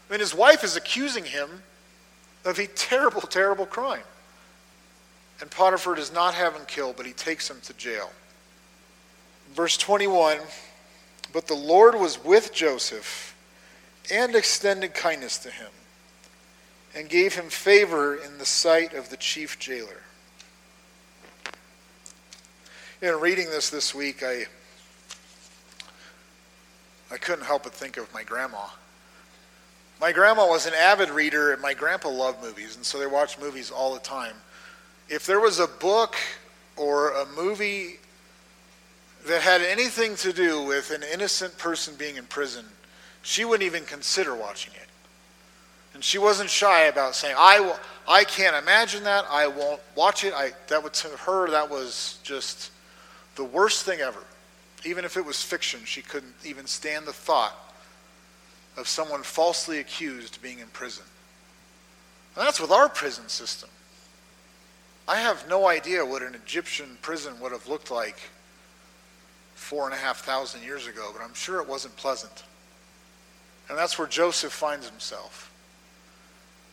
I 0.08 0.12
mean, 0.12 0.20
his 0.20 0.34
wife 0.34 0.64
is 0.64 0.76
accusing 0.76 1.24
him 1.24 1.62
of 2.44 2.58
a 2.58 2.66
terrible, 2.66 3.20
terrible 3.22 3.66
crime. 3.66 4.02
And 5.40 5.50
Potiphar 5.50 5.94
does 5.96 6.12
not 6.12 6.34
have 6.34 6.54
him 6.54 6.64
killed, 6.66 6.96
but 6.96 7.06
he 7.06 7.12
takes 7.12 7.50
him 7.50 7.60
to 7.62 7.72
jail. 7.74 8.10
Verse 9.54 9.76
21 9.76 10.38
but 11.32 11.46
the 11.48 11.54
Lord 11.54 11.94
was 11.94 12.24
with 12.24 12.50
Joseph 12.54 13.36
and 14.10 14.34
extended 14.34 14.94
kindness 14.94 15.36
to 15.40 15.50
him 15.50 15.68
and 16.96 17.10
gave 17.10 17.34
him 17.34 17.50
favor 17.50 18.16
in 18.16 18.38
the 18.38 18.46
sight 18.46 18.94
of 18.94 19.10
the 19.10 19.18
chief 19.18 19.58
jailer. 19.58 20.02
In 23.02 23.14
reading 23.20 23.50
this 23.50 23.68
this 23.68 23.94
week, 23.94 24.22
I, 24.22 24.46
I 27.10 27.18
couldn't 27.18 27.44
help 27.44 27.64
but 27.64 27.74
think 27.74 27.98
of 27.98 28.12
my 28.14 28.22
grandma. 28.22 28.68
My 30.00 30.10
grandma 30.10 30.48
was 30.48 30.66
an 30.66 30.72
avid 30.72 31.10
reader, 31.10 31.52
and 31.52 31.60
my 31.60 31.74
grandpa 31.74 32.08
loved 32.08 32.42
movies, 32.42 32.76
and 32.76 32.84
so 32.84 32.98
they 32.98 33.06
watched 33.06 33.38
movies 33.38 33.70
all 33.70 33.92
the 33.92 34.00
time. 34.00 34.34
If 35.10 35.26
there 35.26 35.40
was 35.40 35.58
a 35.58 35.66
book 35.66 36.16
or 36.76 37.10
a 37.10 37.26
movie 37.26 37.96
that 39.26 39.42
had 39.42 39.60
anything 39.60 40.16
to 40.16 40.32
do 40.32 40.62
with 40.62 40.90
an 40.90 41.02
innocent 41.12 41.58
person 41.58 41.94
being 41.96 42.16
in 42.16 42.24
prison, 42.24 42.64
she 43.20 43.44
wouldn't 43.44 43.66
even 43.66 43.84
consider 43.84 44.34
watching 44.34 44.72
it. 44.74 44.88
And 45.96 46.04
she 46.04 46.18
wasn't 46.18 46.50
shy 46.50 46.82
about 46.82 47.14
saying, 47.14 47.36
I, 47.38 47.74
I 48.06 48.24
can't 48.24 48.54
imagine 48.54 49.04
that. 49.04 49.24
I 49.30 49.46
won't 49.46 49.80
watch 49.94 50.24
it. 50.24 50.34
I, 50.34 50.50
that 50.68 50.82
would, 50.84 50.92
to 50.92 51.08
her, 51.08 51.50
that 51.52 51.70
was 51.70 52.18
just 52.22 52.70
the 53.36 53.44
worst 53.44 53.86
thing 53.86 54.00
ever. 54.00 54.22
Even 54.84 55.06
if 55.06 55.16
it 55.16 55.24
was 55.24 55.42
fiction, 55.42 55.80
she 55.86 56.02
couldn't 56.02 56.34
even 56.44 56.66
stand 56.66 57.06
the 57.06 57.14
thought 57.14 57.54
of 58.76 58.86
someone 58.86 59.22
falsely 59.22 59.78
accused 59.78 60.42
being 60.42 60.58
in 60.58 60.66
prison. 60.66 61.06
And 62.36 62.46
that's 62.46 62.60
with 62.60 62.72
our 62.72 62.90
prison 62.90 63.30
system. 63.30 63.70
I 65.08 65.16
have 65.16 65.48
no 65.48 65.66
idea 65.66 66.04
what 66.04 66.20
an 66.20 66.34
Egyptian 66.34 66.98
prison 67.00 67.40
would 67.40 67.52
have 67.52 67.68
looked 67.68 67.90
like 67.90 68.18
four 69.54 69.86
and 69.86 69.94
a 69.94 69.96
half 69.96 70.18
thousand 70.18 70.62
years 70.62 70.88
ago, 70.88 71.08
but 71.14 71.24
I'm 71.24 71.32
sure 71.32 71.62
it 71.62 71.66
wasn't 71.66 71.96
pleasant. 71.96 72.44
And 73.70 73.78
that's 73.78 73.98
where 73.98 74.06
Joseph 74.06 74.52
finds 74.52 74.86
himself. 74.86 75.45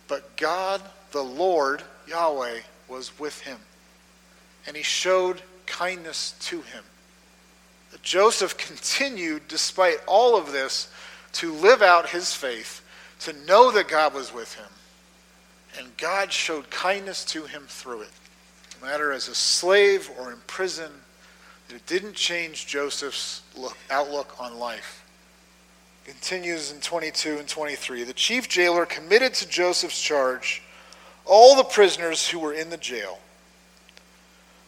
But 0.07 0.35
God, 0.37 0.81
the 1.11 1.23
Lord, 1.23 1.83
Yahweh, 2.07 2.59
was 2.87 3.17
with 3.19 3.41
him. 3.41 3.57
And 4.67 4.75
he 4.75 4.83
showed 4.83 5.41
kindness 5.65 6.35
to 6.41 6.61
him. 6.61 6.83
Joseph 8.01 8.57
continued, 8.57 9.47
despite 9.47 9.97
all 10.07 10.37
of 10.37 10.51
this, 10.51 10.91
to 11.33 11.51
live 11.51 11.81
out 11.81 12.09
his 12.09 12.33
faith, 12.33 12.81
to 13.21 13.33
know 13.45 13.71
that 13.71 13.87
God 13.87 14.13
was 14.13 14.33
with 14.33 14.53
him. 14.55 14.69
And 15.77 15.95
God 15.97 16.31
showed 16.31 16.69
kindness 16.69 17.25
to 17.25 17.45
him 17.45 17.63
through 17.67 18.01
it. 18.01 18.11
No 18.79 18.87
matter 18.87 19.11
as 19.11 19.27
a 19.27 19.35
slave 19.35 20.09
or 20.19 20.31
in 20.31 20.37
prison, 20.45 20.91
it 21.69 21.85
didn't 21.87 22.13
change 22.13 22.67
Joseph's 22.67 23.41
look, 23.55 23.77
outlook 23.89 24.35
on 24.39 24.59
life. 24.59 25.02
Continues 26.05 26.71
in 26.71 26.81
22 26.81 27.37
and 27.37 27.47
23. 27.47 28.03
The 28.03 28.13
chief 28.13 28.49
jailer 28.49 28.85
committed 28.85 29.33
to 29.35 29.47
Joseph's 29.47 30.01
charge 30.01 30.61
all 31.25 31.55
the 31.55 31.63
prisoners 31.63 32.27
who 32.27 32.39
were 32.39 32.53
in 32.53 32.69
the 32.69 32.77
jail, 32.77 33.19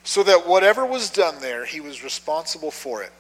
so 0.03 0.23
that 0.23 0.47
whatever 0.47 0.85
was 0.85 1.09
done 1.09 1.35
there, 1.41 1.65
he 1.65 1.81
was 1.81 2.03
responsible 2.03 2.71
for 2.71 3.03
it. 3.03 3.11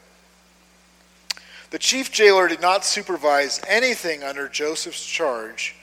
The 1.71 1.79
chief 1.79 2.11
jailer 2.11 2.47
did 2.47 2.61
not 2.61 2.85
supervise 2.85 3.59
anything 3.67 4.23
under 4.23 4.47
Joseph's 4.47 5.05
charge 5.05 5.75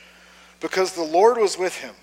because 0.61 0.94
the 0.94 1.02
Lord 1.02 1.36
was 1.36 1.59
with 1.59 1.76
him. 1.76 1.94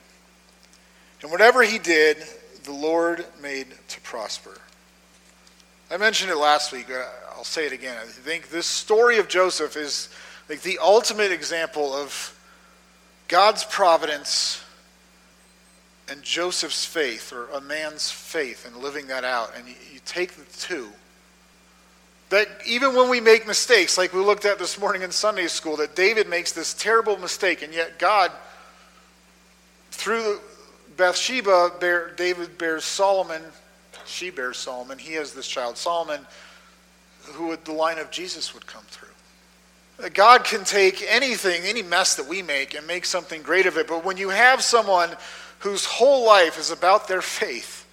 And 1.22 1.32
whatever 1.32 1.64
he 1.64 1.80
did, 1.80 2.18
the 2.64 2.74
Lord 2.74 3.26
made 3.42 3.68
to 3.88 4.02
prosper. 4.02 4.62
I 5.92 5.98
mentioned 5.98 6.30
it 6.30 6.38
last 6.38 6.72
week. 6.72 6.88
I'll 7.36 7.44
say 7.44 7.66
it 7.66 7.72
again. 7.72 7.98
I 8.00 8.06
think 8.06 8.50
this 8.50 8.68
story 8.68 9.18
of 9.18 9.28
Joseph 9.28 9.76
is 9.76 10.10
like 10.48 10.62
the 10.62 10.78
ultimate 10.80 11.32
example 11.32 11.94
of 11.94 12.38
God's 13.28 13.64
providence 13.64 14.64
and 16.08 16.22
Joseph's 16.22 16.86
faith, 16.86 17.34
or 17.34 17.50
a 17.50 17.62
man's 17.62 18.12
faith, 18.12 18.68
and 18.68 18.78
living 18.78 19.08
that 19.08 19.24
out. 19.24 19.52
And 19.58 19.68
you, 19.68 19.76
you 19.94 20.00
take 20.06 20.34
the 20.34 20.46
two. 20.60 20.90
That 22.30 22.48
even 22.68 22.96
when 22.96 23.10
we 23.10 23.20
make 23.20 23.48
mistakes, 23.48 23.98
like 23.98 24.14
we 24.14 24.20
looked 24.20 24.46
at 24.46 24.60
this 24.60 24.80
morning 24.80 25.02
in 25.02 25.12
Sunday 25.12 25.48
school, 25.48 25.78
that 25.78 25.96
David 25.96 26.30
makes 26.30 26.52
this 26.52 26.76
terrible 26.76 27.18
mistake, 27.18 27.64
and 27.64 27.74
yet 27.74 27.98
God 27.98 28.32
through 29.92 30.40
Bathsheba, 30.98 31.74
bear, 31.80 32.12
David 32.16 32.58
bears 32.60 32.86
Solomon. 32.86 33.42
She 34.10 34.30
bears 34.30 34.58
Solomon. 34.58 34.98
He 34.98 35.14
has 35.14 35.34
this 35.34 35.48
child, 35.48 35.78
Solomon, 35.78 36.26
who 37.24 37.48
would, 37.48 37.64
the 37.66 37.74
line 37.74 38.00
of 38.00 38.12
Jesus 38.12 38.54
would 38.54 38.66
come 38.66 38.84
through. 38.88 39.08
Uh, 40.04 40.10
God 40.14 40.44
can 40.44 40.64
take 40.64 41.06
anything, 41.08 41.62
any 41.64 41.84
mess 41.84 42.16
that 42.16 42.28
we 42.28 42.42
make, 42.42 42.74
and 42.74 42.86
make 42.88 43.06
something 43.06 43.42
great 43.42 43.66
of 43.66 43.78
it. 43.78 43.88
But 43.88 44.04
when 44.04 44.18
you 44.18 44.30
have 44.30 44.62
someone 44.62 45.10
whose 45.60 45.86
whole 45.86 46.26
life 46.26 46.58
is 46.58 46.72
about 46.72 47.08
their 47.08 47.22
faith, 47.22 47.86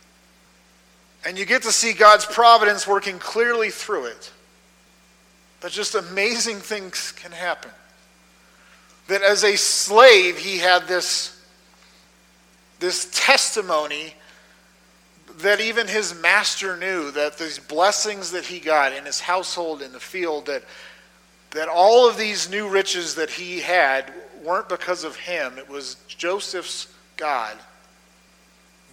and 1.24 1.36
you 1.36 1.44
get 1.44 1.62
to 1.62 1.72
see 1.72 1.92
God's 1.92 2.24
providence 2.24 2.86
working 2.86 3.18
clearly 3.18 3.70
through 3.70 4.06
it, 4.06 4.32
that 5.60 5.72
just 5.72 5.94
amazing 5.94 6.58
things 6.58 7.12
can 7.12 7.32
happen. 7.32 7.70
That 9.08 9.22
as 9.22 9.42
a 9.44 9.56
slave, 9.56 10.38
he 10.38 10.58
had 10.58 10.86
this, 10.86 11.44
this 12.78 13.10
testimony 13.12 14.14
that 15.38 15.60
even 15.60 15.86
his 15.86 16.14
master 16.20 16.76
knew 16.76 17.10
that 17.12 17.38
these 17.38 17.58
blessings 17.58 18.30
that 18.30 18.44
he 18.44 18.58
got 18.58 18.92
in 18.92 19.04
his 19.04 19.20
household, 19.20 19.82
in 19.82 19.92
the 19.92 20.00
field, 20.00 20.46
that 20.46 20.62
that 21.52 21.68
all 21.68 22.08
of 22.08 22.18
these 22.18 22.50
new 22.50 22.68
riches 22.68 23.14
that 23.14 23.30
he 23.30 23.60
had 23.60 24.12
weren't 24.42 24.68
because 24.68 25.04
of 25.04 25.16
him, 25.16 25.56
it 25.58 25.68
was 25.68 25.96
Joseph's 26.08 26.92
God 27.16 27.56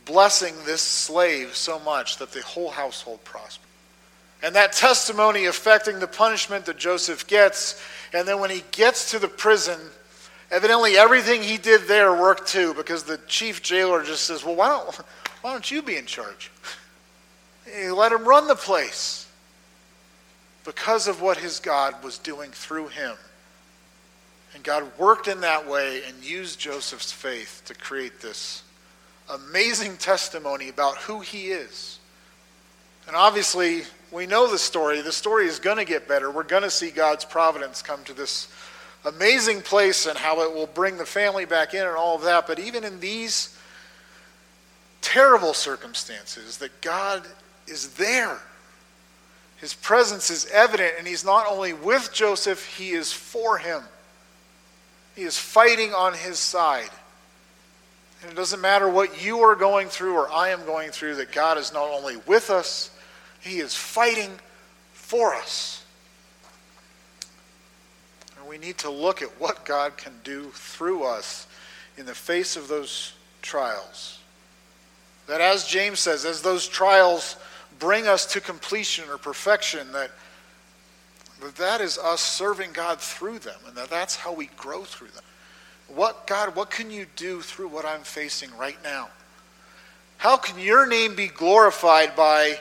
blessing 0.06 0.54
this 0.66 0.82
slave 0.82 1.56
so 1.56 1.80
much 1.80 2.18
that 2.18 2.32
the 2.32 2.42
whole 2.42 2.70
household 2.70 3.24
prospered. 3.24 3.68
And 4.42 4.56
that 4.56 4.74
testimony 4.74 5.46
affecting 5.46 6.00
the 6.00 6.08
punishment 6.08 6.66
that 6.66 6.78
Joseph 6.78 7.28
gets, 7.28 7.82
and 8.14 8.28
then 8.28 8.40
when 8.40 8.50
he 8.50 8.64
gets 8.72 9.12
to 9.12 9.20
the 9.20 9.30
prison, 9.30 9.80
evidently 10.52 10.98
everything 10.98 11.42
he 11.42 11.58
did 11.58 11.82
there 11.88 12.12
worked 12.14 12.48
too, 12.48 12.74
because 12.74 13.04
the 13.04 13.18
chief 13.28 13.62
jailer 13.62 14.04
just 14.04 14.26
says, 14.26 14.44
Well, 14.44 14.56
why 14.56 14.68
don't, 14.68 15.00
why 15.44 15.52
don't 15.52 15.70
you 15.70 15.82
be 15.82 15.98
in 15.98 16.06
charge? 16.06 16.50
He 17.66 17.90
let 17.90 18.14
him 18.14 18.24
run 18.24 18.48
the 18.48 18.56
place 18.56 19.28
because 20.64 21.10
of 21.10 21.22
what 21.22 21.38
his 21.38 21.60
God 21.60 22.02
was 22.02 22.18
doing 22.18 22.50
through 22.52 22.88
him. 22.88 23.18
And 24.56 24.64
God 24.64 24.90
worked 24.98 25.28
in 25.28 25.42
that 25.42 25.68
way 25.68 26.04
and 26.08 26.24
used 26.24 26.62
Joseph's 26.62 27.12
faith 27.12 27.62
to 27.66 27.74
create 27.74 28.22
this 28.22 28.64
amazing 29.30 29.98
testimony 29.98 30.70
about 30.70 30.98
who 30.98 31.20
he 31.20 31.48
is. 31.48 32.00
And 33.08 33.16
obviously, 33.16 33.82
we 34.12 34.26
know 34.26 34.50
the 34.50 34.58
story. 34.58 35.02
The 35.02 35.12
story 35.12 35.48
is 35.48 35.60
going 35.60 35.76
to 35.76 35.86
get 35.86 36.08
better. 36.08 36.32
We're 36.32 36.44
going 36.44 36.64
to 36.64 36.72
see 36.72 36.90
God's 36.90 37.26
providence 37.26 37.82
come 37.82 38.02
to 38.06 38.14
this 38.14 38.48
amazing 39.04 39.62
place 39.62 40.06
and 40.06 40.18
how 40.18 40.42
it 40.44 40.56
will 40.56 40.68
bring 40.68 40.96
the 40.96 41.06
family 41.06 41.44
back 41.44 41.74
in 41.74 41.86
and 41.86 41.98
all 41.98 42.16
of 42.16 42.22
that. 42.22 42.48
But 42.48 42.60
even 42.60 42.86
in 42.86 43.02
these 43.02 43.53
terrible 45.04 45.54
circumstances, 45.54 46.58
that 46.58 46.82
God 46.82 47.28
is 47.68 47.90
there 47.90 48.40
his 49.64 49.74
presence 49.74 50.30
is 50.30 50.46
evident, 50.48 50.96
and 50.98 51.08
he's 51.08 51.24
not 51.24 51.48
only 51.48 51.72
with 51.72 52.12
Joseph, 52.12 52.66
he 52.76 52.90
is 52.90 53.14
for 53.14 53.58
him. 53.58 53.82
He 55.16 55.22
is 55.22 55.38
fighting 55.38 55.94
on 55.94 56.14
his 56.14 56.38
side. 56.38 56.90
And 58.22 58.30
it 58.30 58.36
doesn't 58.36 58.60
matter 58.60 58.90
what 58.90 59.24
you 59.24 59.40
are 59.40 59.56
going 59.56 59.88
through 59.88 60.16
or 60.16 60.30
I 60.30 60.50
am 60.50 60.66
going 60.66 60.92
through, 60.92 61.16
that 61.16 61.32
God 61.32 61.58
is 61.58 61.72
not 61.72 61.90
only 61.90 62.18
with 62.28 62.50
us, 62.50 62.92
he 63.40 63.60
is 63.60 63.74
fighting 63.74 64.32
for 64.92 65.34
us. 65.34 65.86
And 68.38 68.46
we 68.46 68.58
need 68.58 68.78
to 68.80 68.90
look 68.90 69.22
at 69.22 69.30
what 69.40 69.64
God 69.64 69.96
can 69.96 70.12
do 70.26 70.50
through 70.54 71.04
us 71.06 71.48
in 71.98 72.06
the 72.06 72.14
face 72.14 72.58
of 72.58 72.68
those 72.68 73.14
trials. 73.42 74.20
That, 75.28 75.42
as 75.42 75.66
James 75.66 76.00
says, 76.00 76.26
as 76.26 76.42
those 76.42 76.68
trials 76.68 77.38
bring 77.80 78.08
us 78.08 78.26
to 78.34 78.42
completion 78.42 79.06
or 79.10 79.18
perfection, 79.18 79.92
that, 79.94 80.12
that 81.42 81.56
that 81.56 81.82
is 81.82 81.98
us 81.98 82.22
serving 82.22 82.72
God 82.74 83.00
through 83.00 83.40
them, 83.40 83.60
and 83.68 83.76
that 83.76 83.90
that's 83.90 84.16
how 84.16 84.34
we 84.34 84.48
grow 84.58 84.84
through 84.84 85.10
them. 85.10 85.24
What, 85.88 86.28
God, 86.28 86.56
what 86.56 86.70
can 86.70 86.92
you 86.92 87.06
do 87.16 87.42
through 87.42 87.68
what 87.70 87.86
I'm 87.86 88.02
facing 88.02 88.56
right 88.58 88.78
now? 88.84 89.10
How 90.18 90.38
can 90.38 90.60
your 90.60 90.88
name 90.88 91.16
be 91.16 91.28
glorified 91.28 92.16
by 92.16 92.60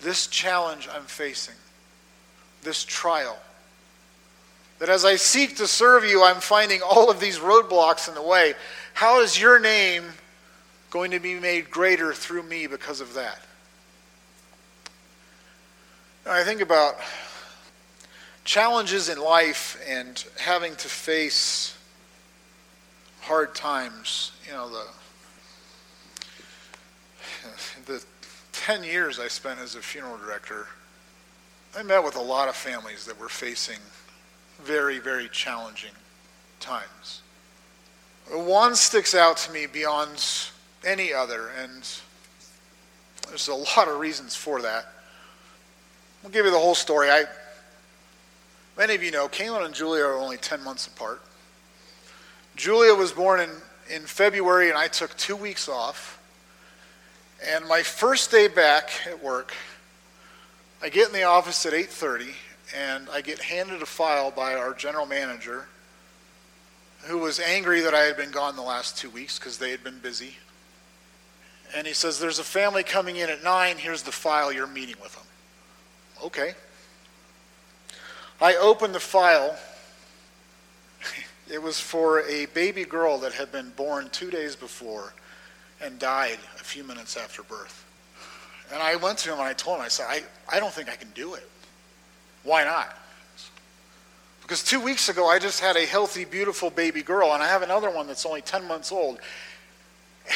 this 0.00 0.26
challenge 0.26 0.88
I'm 0.92 1.04
facing, 1.04 1.54
this 2.62 2.84
trial? 2.84 3.38
That 4.80 4.88
as 4.88 5.04
I 5.04 5.16
seek 5.16 5.56
to 5.56 5.66
serve 5.66 6.04
you, 6.04 6.24
I'm 6.24 6.40
finding 6.40 6.80
all 6.82 7.10
of 7.10 7.20
these 7.20 7.38
roadblocks 7.38 8.08
in 8.08 8.14
the 8.14 8.22
way. 8.22 8.54
How 8.94 9.20
is 9.20 9.40
your 9.40 9.60
name 9.60 10.04
going 10.90 11.12
to 11.12 11.20
be 11.20 11.34
made 11.34 11.70
greater 11.70 12.12
through 12.12 12.42
me 12.42 12.66
because 12.66 13.00
of 13.00 13.14
that? 13.14 13.40
I 16.26 16.44
think 16.44 16.60
about 16.60 16.96
challenges 18.44 19.08
in 19.08 19.18
life 19.18 19.80
and 19.88 20.24
having 20.38 20.74
to 20.76 20.88
face 20.88 21.76
hard 23.20 23.54
times. 23.54 24.32
You 24.46 24.52
know, 24.52 24.68
the, 24.68 24.86
the 27.92 28.04
10 28.52 28.84
years 28.84 29.18
I 29.18 29.28
spent 29.28 29.60
as 29.60 29.76
a 29.76 29.80
funeral 29.80 30.18
director, 30.18 30.66
I 31.76 31.82
met 31.82 32.02
with 32.02 32.16
a 32.16 32.22
lot 32.22 32.48
of 32.48 32.56
families 32.56 33.04
that 33.06 33.18
were 33.18 33.28
facing 33.28 33.78
very, 34.62 34.98
very 34.98 35.28
challenging 35.28 35.92
times. 36.58 37.22
One 38.30 38.74
sticks 38.76 39.14
out 39.14 39.36
to 39.38 39.52
me 39.52 39.66
beyond 39.66 40.22
any 40.84 41.12
other, 41.12 41.48
and 41.60 41.88
there's 43.28 43.48
a 43.48 43.54
lot 43.54 43.88
of 43.88 43.98
reasons 43.98 44.34
for 44.34 44.62
that. 44.62 44.92
I'll 46.24 46.30
give 46.30 46.44
you 46.44 46.50
the 46.50 46.58
whole 46.58 46.74
story. 46.74 47.10
I, 47.10 47.24
many 48.76 48.94
of 48.94 49.02
you 49.02 49.10
know, 49.10 49.28
Kaylin 49.28 49.64
and 49.64 49.74
Julia 49.74 50.04
are 50.04 50.16
only 50.16 50.36
10 50.36 50.62
months 50.62 50.86
apart. 50.86 51.22
Julia 52.56 52.94
was 52.94 53.12
born 53.12 53.40
in, 53.40 53.50
in 53.88 54.02
February, 54.02 54.68
and 54.68 54.76
I 54.76 54.88
took 54.88 55.16
two 55.16 55.36
weeks 55.36 55.68
off. 55.68 56.18
And 57.42 57.66
my 57.66 57.82
first 57.82 58.30
day 58.30 58.48
back 58.48 58.90
at 59.06 59.22
work, 59.22 59.54
I 60.82 60.90
get 60.90 61.06
in 61.06 61.14
the 61.14 61.22
office 61.22 61.64
at 61.64 61.72
8.30, 61.72 62.34
and 62.76 63.08
I 63.10 63.22
get 63.22 63.40
handed 63.40 63.80
a 63.80 63.86
file 63.86 64.30
by 64.30 64.54
our 64.54 64.74
general 64.74 65.06
manager, 65.06 65.66
who 67.04 67.18
was 67.18 67.40
angry 67.40 67.80
that 67.80 67.94
I 67.94 68.00
had 68.00 68.16
been 68.16 68.30
gone 68.30 68.56
the 68.56 68.62
last 68.62 68.98
two 68.98 69.08
weeks 69.08 69.38
because 69.38 69.56
they 69.56 69.70
had 69.70 69.82
been 69.82 69.98
busy. 70.00 70.36
And 71.74 71.86
he 71.86 71.92
says, 71.92 72.18
there's 72.18 72.38
a 72.38 72.44
family 72.44 72.82
coming 72.82 73.16
in 73.16 73.30
at 73.30 73.44
9. 73.44 73.76
Here's 73.76 74.02
the 74.02 74.12
file. 74.12 74.52
You're 74.52 74.66
meeting 74.66 74.96
with 75.02 75.14
them. 75.14 75.24
Okay. 76.24 76.54
I 78.40 78.56
opened 78.56 78.94
the 78.94 79.00
file. 79.00 79.56
It 81.50 81.62
was 81.62 81.80
for 81.80 82.22
a 82.22 82.46
baby 82.46 82.84
girl 82.84 83.18
that 83.18 83.32
had 83.32 83.50
been 83.50 83.70
born 83.70 84.08
two 84.10 84.30
days 84.30 84.56
before 84.56 85.12
and 85.80 85.98
died 85.98 86.38
a 86.60 86.64
few 86.64 86.84
minutes 86.84 87.16
after 87.16 87.42
birth. 87.42 87.84
And 88.72 88.82
I 88.82 88.96
went 88.96 89.18
to 89.18 89.32
him 89.32 89.38
and 89.38 89.48
I 89.48 89.52
told 89.52 89.78
him, 89.78 89.84
I 89.84 89.88
said, 89.88 90.06
I, 90.08 90.22
I 90.48 90.60
don't 90.60 90.72
think 90.72 90.88
I 90.88 90.96
can 90.96 91.10
do 91.10 91.34
it. 91.34 91.48
Why 92.44 92.64
not? 92.64 92.96
Because 94.42 94.62
two 94.62 94.80
weeks 94.80 95.08
ago 95.08 95.26
I 95.26 95.38
just 95.38 95.60
had 95.60 95.76
a 95.76 95.86
healthy, 95.86 96.24
beautiful 96.24 96.70
baby 96.70 97.02
girl, 97.02 97.32
and 97.34 97.42
I 97.42 97.48
have 97.48 97.62
another 97.62 97.90
one 97.90 98.06
that's 98.06 98.26
only 98.26 98.42
10 98.42 98.66
months 98.66 98.90
old. 98.90 99.18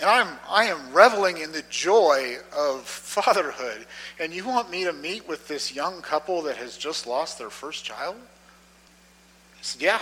And 0.00 0.08
I'm, 0.08 0.28
I 0.48 0.64
am 0.66 0.92
reveling 0.92 1.38
in 1.38 1.50
the 1.50 1.64
joy 1.70 2.36
of 2.56 2.82
fatherhood. 2.82 3.86
And 4.20 4.32
you 4.32 4.46
want 4.46 4.70
me 4.70 4.84
to 4.84 4.92
meet 4.92 5.28
with 5.28 5.48
this 5.48 5.74
young 5.74 6.02
couple 6.02 6.42
that 6.42 6.56
has 6.56 6.76
just 6.76 7.06
lost 7.06 7.38
their 7.38 7.50
first 7.50 7.84
child? 7.84 8.16
I 8.16 9.62
said, 9.62 9.82
Yeah. 9.82 10.00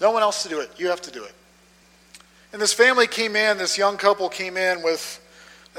No 0.00 0.10
one 0.12 0.22
else 0.22 0.42
to 0.44 0.48
do 0.48 0.60
it. 0.60 0.70
You 0.78 0.88
have 0.88 1.02
to 1.02 1.10
do 1.10 1.24
it. 1.24 1.34
And 2.54 2.62
this 2.62 2.72
family 2.72 3.06
came 3.06 3.36
in, 3.36 3.58
this 3.58 3.76
young 3.76 3.98
couple 3.98 4.28
came 4.30 4.56
in 4.56 4.82
with, 4.82 5.20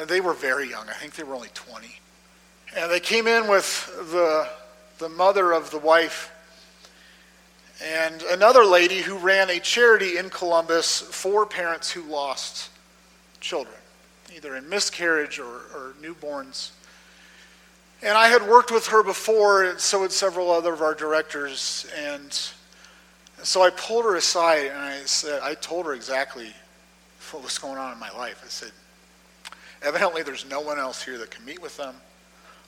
they 0.07 0.21
were 0.21 0.33
very 0.33 0.69
young. 0.69 0.87
I 0.87 0.93
think 0.93 1.15
they 1.15 1.23
were 1.23 1.33
only 1.33 1.49
20. 1.55 1.87
And 2.77 2.91
they 2.91 2.99
came 2.99 3.25
in 3.25 3.47
with 3.47 3.87
the, 4.11 4.47
the 4.99 5.09
mother 5.09 5.53
of 5.53 5.71
the 5.71 5.79
wife 5.79 6.31
and 7.83 8.21
another 8.23 8.63
lady 8.63 9.01
who 9.01 9.17
ran 9.17 9.49
a 9.49 9.59
charity 9.59 10.17
in 10.17 10.29
Columbus 10.29 11.01
for 11.01 11.47
parents 11.47 11.89
who 11.89 12.03
lost 12.03 12.69
children, 13.41 13.75
either 14.33 14.55
in 14.55 14.69
miscarriage 14.69 15.39
or, 15.39 15.45
or 15.73 15.93
newborns. 16.01 16.71
And 18.03 18.17
I 18.17 18.29
had 18.29 18.47
worked 18.47 18.71
with 18.71 18.87
her 18.87 19.03
before, 19.03 19.63
and 19.63 19.79
so 19.79 20.01
had 20.01 20.11
several 20.11 20.49
other 20.51 20.73
of 20.73 20.81
our 20.81 20.95
directors. 20.95 21.85
And 21.95 22.33
so 23.43 23.61
I 23.61 23.69
pulled 23.71 24.05
her 24.05 24.15
aside 24.15 24.67
and 24.67 24.77
I 24.77 25.01
said, 25.01 25.41
I 25.43 25.55
told 25.55 25.85
her 25.85 25.93
exactly 25.93 26.53
what 27.31 27.43
was 27.43 27.57
going 27.57 27.77
on 27.77 27.93
in 27.93 27.99
my 27.99 28.11
life. 28.11 28.41
I 28.43 28.49
said, 28.49 28.71
evidently 29.83 30.23
there's 30.23 30.49
no 30.49 30.61
one 30.61 30.79
else 30.79 31.03
here 31.03 31.17
that 31.17 31.31
can 31.31 31.45
meet 31.45 31.61
with 31.61 31.77
them. 31.77 31.95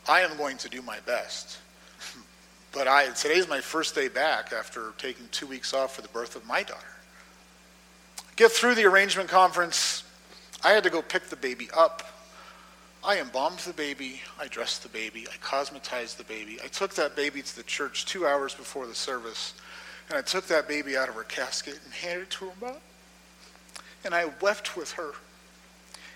I 0.07 0.21
am 0.21 0.38
going 0.38 0.57
to 0.57 0.69
do 0.69 0.82
my 0.82 0.99
best. 1.05 1.59
But 2.71 2.88
I, 2.88 3.09
today's 3.09 3.47
my 3.47 3.61
first 3.61 3.93
day 3.93 4.07
back 4.07 4.51
after 4.51 4.93
taking 4.97 5.28
two 5.30 5.45
weeks 5.45 5.76
off 5.76 5.95
for 5.95 6.01
the 6.01 6.07
birth 6.07 6.36
of 6.36 6.43
my 6.47 6.63
daughter. 6.63 6.82
Get 8.36 8.51
through 8.51 8.74
the 8.74 8.86
arrangement 8.86 9.30
conference. 9.30 10.03
I 10.64 10.72
had 10.72 10.84
to 10.84 10.89
go 10.89 11.01
pick 11.01 11.30
the 11.30 11.36
baby 11.36 11.70
up. 11.76 12.03
I 13.03 13.20
embalmed 13.20 13.59
the 13.59 13.74
baby. 13.74 14.22
I 14.39 14.47
dressed 14.47 14.84
the 14.84 14.89
baby. 14.89 15.28
I 15.28 15.36
cosmetized 15.38 16.18
the 16.18 16.24
baby. 16.24 16.57
I 16.64 16.68
took 16.68 16.93
that 16.95 17.16
baby 17.16 17.41
to 17.41 17.55
the 17.55 17.64
church 17.64 18.05
two 18.05 18.26
hours 18.26 18.55
before 18.55 18.88
the 18.88 18.95
service. 18.95 19.53
And 20.09 20.18
I 20.18 20.22
took 20.22 20.47
that 20.47 20.68
baby 20.68 20.95
out 20.95 21.09
of 21.09 21.16
her 21.16 21.24
casket 21.24 21.80
and 21.84 21.93
handed 21.93 22.24
it 22.24 22.30
to 22.32 22.45
her 22.45 22.53
mom. 22.61 22.76
And 24.05 24.16
I 24.16 24.32
wept 24.41 24.78
with 24.78 24.93
her 24.93 25.11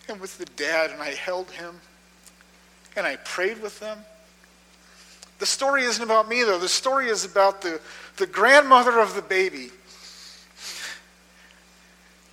and 0.07 0.19
with 0.21 0.37
the 0.37 0.45
dad, 0.45 0.91
and 0.91 1.01
I 1.01 1.09
held 1.09 1.51
him 1.51 1.81
and 2.97 3.05
I 3.05 3.15
prayed 3.17 3.61
with 3.61 3.79
them. 3.79 3.99
The 5.39 5.45
story 5.45 5.83
isn't 5.83 6.03
about 6.03 6.27
me, 6.27 6.43
though. 6.43 6.57
The 6.57 6.67
story 6.67 7.09
is 7.09 7.23
about 7.23 7.61
the, 7.61 7.79
the 8.15 8.25
grandmother 8.25 8.99
of 8.99 9.13
the 9.13 9.21
baby. 9.21 9.69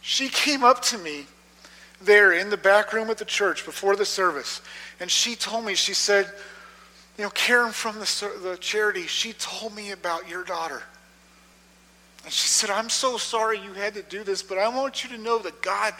She 0.00 0.28
came 0.30 0.64
up 0.64 0.80
to 0.84 0.98
me 0.98 1.26
there 2.04 2.32
in 2.32 2.50
the 2.50 2.56
back 2.56 2.92
room 2.92 3.10
at 3.10 3.18
the 3.18 3.24
church 3.24 3.64
before 3.64 3.96
the 3.96 4.04
service, 4.04 4.60
and 5.00 5.10
she 5.10 5.34
told 5.34 5.64
me, 5.64 5.74
she 5.74 5.94
said, 5.94 6.30
You 7.18 7.24
know, 7.24 7.30
Karen 7.30 7.72
from 7.72 7.98
the, 7.98 8.30
the 8.42 8.56
charity, 8.58 9.06
she 9.06 9.32
told 9.34 9.74
me 9.74 9.90
about 9.90 10.28
your 10.28 10.44
daughter. 10.44 10.82
And 12.24 12.32
she 12.32 12.48
said, 12.48 12.70
I'm 12.70 12.88
so 12.88 13.18
sorry 13.18 13.58
you 13.58 13.72
had 13.74 13.94
to 13.94 14.02
do 14.02 14.24
this, 14.24 14.42
but 14.42 14.58
I 14.58 14.68
want 14.68 15.04
you 15.04 15.10
to 15.10 15.22
know 15.22 15.38
that 15.40 15.60
God 15.60 15.92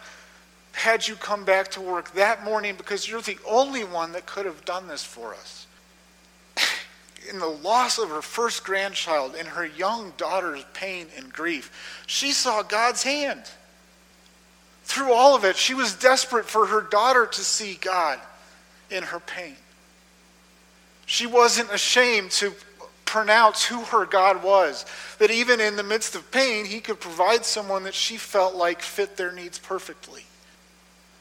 had 0.73 1.07
you 1.07 1.15
come 1.15 1.45
back 1.45 1.71
to 1.73 1.81
work 1.81 2.13
that 2.15 2.45
morning 2.45 2.75
because 2.77 3.09
you're 3.09 3.21
the 3.21 3.39
only 3.49 3.85
one 3.85 4.13
that 4.13 4.27
could 4.27 4.47
have 4.47 4.65
done 4.65 4.89
this 4.89 5.05
for 5.05 5.35
us. 5.35 5.67
In 7.31 7.39
the 7.39 7.47
loss 7.47 7.99
of 7.99 8.09
her 8.09 8.23
first 8.23 8.65
grandchild, 8.65 9.35
in 9.35 9.47
her 9.47 9.65
young 9.65 10.13
daughter's 10.19 10.63
pain 10.75 11.07
and 11.17 11.33
grief, 11.33 12.05
she 12.07 12.33
saw 12.33 12.63
God's 12.63 13.03
hand. 13.03 13.45
Through 14.85 15.13
all 15.13 15.35
of 15.35 15.45
it, 15.45 15.57
she 15.57 15.75
was 15.75 15.95
desperate 15.95 16.45
for 16.45 16.67
her 16.67 16.83
daughter 16.83 17.27
to 17.27 17.41
see 17.41 17.79
God 17.81 18.21
in 18.91 19.03
her 19.03 19.21
pain. 19.21 19.57
She 21.07 21.27
wasn't 21.27 21.73
ashamed 21.73 22.31
to 22.33 22.53
pronounce 23.05 23.65
who 23.65 23.81
her 23.85 24.07
God 24.07 24.43
was. 24.43 24.85
That 25.19 25.31
even 25.31 25.61
in 25.61 25.77
the 25.77 25.83
midst 25.83 26.15
of 26.15 26.31
pain, 26.31 26.65
he 26.65 26.81
could 26.81 27.01
provide 27.01 27.45
someone 27.45 27.85
that 27.85 27.95
she 27.95 28.17
felt 28.17 28.55
like 28.55 28.83
fit 28.83 29.17
their 29.17 29.33
needs 29.33 29.59
perfectly. 29.59 30.25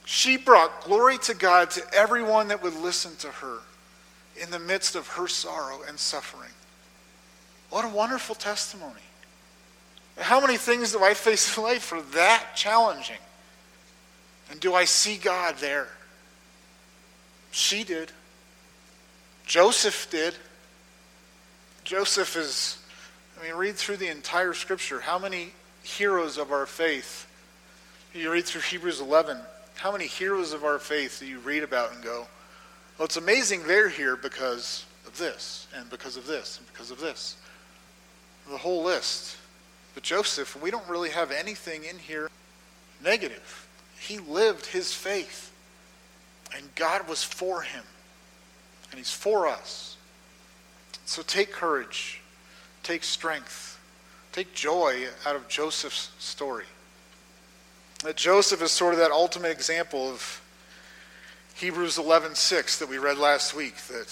She 0.05 0.35
brought 0.37 0.83
glory 0.83 1.17
to 1.19 1.33
God 1.33 1.69
to 1.71 1.83
everyone 1.93 2.49
that 2.49 2.61
would 2.61 2.75
listen 2.75 3.15
to 3.17 3.27
her 3.27 3.59
in 4.41 4.49
the 4.51 4.59
midst 4.59 4.95
of 4.95 5.07
her 5.07 5.27
sorrow 5.27 5.81
and 5.87 5.97
suffering. 5.97 6.51
What 7.69 7.85
a 7.85 7.89
wonderful 7.89 8.35
testimony. 8.35 9.01
How 10.17 10.39
many 10.39 10.57
things 10.57 10.91
do 10.91 11.03
I 11.03 11.13
face 11.13 11.57
in 11.57 11.63
life 11.63 11.91
are 11.93 12.01
that 12.13 12.49
challenging? 12.55 13.17
And 14.53 14.61
do 14.61 14.75
I 14.75 14.85
see 14.85 15.17
God 15.17 15.55
there? 15.57 15.87
She 17.49 17.83
did. 17.83 18.11
Joseph 19.47 20.11
did. 20.11 20.35
Joseph 21.83 22.35
is, 22.35 22.77
I 23.39 23.43
mean, 23.43 23.55
read 23.55 23.73
through 23.73 23.97
the 23.97 24.09
entire 24.09 24.53
scripture. 24.53 24.99
How 24.99 25.17
many 25.17 25.53
heroes 25.81 26.37
of 26.37 26.51
our 26.51 26.67
faith? 26.67 27.25
You 28.13 28.31
read 28.31 28.45
through 28.45 28.61
Hebrews 28.61 29.01
11. 29.01 29.39
How 29.73 29.91
many 29.91 30.05
heroes 30.05 30.53
of 30.53 30.63
our 30.63 30.77
faith 30.77 31.17
do 31.19 31.25
you 31.25 31.39
read 31.39 31.63
about 31.63 31.91
and 31.91 32.03
go, 32.03 32.27
well, 32.99 33.05
it's 33.05 33.17
amazing 33.17 33.63
they're 33.65 33.89
here 33.89 34.15
because 34.15 34.85
of 35.07 35.17
this, 35.17 35.65
and 35.75 35.89
because 35.89 36.15
of 36.15 36.27
this, 36.27 36.59
and 36.59 36.67
because 36.71 36.91
of 36.91 36.99
this? 36.99 37.37
The 38.51 38.57
whole 38.57 38.83
list. 38.83 39.35
But 39.95 40.03
Joseph, 40.03 40.61
we 40.61 40.69
don't 40.69 40.87
really 40.87 41.09
have 41.09 41.31
anything 41.31 41.85
in 41.85 41.97
here 41.97 42.29
negative. 43.03 43.63
He 44.07 44.17
lived 44.17 44.65
his 44.65 44.93
faith, 44.93 45.53
and 46.53 46.75
God 46.75 47.07
was 47.07 47.23
for 47.23 47.61
him, 47.61 47.83
and 48.91 48.97
he's 48.97 49.13
for 49.13 49.47
us. 49.47 49.95
So 51.05 51.21
take 51.21 51.53
courage, 51.53 52.21
take 52.83 53.05
strength, 53.05 53.79
take 54.33 54.53
joy 54.53 55.07
out 55.25 55.37
of 55.37 55.47
Joseph's 55.47 56.11
story. 56.19 56.65
That 58.03 58.17
Joseph 58.17 58.61
is 58.61 58.71
sort 58.71 58.93
of 58.93 58.99
that 58.99 59.11
ultimate 59.11 59.51
example 59.51 60.09
of 60.09 60.41
Hebrews 61.55 61.97
11:6 61.97 62.77
that 62.79 62.89
we 62.89 62.97
read 62.97 63.17
last 63.17 63.53
week 63.53 63.77
that 63.87 64.09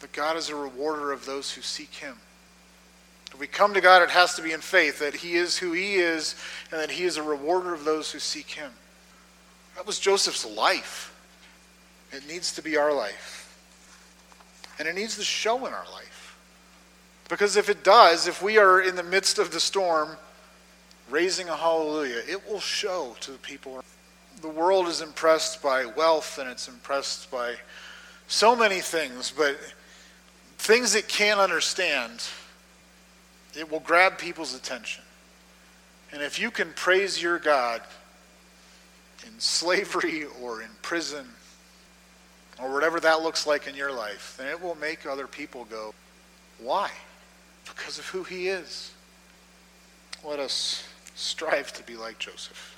that 0.00 0.12
God 0.12 0.38
is 0.38 0.48
a 0.48 0.54
rewarder 0.54 1.12
of 1.12 1.26
those 1.26 1.52
who 1.52 1.60
seek 1.60 1.94
him. 1.94 2.18
If 3.32 3.38
we 3.38 3.46
come 3.46 3.74
to 3.74 3.82
God, 3.82 4.02
it 4.02 4.10
has 4.10 4.34
to 4.36 4.42
be 4.42 4.52
in 4.52 4.62
faith 4.62 5.00
that 5.00 5.16
he 5.16 5.34
is 5.34 5.58
who 5.58 5.72
he 5.72 5.96
is 5.96 6.34
and 6.70 6.80
that 6.80 6.92
he 6.92 7.04
is 7.04 7.18
a 7.18 7.22
rewarder 7.22 7.74
of 7.74 7.84
those 7.84 8.12
who 8.12 8.18
seek 8.18 8.50
him. 8.50 8.72
That 9.76 9.86
was 9.86 9.98
Joseph's 9.98 10.46
life. 10.46 11.14
It 12.12 12.26
needs 12.26 12.52
to 12.54 12.62
be 12.62 12.76
our 12.76 12.92
life. 12.92 13.42
And 14.78 14.88
it 14.88 14.94
needs 14.94 15.16
to 15.16 15.24
show 15.24 15.66
in 15.66 15.72
our 15.72 15.86
life. 15.92 16.36
Because 17.28 17.56
if 17.56 17.68
it 17.68 17.84
does, 17.84 18.26
if 18.26 18.42
we 18.42 18.58
are 18.58 18.80
in 18.80 18.96
the 18.96 19.02
midst 19.02 19.38
of 19.38 19.50
the 19.50 19.60
storm, 19.60 20.16
raising 21.10 21.48
a 21.48 21.56
hallelujah, 21.56 22.22
it 22.28 22.40
will 22.48 22.60
show 22.60 23.16
to 23.20 23.32
the 23.32 23.38
people. 23.38 23.82
The 24.40 24.48
world 24.48 24.86
is 24.86 25.00
impressed 25.00 25.62
by 25.62 25.86
wealth 25.86 26.38
and 26.38 26.48
it's 26.48 26.68
impressed 26.68 27.30
by 27.30 27.56
so 28.28 28.56
many 28.56 28.80
things, 28.80 29.32
but 29.36 29.56
things 30.58 30.94
it 30.94 31.08
can't 31.08 31.40
understand, 31.40 32.22
it 33.56 33.70
will 33.70 33.80
grab 33.80 34.18
people's 34.18 34.54
attention. 34.54 35.04
And 36.12 36.22
if 36.22 36.38
you 36.38 36.50
can 36.50 36.72
praise 36.74 37.20
your 37.20 37.38
God 37.38 37.82
in 39.26 39.38
slavery 39.38 40.24
or 40.42 40.62
in 40.62 40.70
prison 40.82 41.26
or 42.60 42.72
whatever 42.72 43.00
that 43.00 43.22
looks 43.22 43.46
like 43.46 43.66
in 43.66 43.74
your 43.74 43.92
life, 43.92 44.34
then 44.38 44.48
it 44.48 44.60
will 44.60 44.76
make 44.76 45.06
other 45.06 45.26
people 45.26 45.66
go, 45.66 45.94
Why? 46.58 46.90
Because 47.66 47.98
of 47.98 48.06
who 48.06 48.22
he 48.22 48.48
is. 48.48 48.92
Let 50.24 50.38
us 50.38 50.84
strive 51.14 51.72
to 51.74 51.82
be 51.82 51.96
like 51.96 52.18
Joseph. 52.18 52.75